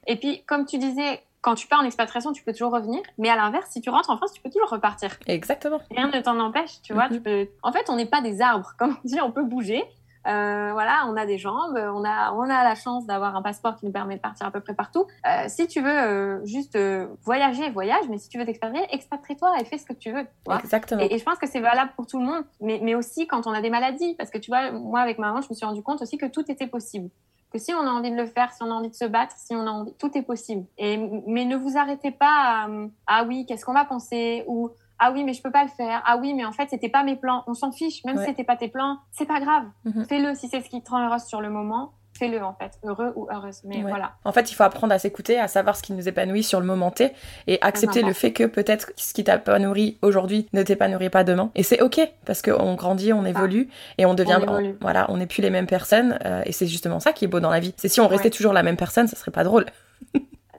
Et 0.07 0.17
puis, 0.17 0.43
comme 0.47 0.67
tu 0.67 0.79
disais, 0.79 1.23
quand 1.45 1.55
tu 1.55 1.67
pars 1.67 1.81
en 1.81 1.85
expatriation, 1.85 2.33
tu 2.33 2.43
peux 2.43 2.53
toujours 2.53 2.73
revenir. 2.73 3.03
Mais 3.19 3.29
à 3.29 3.37
l'inverse, 3.37 3.69
si 3.69 3.83
tu 3.83 3.91
rentres 3.91 4.09
en 4.09 4.17
France, 4.17 4.33
tu 4.33 4.41
peux 4.41 4.49
toujours 4.49 4.71
repartir. 4.71 5.11
Exactement. 5.27 5.79
Rien 5.91 6.09
ne 6.09 6.19
t'en 6.21 6.41
empêche, 6.41 6.81
tu 6.83 6.95
vois. 6.95 7.09
Tu 7.09 7.17
mhm. 7.17 7.23
peux... 7.23 7.49
En 7.63 7.71
fait, 7.71 7.85
on 7.91 7.97
n'est 7.97 8.07
pas 8.07 8.23
des 8.23 8.41
arbres. 8.41 8.73
Comme 8.79 8.93
on 8.93 9.07
dit, 9.07 9.21
on 9.21 9.31
peut 9.31 9.45
bouger. 9.45 9.85
Euh, 10.27 10.71
voilà, 10.73 11.05
on 11.07 11.19
a 11.19 11.27
des 11.27 11.37
jambes, 11.37 11.77
on 11.77 12.03
a, 12.03 12.33
on 12.33 12.45
a 12.45 12.65
la 12.65 12.75
chance 12.75 13.05
d'avoir 13.05 13.37
un 13.37 13.43
passeport 13.43 13.77
qui 13.77 13.85
nous 13.85 13.93
permet 13.93 14.17
de 14.17 14.23
partir 14.23 14.47
à 14.47 14.51
peu 14.51 14.61
près 14.61 14.73
partout. 14.73 15.07
Euh, 15.27 15.45
si 15.49 15.67
tu 15.67 15.83
veux 15.83 15.91
euh, 15.91 16.47
juste 16.47 16.79
voyager, 17.25 17.69
voyage, 17.69 18.05
mais 18.09 18.17
si 18.17 18.31
tu 18.31 18.39
veux 18.39 18.47
t'expatrier, 18.47 18.87
expatrie-toi 18.91 19.55
et 19.61 19.67
fais 19.67 19.77
ce 19.77 19.85
que 19.85 19.93
tu 19.93 20.13
veux. 20.13 20.27
Exactement. 20.61 21.03
Et, 21.03 21.13
et, 21.13 21.19
je 21.19 21.25
pense 21.25 21.37
que 21.37 21.47
c'est 21.47 21.61
valable 21.61 21.93
pour 21.95 22.07
tout 22.07 22.19
le 22.19 22.25
monde, 22.25 22.45
mais, 22.63 22.81
mais 22.83 22.95
aussi 22.95 23.27
quand 23.27 23.47
on 23.47 23.53
a 23.53 23.61
des 23.61 23.69
maladies, 23.69 24.15
parce 24.15 24.31
que 24.31 24.39
tu 24.39 24.51
vois, 24.51 24.71
moi 24.71 25.01
avec 25.01 25.19
ma 25.19 25.27
maman, 25.27 25.43
je 25.43 25.49
me 25.51 25.55
suis 25.55 25.67
rendu 25.67 25.83
compte 25.83 26.01
aussi 26.01 26.17
que 26.17 26.25
tout 26.25 26.51
était 26.51 26.69
possible. 26.69 27.11
Que 27.55 27.61
si 27.61 27.73
on 27.73 27.87
a 27.87 27.91
envie 27.91 28.11
de 28.11 28.17
le 28.17 28.27
faire, 28.27 28.51
si 28.51 28.65
on 28.65 28.67
a 28.73 28.75
envie 28.75 28.89
de 28.89 28.97
se 28.97 29.05
battre, 29.05 29.37
si 29.37 29.55
on 29.55 29.65
a 29.65 29.71
envie, 29.71 29.95
tout 29.95 30.11
est 30.19 30.23
possible. 30.23 30.67
Et 30.77 30.97
mais 31.29 31.45
ne 31.45 31.55
vous 31.55 31.79
arrêtez 31.79 32.11
pas 32.11 32.67
à 32.67 32.69
ah 33.07 33.25
oui, 33.29 33.47
qu'est-ce 33.47 33.65
qu'on 33.65 33.75
va 33.75 33.85
penser 33.85 34.43
ou 34.49 34.71
ah 34.99 35.13
oui, 35.13 35.23
mais 35.23 35.35
je 35.35 35.41
peux 35.41 35.53
pas 35.53 35.63
le 35.63 35.71
faire. 35.71 36.03
Ah 36.05 36.17
oui, 36.17 36.35
mais 36.35 36.45
en 36.45 36.51
fait, 36.51 36.69
c'était 36.69 36.89
pas 36.89 37.05
mes 37.05 37.15
plans. 37.15 37.45
On 37.47 37.55
s'en 37.55 37.71
fiche, 37.71 38.05
même 38.05 38.19
si 38.19 38.25
c'était 38.25 38.43
pas 38.43 38.57
tes 38.57 38.67
plans, 38.67 38.99
c'est 39.13 39.25
pas 39.25 39.39
grave. 39.39 39.67
Mhm. 39.85 40.05
Fais-le 40.05 40.35
si 40.35 40.49
c'est 40.49 40.63
ce 40.63 40.69
qui 40.69 40.83
te 40.83 40.91
rend 40.91 41.07
heureuse 41.07 41.23
sur 41.23 41.41
le 41.41 41.49
moment. 41.49 41.93
Fais-le 42.17 42.41
en 42.45 42.55
fait, 42.55 42.79
heureux 42.85 43.13
ou 43.17 43.27
heureuse. 43.33 43.63
Mais 43.65 43.83
voilà. 43.83 44.13
En 44.25 44.33
fait, 44.33 44.53
il 44.53 44.55
faut 44.55 44.63
apprendre 44.63 44.95
à 44.95 45.01
s'écouter, 45.01 45.39
à 45.39 45.49
savoir 45.49 45.77
ce 45.77 45.83
qui 45.83 45.93
nous 45.93 46.09
épanouit 46.09 46.45
sur 46.45 46.61
le 46.61 46.67
moment 46.67 46.93
T 46.93 47.13
et 47.49 47.59
accepter 47.61 48.03
le 48.03 48.13
fait 48.13 48.33
que 48.33 48.45
peut-être 48.45 48.93
ce 48.97 49.13
qui 49.13 49.25
nourri 49.59 49.99
aujourd'hui 50.01 50.49
ne 50.53 50.63
t'épanouirait 50.63 51.11
pas 51.11 51.25
demain. 51.25 51.51
Et 51.57 51.65
c'est 51.65 51.83
ok 51.83 52.01
parce 52.25 52.41
qu'on 52.41 52.75
grandit, 52.75 53.13
on 53.13 53.25
évolue 53.25 53.69
et 53.99 54.07
on 54.07 54.15
devient, 54.15 54.41
voilà, 54.81 55.07
on 55.11 55.17
n'est 55.17 55.27
plus 55.27 55.43
les 55.43 55.51
mêmes 55.51 55.67
personnes. 55.67 56.19
Euh, 56.25 56.43
et 56.47 56.53
c'est 56.53 56.69
justement 56.69 57.01
ça 57.01 57.13
qui 57.13 57.25
est 57.25 57.29
beau 57.29 57.41
dans 57.41 57.51
la 57.51 57.61
vie. 57.61 57.75
C'est 57.77 57.89
si 57.89 58.01
on 58.01 58.07
restait 58.07 58.31
toujours 58.31 58.53
la 58.53 58.63
même 58.63 58.77
personne, 58.77 59.09
ça 59.09 59.17
serait 59.17 59.33
pas 59.33 59.45
drôle. 59.45 59.67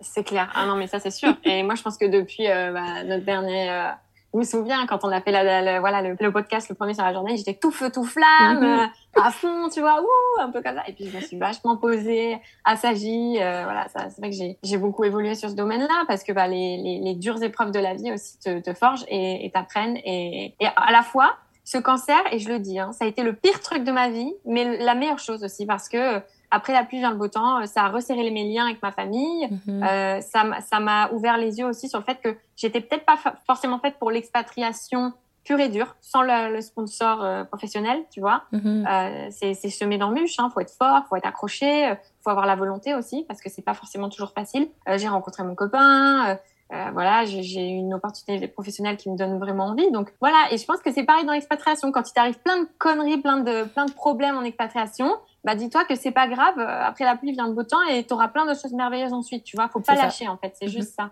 c'est 0.02 0.24
clair. 0.24 0.52
Ah 0.56 0.66
non, 0.66 0.76
mais 0.76 0.88
ça 0.88 1.00
c'est 1.00 1.12
sûr. 1.12 1.36
et 1.46 1.64
moi, 1.64 1.76
je 1.76 1.84
pense 1.84 1.98
que 1.98 2.06
depuis 2.06 2.50
euh, 2.50 2.74
bah, 2.74 3.04
notre 3.06 3.24
dernier 3.24 3.70
euh, 3.72 3.90
je 4.36 4.40
me 4.40 4.44
souviens 4.44 4.86
quand 4.86 5.04
on 5.04 5.10
a 5.10 5.22
fait 5.22 5.32
la, 5.32 5.80
voilà 5.80 6.02
le, 6.02 6.32
podcast 6.32 6.68
le 6.68 6.76
premier 6.76 6.94
sur 6.94 7.06
la 7.06 7.14
journée, 7.14 7.38
j'étais 7.38 7.54
tout 7.54 7.72
feu 7.72 7.90
tout 7.90 8.04
flamme, 8.04 8.60
mhm. 8.60 8.64
euh, 8.64 9.22
à 9.22 9.32
fond, 9.32 9.70
tu 9.70 9.80
vois, 9.80 10.02
ouh, 10.02 10.42
un 10.42 10.50
peu 10.52 10.62
comme 10.62 10.76
ça. 10.76 10.84
Et 10.88 10.94
puis 10.94 11.08
je 11.08 11.16
me 11.16 11.22
suis 11.22 11.38
vachement 11.38 11.78
posée, 11.78 12.38
assagie. 12.66 13.38
Euh, 13.40 13.64
voilà, 13.64 13.88
c'est 13.94 14.20
vrai 14.20 14.30
que 14.30 14.36
j'ai 14.62 14.78
beaucoup 14.78 15.06
évolué 15.06 15.36
sur 15.36 15.50
ce 15.50 15.56
domaine-là 15.56 16.04
parce 16.08 16.24
que 16.24 16.34
bah, 16.34 16.48
les, 16.48 16.78
les, 16.78 17.00
les, 17.00 17.16
dures 17.16 17.42
épreuves 17.42 17.72
de 17.72 17.80
la 17.80 17.94
vie 17.94 18.12
aussi 18.12 18.38
te, 18.40 18.60
te 18.60 18.74
forgent 18.74 19.06
et 19.08 19.50
t'apprennent. 19.54 19.98
Et, 20.04 20.54
et 20.60 20.66
à 20.66 20.92
la 20.92 21.02
fois, 21.02 21.38
ce 21.64 21.78
cancer, 21.78 22.20
et 22.32 22.40
je 22.40 22.50
le 22.50 22.60
dis, 22.60 22.78
hein, 22.78 22.92
ça 22.92 23.06
a 23.06 23.08
été 23.08 23.24
le 23.24 23.34
pire 23.34 23.60
truc 23.62 23.84
de 23.84 23.92
ma 23.92 24.10
vie, 24.10 24.34
mais 24.46 24.78
la 24.78 24.96
meilleure 24.96 25.20
chose 25.20 25.44
aussi 25.44 25.66
parce 25.66 25.88
que 25.88 26.22
après 26.52 26.74
la 26.74 26.84
pluie 26.84 27.00
vient 27.00 27.12
le 27.12 27.18
beau 27.18 27.28
temps. 27.28 27.62
Euh, 27.62 27.66
ça 27.66 27.84
a 27.84 27.90
resserré 27.90 28.30
mes 28.32 28.44
liens 28.44 28.66
avec 28.66 28.82
ma 28.82 28.92
famille. 28.92 29.48
Mhm. 29.66 29.84
Euh, 29.84 30.22
ça 30.22 30.80
m'a 30.80 31.10
ouvert 31.12 31.38
les 31.38 31.60
yeux 31.60 31.66
aussi 31.66 31.90
sur 31.90 32.00
le 32.00 32.06
fait 32.06 32.20
que 32.22 32.36
j'étais 32.56 32.82
peut-être 32.82 33.06
pas 33.06 33.18
forcément 33.46 33.80
faite 33.80 33.96
pour 34.00 34.12
l'expatriation 34.12 35.14
pure 35.44 35.60
et 35.60 35.70
dure, 35.70 35.96
sans 36.02 36.24
le, 36.24 36.60
sponsor 36.62 37.24
euh, 37.24 37.44
professionnel, 37.44 38.04
tu 38.12 38.20
vois. 38.20 38.44
Mhm. 38.52 38.88
euh, 38.90 39.28
c'est 39.30 39.54
semé 39.70 39.98
d'embûches. 39.98 40.40
Hein. 40.40 40.50
Faut 40.52 40.60
être 40.60 40.74
fort, 40.76 41.04
faut 41.08 41.16
être 41.16 41.28
accroché, 41.28 41.94
faut 42.24 42.32
avoir 42.32 42.48
la 42.48 42.56
volonté 42.56 42.96
aussi, 42.96 43.26
parce 43.28 43.42
que 43.42 43.50
c'est 43.50 43.62
pas 43.62 43.76
forcément 43.76 44.10
toujours 44.10 44.32
facile. 44.32 44.68
j'ai 44.96 45.08
rencontré 45.08 45.44
mon 45.44 45.54
copain. 45.54 46.38
euh, 46.74 46.90
voilà, 46.94 47.26
j'ai 47.26 47.62
une 47.62 47.94
opportunité 47.94 48.48
professionnelle 48.48 48.98
qui 48.98 49.10
me 49.12 49.16
donne 49.16 49.38
vraiment 49.38 49.66
envie. 49.66 49.92
Donc 49.92 50.12
voilà, 50.20 50.48
et 50.52 50.58
je 50.58 50.66
pense 50.66 50.80
que 50.82 50.92
c'est 50.92 51.04
pareil 51.04 51.26
dans 51.26 51.34
l'expatriation. 51.34 51.92
Quand 51.92 52.10
il 52.10 52.14
t'arrive 52.14 52.40
plein 52.40 52.64
de 52.64 52.68
conneries, 52.80 53.20
plein 53.20 53.38
de, 53.38 53.66
plein 53.66 53.86
de 53.86 53.92
problèmes 53.92 54.36
en 54.36 54.42
expatriation, 54.42 55.16
bah 55.46 55.56
dis-toi 55.56 55.86
que 55.86 55.96
c'est 55.96 56.12
pas 56.12 56.28
grave. 56.28 56.60
Après 56.60 57.06
la 57.06 57.16
pluie 57.16 57.32
vient 57.32 57.48
le 57.48 57.54
beau 57.54 57.64
temps 57.64 57.82
et 57.84 58.04
tu 58.04 58.14
auras 58.14 58.28
plein 58.28 58.46
de 58.46 58.54
choses 58.54 58.74
merveilleuses 58.74 59.14
ensuite. 59.14 59.44
Tu 59.44 59.56
vois, 59.56 59.70
faut 59.70 59.80
pas 59.80 59.96
lâcher 59.96 60.28
en 60.28 60.38
fait. 60.38 60.54
C'est 60.60 60.66
mhm. 60.66 60.72
juste 60.72 60.96
ça. 60.96 61.12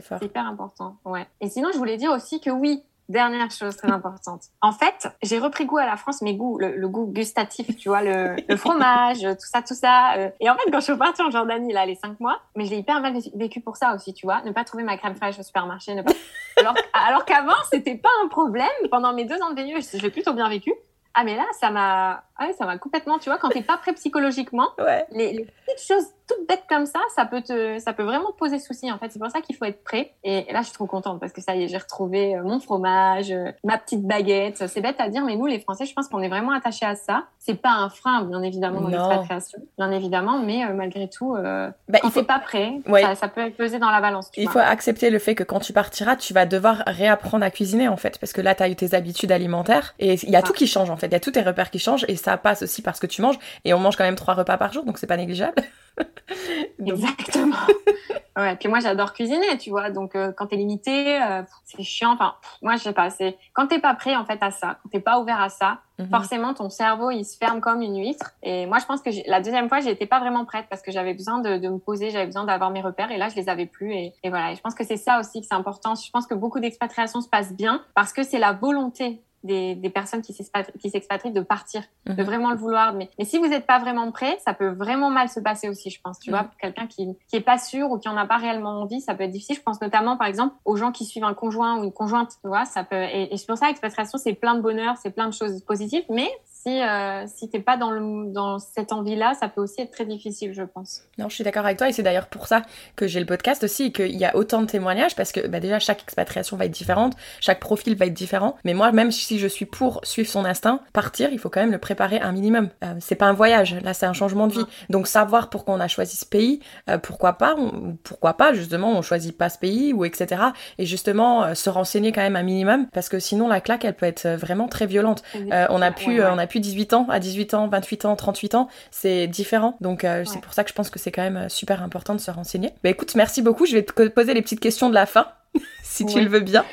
Fort. 0.00 0.18
C'est 0.20 0.26
hyper 0.26 0.46
important. 0.46 0.96
Ouais. 1.04 1.26
Et 1.40 1.48
sinon, 1.48 1.70
je 1.72 1.78
voulais 1.78 1.96
dire 1.96 2.12
aussi 2.12 2.40
que 2.40 2.48
oui, 2.48 2.84
Dernière 3.10 3.50
chose 3.50 3.76
très 3.76 3.90
importante. 3.90 4.44
En 4.62 4.72
fait, 4.72 5.08
j'ai 5.22 5.38
repris 5.38 5.66
goût 5.66 5.76
à 5.76 5.84
la 5.84 5.98
France, 5.98 6.22
mes 6.22 6.34
goûts, 6.34 6.58
le, 6.58 6.88
goût 6.88 7.04
gustatif, 7.04 7.76
tu 7.76 7.90
vois, 7.90 8.00
le, 8.02 8.56
fromage, 8.56 9.20
tout 9.20 9.46
ça, 9.46 9.60
tout 9.60 9.74
ça. 9.74 10.14
Euh. 10.16 10.30
Et 10.40 10.48
en 10.48 10.54
fait, 10.54 10.70
quand 10.70 10.80
je 10.80 10.84
suis 10.84 10.96
partie 10.96 11.20
en 11.20 11.30
Jordanie, 11.30 11.74
là, 11.74 11.84
les 11.84 11.96
cinq 11.96 12.18
mois, 12.18 12.40
mais 12.56 12.64
je 12.64 12.70
l'ai 12.70 12.78
hyper 12.78 13.02
mal 13.02 13.14
vécu 13.34 13.60
pour 13.60 13.76
ça 13.76 13.94
aussi, 13.94 14.14
tu 14.14 14.24
vois. 14.24 14.40
Ne 14.42 14.52
pas 14.52 14.64
trouver 14.64 14.84
ma 14.84 14.96
crème 14.96 15.14
fraîche 15.16 15.38
au 15.38 15.42
supermarché. 15.42 15.94
Ne 15.94 16.00
pas... 16.00 16.12
alors, 16.56 16.74
alors 16.94 17.24
qu'avant, 17.26 17.52
c'était 17.70 17.96
pas 17.96 18.08
un 18.24 18.28
problème. 18.28 18.70
Pendant 18.90 19.12
mes 19.12 19.26
deux 19.26 19.40
ans 19.42 19.50
de 19.50 19.60
VIE, 19.60 19.74
je 19.82 20.02
l'ai 20.02 20.10
plutôt 20.10 20.32
bien 20.32 20.48
vécu. 20.48 20.72
Ah 21.14 21.22
mais 21.24 21.36
là, 21.36 21.46
ça 21.58 21.70
m'a, 21.70 22.24
ah 22.36 22.52
ça 22.58 22.66
m'a 22.66 22.76
complètement, 22.78 23.18
tu 23.18 23.30
vois, 23.30 23.38
quand 23.38 23.48
t'es 23.48 23.62
pas 23.62 23.76
prêt 23.76 23.92
psychologiquement, 23.94 24.70
les, 25.12 25.32
les, 25.32 25.46
petites 25.66 25.86
choses 25.86 26.06
toutes 26.26 26.48
bêtes 26.48 26.64
comme 26.68 26.86
ça, 26.86 27.00
ça 27.14 27.26
peut 27.26 27.42
te, 27.42 27.78
ça 27.78 27.92
peut 27.92 28.02
vraiment 28.02 28.30
te 28.32 28.36
poser 28.36 28.58
souci 28.58 28.90
en 28.90 28.98
fait. 28.98 29.10
C'est 29.10 29.18
pour 29.18 29.30
ça 29.30 29.40
qu'il 29.40 29.56
faut 29.56 29.64
être 29.64 29.82
prêt. 29.82 30.12
Et 30.24 30.46
là, 30.52 30.60
je 30.60 30.66
suis 30.66 30.74
trop 30.74 30.86
contente 30.86 31.20
parce 31.20 31.32
que 31.32 31.40
ça 31.40 31.54
y 31.54 31.64
est, 31.64 31.68
j'ai 31.68 31.78
retrouvé 31.78 32.36
euh, 32.36 32.42
mon 32.42 32.60
fromage, 32.60 33.30
euh, 33.30 33.50
ma 33.62 33.78
petite 33.78 34.02
baguette. 34.02 34.66
C'est 34.68 34.80
bête 34.80 34.96
à 34.98 35.08
dire, 35.08 35.24
mais 35.24 35.36
nous, 35.36 35.46
les 35.46 35.58
Français, 35.58 35.84
je 35.84 35.92
pense 35.92 36.08
qu'on 36.08 36.20
est 36.20 36.28
vraiment 36.28 36.52
attachés 36.52 36.86
à 36.86 36.94
ça. 36.94 37.24
C'est 37.38 37.60
pas 37.60 37.72
un 37.72 37.90
frein, 37.90 38.24
bien 38.24 38.42
évidemment, 38.42 38.80
dans 38.80 38.88
l'expatriation, 38.88 39.58
bien 39.76 39.90
évidemment, 39.90 40.38
mais 40.38 40.64
euh, 40.64 40.72
malgré 40.72 41.08
tout, 41.08 41.34
euh, 41.34 41.70
bah, 41.88 41.98
quand 42.00 42.08
il 42.08 42.12
faut... 42.12 42.22
pas 42.22 42.38
prêt, 42.38 42.80
ça, 42.86 43.14
ça, 43.14 43.28
peut 43.28 43.50
peser 43.50 43.78
dans 43.78 43.90
la 43.90 44.00
balance. 44.00 44.30
il 44.36 44.48
faut 44.48 44.58
accepter 44.58 45.10
le 45.10 45.18
fait 45.18 45.34
que 45.34 45.44
quand 45.44 45.60
tu 45.60 45.72
partiras, 45.72 46.16
tu 46.16 46.32
vas 46.32 46.46
devoir 46.46 46.82
réapprendre 46.86 47.44
à 47.44 47.50
cuisiner 47.50 47.88
en 47.88 47.96
fait, 47.96 48.18
parce 48.18 48.32
que 48.32 48.40
là, 48.40 48.54
tu 48.54 48.62
as 48.62 48.68
eu 48.68 48.76
tes 48.76 48.94
habitudes 48.94 49.30
alimentaires 49.30 49.94
et 49.98 50.14
il 50.14 50.30
y 50.30 50.36
a 50.36 50.42
tout 50.42 50.54
qui 50.54 50.66
change 50.66 50.88
en 50.88 50.96
fait. 50.96 51.08
Il 51.08 51.12
y 51.12 51.16
a 51.16 51.20
tous 51.20 51.32
tes 51.32 51.42
repères 51.42 51.70
qui 51.70 51.78
changent 51.78 52.06
et 52.08 52.16
ça 52.16 52.36
passe 52.38 52.62
aussi 52.62 52.80
parce 52.80 52.98
que 52.98 53.06
tu 53.06 53.20
manges. 53.20 53.38
Et 53.64 53.74
on 53.74 53.78
mange 53.78 53.96
quand 53.96 54.04
même 54.04 54.14
trois 54.14 54.34
repas 54.34 54.56
par 54.56 54.72
jour, 54.72 54.84
donc 54.84 54.98
c'est 54.98 55.06
pas 55.06 55.16
négligeable. 55.16 55.56
Exactement. 56.86 57.56
ouais, 58.36 58.56
puis 58.56 58.68
moi 58.68 58.80
j'adore 58.80 59.12
cuisiner, 59.12 59.56
tu 59.58 59.70
vois. 59.70 59.90
Donc 59.90 60.14
euh, 60.14 60.32
quand 60.32 60.46
t'es 60.46 60.56
limité, 60.56 61.20
euh, 61.22 61.42
c'est 61.64 61.82
chiant. 61.82 62.12
Enfin, 62.12 62.34
moi 62.62 62.76
je 62.76 62.82
sais 62.82 62.92
pas. 62.92 63.10
C'est 63.10 63.36
quand 63.52 63.66
t'es 63.66 63.78
pas 63.78 63.94
prêt 63.94 64.16
en 64.16 64.24
fait 64.24 64.38
à 64.42 64.50
ça, 64.50 64.78
quand 64.82 64.88
t'es 64.90 65.00
pas 65.00 65.20
ouvert 65.20 65.40
à 65.40 65.48
ça, 65.48 65.78
mhm. 65.98 66.08
forcément 66.08 66.54
ton 66.54 66.70
cerveau 66.70 67.10
il 67.10 67.24
se 67.24 67.36
ferme 67.36 67.60
comme 67.60 67.82
une 67.82 67.98
huître. 67.98 68.32
Et 68.42 68.66
moi 68.66 68.78
je 68.78 68.86
pense 68.86 69.02
que 69.02 69.10
la 69.28 69.40
deuxième 69.40 69.68
fois 69.68 69.80
j'étais 69.80 70.06
pas 70.06 70.20
vraiment 70.20 70.44
prête 70.44 70.66
parce 70.68 70.82
que 70.82 70.90
j'avais 70.90 71.14
besoin 71.14 71.38
de, 71.38 71.58
de, 71.58 71.68
me 71.68 71.78
poser, 71.78 72.10
j'avais 72.10 72.26
besoin 72.26 72.44
d'avoir 72.44 72.70
mes 72.70 72.80
repères 72.80 73.10
et 73.10 73.16
là 73.16 73.28
je 73.28 73.36
les 73.36 73.48
avais 73.48 73.66
plus. 73.66 73.92
Et, 73.92 74.14
et 74.22 74.30
voilà. 74.30 74.52
Et 74.52 74.56
je 74.56 74.60
pense 74.60 74.74
que 74.74 74.84
c'est 74.84 74.96
ça 74.96 75.20
aussi 75.20 75.40
que 75.40 75.46
c'est 75.48 75.54
important. 75.54 75.94
Je 75.94 76.10
pense 76.10 76.26
que 76.26 76.34
beaucoup 76.34 76.60
d'expatriations 76.60 77.20
se 77.20 77.28
passent 77.28 77.54
bien 77.54 77.82
parce 77.94 78.12
que 78.12 78.22
c'est 78.22 78.38
la 78.38 78.52
volonté 78.52 79.22
des, 79.44 79.74
des 79.74 79.90
personnes 79.90 80.22
qui 80.22 80.32
s'expatrient 80.32 81.32
de 81.32 81.40
partir, 81.40 81.82
de 82.06 82.12
mhm. 82.12 82.22
vraiment 82.22 82.50
le 82.50 82.56
vouloir. 82.56 82.94
Mais, 82.94 83.10
mais 83.18 83.24
si 83.24 83.38
vous 83.38 83.46
n'êtes 83.46 83.66
pas 83.66 83.78
vraiment 83.78 84.10
prêt, 84.10 84.38
ça 84.44 84.54
peut 84.54 84.70
vraiment 84.70 85.10
mal 85.10 85.28
se 85.28 85.38
passer 85.38 85.68
aussi, 85.68 85.90
je 85.90 86.00
pense. 86.00 86.18
Tu 86.18 86.30
vois, 86.30 86.42
mhm. 86.42 86.48
quelqu'un 86.60 86.86
qui, 86.86 87.08
qui 87.28 87.36
est 87.36 87.40
pas 87.40 87.58
sûr 87.58 87.90
ou 87.90 87.98
qui 87.98 88.08
en 88.08 88.16
a 88.16 88.26
pas 88.26 88.38
réellement 88.38 88.80
envie, 88.80 89.00
ça 89.00 89.14
peut 89.14 89.24
être 89.24 89.30
difficile. 89.30 89.56
Je 89.56 89.62
pense 89.62 89.80
notamment, 89.80 90.16
par 90.16 90.26
exemple, 90.26 90.56
aux 90.64 90.76
gens 90.76 90.90
qui 90.90 91.04
suivent 91.04 91.24
un 91.24 91.34
conjoint 91.34 91.78
ou 91.78 91.84
une 91.84 91.92
conjointe. 91.92 92.32
Tu 92.42 92.48
vois, 92.48 92.64
ça 92.64 92.82
peut. 92.82 92.96
Et, 92.96 93.32
et 93.32 93.36
c'est 93.36 93.46
pour 93.46 93.58
ça, 93.58 93.68
l'expatriation, 93.68 94.18
c'est 94.18 94.34
plein 94.34 94.54
de 94.54 94.60
bonheur, 94.60 94.96
c'est 94.96 95.10
plein 95.10 95.28
de 95.28 95.34
choses 95.34 95.60
positives, 95.62 96.04
mais 96.08 96.28
si, 96.64 96.80
euh, 96.80 97.26
si 97.26 97.50
t'es 97.50 97.60
pas 97.60 97.76
dans, 97.76 97.90
le, 97.90 98.32
dans 98.32 98.58
cette 98.58 98.92
envie-là, 98.92 99.34
ça 99.38 99.48
peut 99.48 99.60
aussi 99.60 99.82
être 99.82 99.90
très 99.90 100.06
difficile, 100.06 100.54
je 100.54 100.62
pense. 100.62 101.02
Non, 101.18 101.28
je 101.28 101.34
suis 101.34 101.44
d'accord 101.44 101.66
avec 101.66 101.76
toi 101.76 101.88
et 101.88 101.92
c'est 101.92 102.02
d'ailleurs 102.02 102.28
pour 102.28 102.46
ça 102.46 102.62
que 102.96 103.06
j'ai 103.06 103.20
le 103.20 103.26
podcast 103.26 103.62
aussi 103.64 103.84
et 103.84 103.92
qu'il 103.92 104.16
y 104.16 104.24
a 104.24 104.34
autant 104.34 104.62
de 104.62 104.66
témoignages 104.66 105.14
parce 105.14 105.30
que 105.30 105.46
bah, 105.46 105.60
déjà 105.60 105.78
chaque 105.78 106.02
expatriation 106.02 106.56
va 106.56 106.64
être 106.64 106.70
différente, 106.70 107.14
chaque 107.40 107.60
profil 107.60 107.96
va 107.96 108.06
être 108.06 108.14
différent. 108.14 108.56
Mais 108.64 108.72
moi, 108.72 108.92
même 108.92 109.12
si 109.12 109.38
je 109.38 109.46
suis 109.46 109.66
pour 109.66 110.00
suivre 110.04 110.28
son 110.28 110.46
instinct, 110.46 110.80
partir, 110.94 111.30
il 111.32 111.38
faut 111.38 111.50
quand 111.50 111.60
même 111.60 111.72
le 111.72 111.78
préparer 111.78 112.18
un 112.20 112.32
minimum. 112.32 112.70
Euh, 112.82 112.94
c'est 112.98 113.14
pas 113.14 113.26
un 113.26 113.34
voyage, 113.34 113.76
là 113.82 113.92
c'est 113.92 114.06
un 114.06 114.14
changement 114.14 114.46
de 114.46 114.54
vie. 114.54 114.66
Donc 114.88 115.06
savoir 115.06 115.50
pourquoi 115.50 115.74
on 115.74 115.80
a 115.80 115.88
choisi 115.88 116.16
ce 116.16 116.24
pays, 116.24 116.60
euh, 116.88 116.96
pourquoi 116.96 117.34
pas, 117.34 117.56
pourquoi 118.04 118.34
pas 118.34 118.54
justement 118.54 118.96
on 118.96 119.02
choisit 119.02 119.36
pas 119.36 119.50
ce 119.50 119.58
pays 119.58 119.92
ou 119.92 120.06
etc. 120.06 120.42
Et 120.78 120.86
justement 120.86 121.44
euh, 121.44 121.54
se 121.54 121.68
renseigner 121.68 122.12
quand 122.12 122.22
même 122.22 122.36
un 122.36 122.42
minimum 122.42 122.86
parce 122.92 123.10
que 123.10 123.18
sinon 123.18 123.48
la 123.48 123.60
claque 123.60 123.84
elle 123.84 123.94
peut 123.94 124.06
être 124.06 124.28
vraiment 124.28 124.66
très 124.68 124.86
violente. 124.86 125.22
on 125.34 125.82
a 125.82 125.90
pu 125.90 126.22
on 126.22 126.38
a 126.38 126.46
pu 126.46 126.53
18 126.60 126.92
ans, 126.94 127.06
à 127.08 127.20
18 127.20 127.54
ans, 127.54 127.68
28 127.68 128.04
ans, 128.04 128.16
38 128.16 128.54
ans, 128.54 128.68
c'est 128.90 129.26
différent. 129.26 129.76
Donc 129.80 130.04
euh, 130.04 130.24
c'est 130.24 130.40
pour 130.40 130.54
ça 130.54 130.64
que 130.64 130.70
je 130.70 130.74
pense 130.74 130.90
que 130.90 130.98
c'est 130.98 131.12
quand 131.12 131.22
même 131.22 131.36
euh, 131.36 131.48
super 131.48 131.82
important 131.82 132.14
de 132.14 132.20
se 132.20 132.30
renseigner. 132.30 132.70
Bah 132.82 132.90
écoute, 132.90 133.14
merci 133.14 133.42
beaucoup. 133.42 133.66
Je 133.66 133.74
vais 133.74 133.82
te 133.82 134.08
poser 134.08 134.34
les 134.34 134.42
petites 134.42 134.60
questions 134.60 134.88
de 134.88 134.94
la 134.94 135.06
fin, 135.06 135.28
si 135.82 136.06
tu 136.06 136.20
le 136.20 136.28
veux 136.28 136.40
bien. 136.40 136.64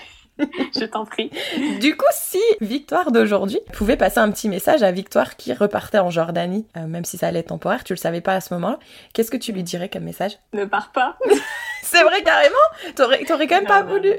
je 0.79 0.85
t'en 0.85 1.05
prie. 1.05 1.31
Du 1.79 1.95
coup, 1.95 2.05
si 2.11 2.39
Victoire 2.59 3.11
d'aujourd'hui 3.11 3.59
pouvait 3.73 3.97
passer 3.97 4.19
un 4.19 4.31
petit 4.31 4.49
message 4.49 4.83
à 4.83 4.91
Victoire 4.91 5.35
qui 5.35 5.53
repartait 5.53 5.99
en 5.99 6.09
Jordanie, 6.09 6.65
euh, 6.77 6.87
même 6.87 7.05
si 7.05 7.17
ça 7.17 7.27
allait 7.27 7.39
être 7.39 7.47
temporaire, 7.47 7.83
tu 7.83 7.93
le 7.93 7.97
savais 7.97 8.21
pas 8.21 8.33
à 8.33 8.41
ce 8.41 8.53
moment-là, 8.53 8.79
qu'est-ce 9.13 9.31
que 9.31 9.37
tu 9.37 9.51
lui 9.51 9.63
dirais 9.63 9.89
comme 9.89 10.03
message? 10.03 10.37
Ne 10.53 10.65
pars 10.65 10.91
pas. 10.91 11.17
C'est 11.83 12.03
vrai 12.03 12.23
carrément 12.23 12.55
T'aurais, 12.95 13.23
t'aurais 13.25 13.47
quand 13.47 13.55
même 13.55 13.65
pas 13.65 13.81
voulu 13.81 14.13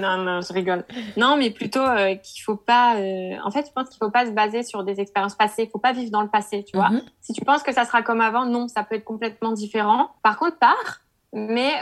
Non, 0.00 0.16
non, 0.16 0.40
je 0.40 0.52
rigole. 0.52 0.84
Non, 1.16 1.36
mais 1.36 1.50
plutôt 1.50 1.84
euh, 1.84 2.16
qu'il 2.16 2.42
faut 2.42 2.56
pas... 2.56 2.96
Euh, 2.96 3.36
en 3.44 3.50
fait, 3.50 3.66
je 3.66 3.72
pense 3.72 3.88
qu'il 3.88 3.98
faut 3.98 4.10
pas 4.10 4.26
se 4.26 4.32
baser 4.32 4.62
sur 4.62 4.82
des 4.82 5.00
expériences 5.00 5.36
passées. 5.36 5.64
Il 5.64 5.70
faut 5.70 5.78
pas 5.78 5.92
vivre 5.92 6.10
dans 6.10 6.22
le 6.22 6.28
passé, 6.28 6.64
tu 6.64 6.76
vois. 6.76 6.88
Mhm. 6.88 7.02
Si 7.20 7.32
tu 7.32 7.44
penses 7.44 7.62
que 7.62 7.72
ça 7.72 7.84
sera 7.84 8.02
comme 8.02 8.20
avant, 8.20 8.46
non, 8.46 8.66
ça 8.68 8.82
peut 8.82 8.96
être 8.96 9.04
complètement 9.04 9.52
différent. 9.52 10.10
Par 10.22 10.38
contre, 10.38 10.58
pars, 10.58 11.02
mais, 11.32 11.74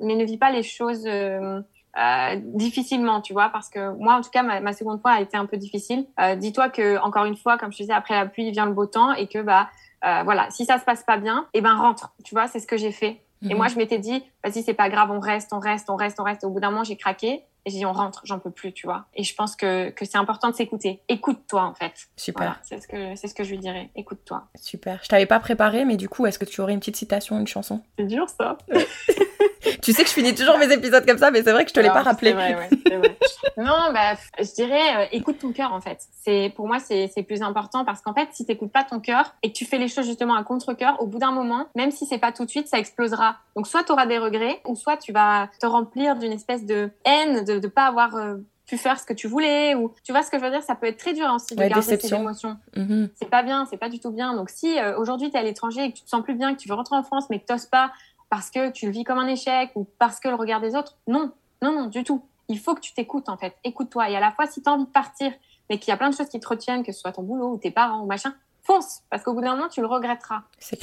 mais 0.00 0.14
ne 0.14 0.24
vis 0.24 0.38
pas 0.38 0.50
les 0.50 0.62
choses 0.62 1.06
euh, 1.96 2.36
difficilement, 2.42 3.20
tu 3.20 3.32
vois, 3.32 3.50
parce 3.50 3.68
que 3.68 3.92
moi, 3.98 4.14
en 4.16 4.20
tout 4.20 4.30
cas, 4.30 4.42
ma, 4.42 4.60
ma 4.60 4.72
seconde 4.72 5.00
fois 5.00 5.12
a 5.12 5.20
été 5.20 5.36
un 5.36 5.46
peu 5.46 5.56
difficile. 5.56 6.06
Euh, 6.20 6.34
dis-toi 6.34 6.68
que 6.68 6.98
encore 7.00 7.24
une 7.24 7.36
fois, 7.36 7.56
comme 7.56 7.72
je 7.72 7.78
te 7.78 7.82
disais, 7.84 7.92
après 7.92 8.14
la 8.14 8.26
pluie 8.26 8.50
vient 8.50 8.66
le 8.66 8.72
beau 8.72 8.86
temps 8.86 9.12
et 9.12 9.28
que 9.28 9.40
bah 9.40 9.68
euh, 10.04 10.22
voilà, 10.24 10.50
si 10.50 10.64
ça 10.64 10.78
se 10.78 10.84
passe 10.84 11.02
pas 11.02 11.16
bien, 11.16 11.46
et 11.54 11.58
eh 11.58 11.60
ben 11.60 11.76
rentre. 11.76 12.12
Tu 12.24 12.34
vois, 12.34 12.46
c'est 12.48 12.58
ce 12.58 12.66
que 12.66 12.76
j'ai 12.76 12.92
fait. 12.92 13.22
Et 13.42 13.48
mhm. 13.48 13.56
moi, 13.56 13.68
je 13.68 13.76
m'étais 13.76 13.98
dit, 13.98 14.24
vas-y, 14.42 14.62
c'est 14.62 14.74
pas 14.74 14.88
grave, 14.88 15.10
on 15.10 15.20
reste, 15.20 15.52
on 15.52 15.58
reste, 15.58 15.88
on 15.88 15.96
reste, 15.96 16.20
on 16.20 16.24
reste. 16.24 16.44
au 16.44 16.50
bout 16.50 16.60
d'un 16.60 16.70
moment, 16.70 16.84
j'ai 16.84 16.96
craqué. 16.96 17.44
Et 17.66 17.70
j'ai 17.70 17.78
dit, 17.78 17.86
on 17.86 17.92
rentre, 17.92 18.20
j'en 18.24 18.38
peux 18.38 18.50
plus, 18.50 18.72
tu 18.72 18.86
vois. 18.86 19.06
Et 19.14 19.24
je 19.24 19.34
pense 19.34 19.56
que, 19.56 19.90
que 19.90 20.04
c'est 20.04 20.18
important 20.18 20.50
de 20.50 20.54
s'écouter. 20.54 21.00
Écoute-toi, 21.08 21.62
en 21.62 21.74
fait. 21.74 21.92
Super. 22.16 22.60
c'est 22.62 22.80
ce 22.80 22.88
que, 22.88 23.16
c'est 23.16 23.28
ce 23.28 23.34
que 23.34 23.44
je 23.44 23.50
lui 23.50 23.58
dirais. 23.58 23.90
Écoute-toi. 23.96 24.44
Super. 24.60 25.00
Je 25.02 25.08
t'avais 25.08 25.26
pas 25.26 25.40
préparé, 25.40 25.84
mais 25.84 25.96
du 25.96 26.08
coup, 26.08 26.26
est-ce 26.26 26.38
que 26.38 26.44
tu 26.44 26.60
aurais 26.60 26.74
une 26.74 26.80
petite 26.80 26.96
citation, 26.96 27.38
une 27.38 27.46
chanson? 27.46 27.82
C'est 27.98 28.06
dur, 28.06 28.26
ça. 28.28 28.58
tu 29.82 29.92
sais 29.92 30.02
que 30.02 30.08
je 30.08 30.14
finis 30.14 30.34
toujours 30.34 30.58
mes 30.58 30.72
épisodes 30.72 31.04
comme 31.06 31.18
ça, 31.18 31.30
mais 31.30 31.42
c'est 31.42 31.52
vrai 31.52 31.64
que 31.64 31.70
je 31.70 31.74
te 31.74 31.80
l'ai 31.80 31.88
pas 31.88 32.02
rappelé. 32.02 32.30
C'est 32.30 32.36
vrai, 32.36 32.54
ouais, 32.54 32.96
vrai. 32.98 33.16
non, 33.56 33.92
bah, 33.92 34.14
je 34.38 34.54
dirais, 34.54 34.96
euh, 34.96 35.06
écoute 35.12 35.38
ton 35.38 35.52
cœur, 35.52 35.72
en 35.72 35.80
fait. 35.80 35.98
C'est, 36.22 36.52
pour 36.54 36.66
moi, 36.66 36.78
c'est, 36.78 37.10
c'est 37.14 37.22
plus 37.22 37.42
important 37.42 37.84
parce 37.84 38.00
qu'en 38.00 38.14
fait, 38.14 38.28
si 38.32 38.44
t'écoutes 38.44 38.72
pas 38.72 38.84
ton 38.84 39.00
cœur 39.00 39.34
et 39.42 39.52
que 39.52 39.56
tu 39.56 39.64
fais 39.64 39.78
les 39.78 39.88
choses 39.88 40.06
justement 40.06 40.34
à 40.34 40.44
contre-cœur, 40.44 41.00
au 41.00 41.06
bout 41.06 41.18
d'un 41.18 41.32
moment, 41.32 41.66
même 41.74 41.90
si 41.90 42.06
c'est 42.06 42.18
pas 42.18 42.32
tout 42.32 42.44
de 42.44 42.50
suite, 42.50 42.68
ça 42.68 42.78
explosera. 42.78 43.36
Donc, 43.56 43.66
soit 43.66 43.84
tu 43.84 43.92
auras 43.92 44.06
des 44.06 44.18
regrets, 44.18 44.60
ou 44.66 44.74
soit 44.74 44.96
tu 44.96 45.12
vas 45.12 45.48
te 45.60 45.66
remplir 45.66 46.16
d'une 46.16 46.32
espèce 46.32 46.64
de 46.64 46.90
haine 47.04 47.44
de, 47.44 47.53
de 47.58 47.68
pas 47.68 47.86
avoir 47.86 48.16
euh, 48.16 48.36
pu 48.66 48.78
faire 48.78 48.98
ce 48.98 49.04
que 49.04 49.12
tu 49.12 49.28
voulais 49.28 49.74
ou 49.74 49.92
tu 50.04 50.12
vois 50.12 50.22
ce 50.22 50.30
que 50.30 50.38
je 50.38 50.44
veux 50.44 50.50
dire? 50.50 50.62
Ça 50.62 50.74
peut 50.74 50.86
être 50.86 50.98
très 50.98 51.12
dur 51.12 51.30
aussi 51.34 51.54
de 51.54 51.60
garder 51.60 51.98
ces 51.98 52.14
émotions. 52.14 52.56
Mm-hmm. 52.76 53.10
c'est 53.16 53.28
pas 53.28 53.42
bien 53.42 53.66
c'est 53.66 53.76
pas 53.76 53.88
du 53.88 54.00
tout 54.00 54.10
bien. 54.10 54.34
Donc 54.34 54.50
si 54.50 54.78
euh, 54.78 54.98
aujourd'hui 54.98 55.30
tu 55.30 55.36
es 55.36 55.40
à 55.40 55.42
l'étranger 55.42 55.84
et 55.84 55.92
que 55.92 55.98
tu 55.98 56.04
te 56.04 56.08
sens 56.08 56.22
plus 56.22 56.34
bien 56.34 56.54
que 56.54 56.60
tu 56.60 56.68
veux 56.68 56.74
rentrer 56.74 56.96
en 56.96 57.02
France 57.02 57.26
mais 57.30 57.38
que 57.38 57.46
t'oses 57.46 57.66
pas 57.66 57.92
parce 58.30 58.50
que 58.50 58.70
tu 58.70 58.86
le 58.86 58.92
vis 58.92 59.04
comme 59.04 59.18
un 59.18 59.26
échec 59.26 59.70
ou 59.74 59.86
parce 59.98 60.20
que 60.20 60.28
le 60.28 60.34
regard 60.34 60.60
des 60.60 60.74
autres 60.74 60.96
non. 61.06 61.32
Non 61.62 61.72
non 61.72 61.86
du 61.86 62.04
tout. 62.04 62.22
Il 62.48 62.58
faut 62.58 62.74
que 62.74 62.80
tu 62.80 62.92
t'écoutes 62.92 63.28
en 63.28 63.36
fait. 63.36 63.56
Écoute-toi. 63.64 64.10
Et 64.10 64.16
à 64.16 64.20
la 64.20 64.30
fois 64.32 64.46
si 64.46 64.62
tu 64.62 64.68
as 64.68 64.72
envie 64.72 64.84
de 64.84 64.90
partir 64.90 65.32
mais 65.70 65.78
qu'il 65.78 65.88
y 65.88 65.92
a 65.92 65.96
plein 65.96 66.10
de 66.10 66.14
choses 66.14 66.28
qui 66.28 66.40
te 66.40 66.48
retiennent 66.48 66.82
que 66.82 66.92
ce 66.92 67.00
soit 67.00 67.12
ton 67.12 67.22
boulot 67.22 67.52
ou 67.52 67.58
tes 67.58 67.70
parents 67.70 68.02
ou 68.02 68.06
machin 68.06 68.34
fonce. 68.62 69.02
Parce 69.10 69.22
qu'au 69.22 69.34
bout 69.34 69.42
d'un 69.42 69.56
moment 69.56 69.68
tu 69.68 69.80
le 69.80 69.86
regretteras. 69.86 70.42
C'est 70.58 70.78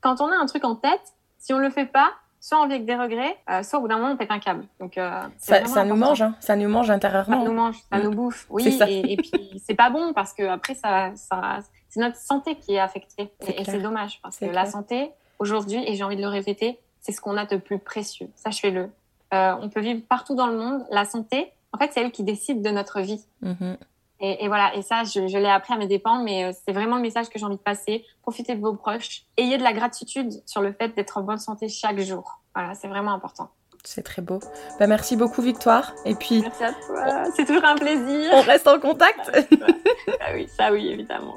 quand 0.00 0.20
on 0.20 0.32
a 0.32 0.36
un 0.36 0.46
truc 0.46 0.64
en 0.64 0.76
tête 0.76 1.14
si 1.38 1.52
on 1.52 1.58
le 1.58 1.70
fait 1.70 1.86
pas 1.86 2.12
soit 2.40 2.60
on 2.60 2.66
vit 2.66 2.74
avec 2.74 2.86
des 2.86 2.94
regrets, 2.94 3.36
euh, 3.50 3.62
soit 3.62 3.78
au 3.78 3.82
bout 3.82 3.88
d'un 3.88 3.98
moment 3.98 4.12
on 4.12 4.16
pète 4.16 4.30
un 4.30 4.38
câble. 4.38 4.64
Donc 4.80 4.96
euh, 4.98 5.22
ça, 5.38 5.64
ça 5.66 5.84
nous 5.84 5.96
mange, 5.96 6.22
hein. 6.22 6.34
ça 6.40 6.56
nous 6.56 6.68
mange 6.68 6.90
intérieurement. 6.90 7.42
Ça 7.42 7.48
nous 7.48 7.54
mange, 7.54 7.76
ça 7.92 7.98
nous 7.98 8.10
bouffe. 8.10 8.46
Oui, 8.50 8.78
et, 8.88 9.12
et, 9.12 9.16
puis 9.16 9.60
c'est 9.66 9.74
pas 9.74 9.90
bon 9.90 10.12
parce 10.12 10.32
que 10.32 10.44
après 10.44 10.74
ça, 10.74 11.12
ça 11.16 11.60
c'est 11.88 12.00
notre 12.00 12.16
santé 12.16 12.56
qui 12.56 12.74
est 12.74 12.80
affectée 12.80 13.30
et, 13.46 13.64
c'est 13.64 13.80
dommage 13.80 14.20
parce 14.22 14.38
que 14.38 14.46
la 14.46 14.66
santé 14.66 15.10
aujourd'hui, 15.38 15.82
et 15.86 15.94
j'ai 15.94 16.04
envie 16.04 16.16
de 16.16 16.22
le 16.22 16.28
répéter, 16.28 16.78
c'est 17.00 17.12
ce 17.12 17.20
qu'on 17.20 17.36
a 17.36 17.46
de 17.46 17.56
plus 17.56 17.78
précieux. 17.78 18.28
Sachez-le. 18.34 18.90
Euh, 19.34 19.54
on 19.60 19.68
peut 19.68 19.80
vivre 19.80 20.02
partout 20.08 20.34
dans 20.34 20.46
le 20.46 20.56
monde. 20.56 20.84
La 20.90 21.04
santé, 21.04 21.52
en 21.72 21.78
fait, 21.78 21.90
c'est 21.92 22.00
elle 22.00 22.12
qui 22.12 22.22
décide 22.22 22.62
de 22.62 22.70
notre 22.70 23.00
vie. 23.00 23.24
Mm-hmm. 23.42 23.76
Et, 24.20 24.44
et, 24.44 24.48
voilà, 24.48 24.74
et 24.74 24.82
ça, 24.82 25.04
je, 25.04 25.28
je 25.28 25.38
l'ai 25.38 25.48
appris 25.48 25.74
à 25.74 25.76
mes 25.76 25.86
dépens, 25.86 26.22
mais 26.22 26.44
euh, 26.44 26.52
c'est 26.64 26.72
vraiment 26.72 26.96
le 26.96 27.02
message 27.02 27.28
que 27.28 27.38
j'ai 27.38 27.44
envie 27.44 27.56
de 27.56 27.62
passer. 27.62 28.04
Profitez 28.22 28.56
de 28.56 28.60
vos 28.60 28.74
proches. 28.74 29.22
Ayez 29.36 29.58
de 29.58 29.62
la 29.62 29.72
gratitude 29.72 30.42
sur 30.44 30.60
le 30.60 30.72
fait 30.72 30.88
d'être 30.96 31.18
en 31.18 31.22
bonne 31.22 31.38
santé 31.38 31.68
chaque 31.68 32.00
jour. 32.00 32.40
Voilà, 32.54 32.74
c'est 32.74 32.88
vraiment 32.88 33.12
important. 33.12 33.50
C'est 33.84 34.02
très 34.02 34.20
beau. 34.20 34.40
Bah, 34.80 34.88
merci 34.88 35.16
beaucoup, 35.16 35.40
Victoire. 35.40 35.94
Et 36.04 36.16
puis. 36.16 36.42
Merci 36.42 36.64
à 36.64 36.72
toi. 36.72 37.24
C'est 37.34 37.44
toujours 37.44 37.64
un 37.64 37.76
plaisir. 37.76 38.30
On 38.34 38.40
reste 38.42 38.66
en 38.66 38.80
contact. 38.80 39.30
ah 40.20 40.32
oui, 40.34 40.48
ça 40.48 40.72
oui, 40.72 40.88
évidemment. 40.88 41.36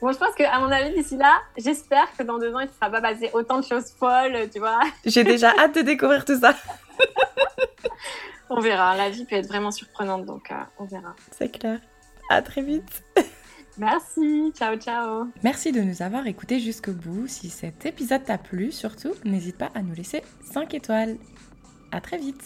Bon, 0.00 0.12
je 0.12 0.18
pense 0.18 0.34
qu'à 0.34 0.58
mon 0.58 0.70
avis, 0.70 0.94
d'ici 0.94 1.16
là, 1.16 1.32
j'espère 1.56 2.08
que 2.16 2.24
dans 2.24 2.38
deux 2.38 2.52
ans, 2.52 2.60
il 2.60 2.66
ne 2.66 2.72
sera 2.72 2.90
pas 2.90 3.00
passé 3.00 3.30
autant 3.32 3.60
de 3.60 3.64
choses 3.64 3.92
folles, 3.98 4.50
tu 4.52 4.58
vois. 4.58 4.80
J'ai 5.04 5.22
déjà 5.22 5.52
hâte 5.58 5.76
de 5.76 5.82
découvrir 5.82 6.24
tout 6.24 6.38
ça. 6.38 6.54
On 8.50 8.60
verra. 8.60 8.96
La 8.96 9.10
vie 9.10 9.24
peut 9.24 9.36
être 9.36 9.48
vraiment 9.48 9.70
surprenante, 9.70 10.24
donc 10.24 10.50
euh, 10.50 10.54
on 10.78 10.84
verra. 10.84 11.14
C'est 11.32 11.48
clair. 11.48 11.80
À 12.30 12.42
très 12.42 12.62
vite. 12.62 13.02
Merci. 13.78 14.52
Ciao, 14.56 14.76
ciao. 14.76 15.26
Merci 15.42 15.70
de 15.70 15.80
nous 15.80 16.02
avoir 16.02 16.26
écoutés 16.26 16.60
jusqu'au 16.60 16.92
bout. 16.92 17.26
Si 17.26 17.50
cet 17.50 17.84
épisode 17.86 18.24
t'a 18.24 18.38
plu, 18.38 18.72
surtout, 18.72 19.12
n'hésite 19.24 19.58
pas 19.58 19.70
à 19.74 19.82
nous 19.82 19.94
laisser 19.94 20.22
5 20.52 20.74
étoiles. 20.74 21.16
À 21.92 22.00
très 22.00 22.18
vite. 22.18 22.42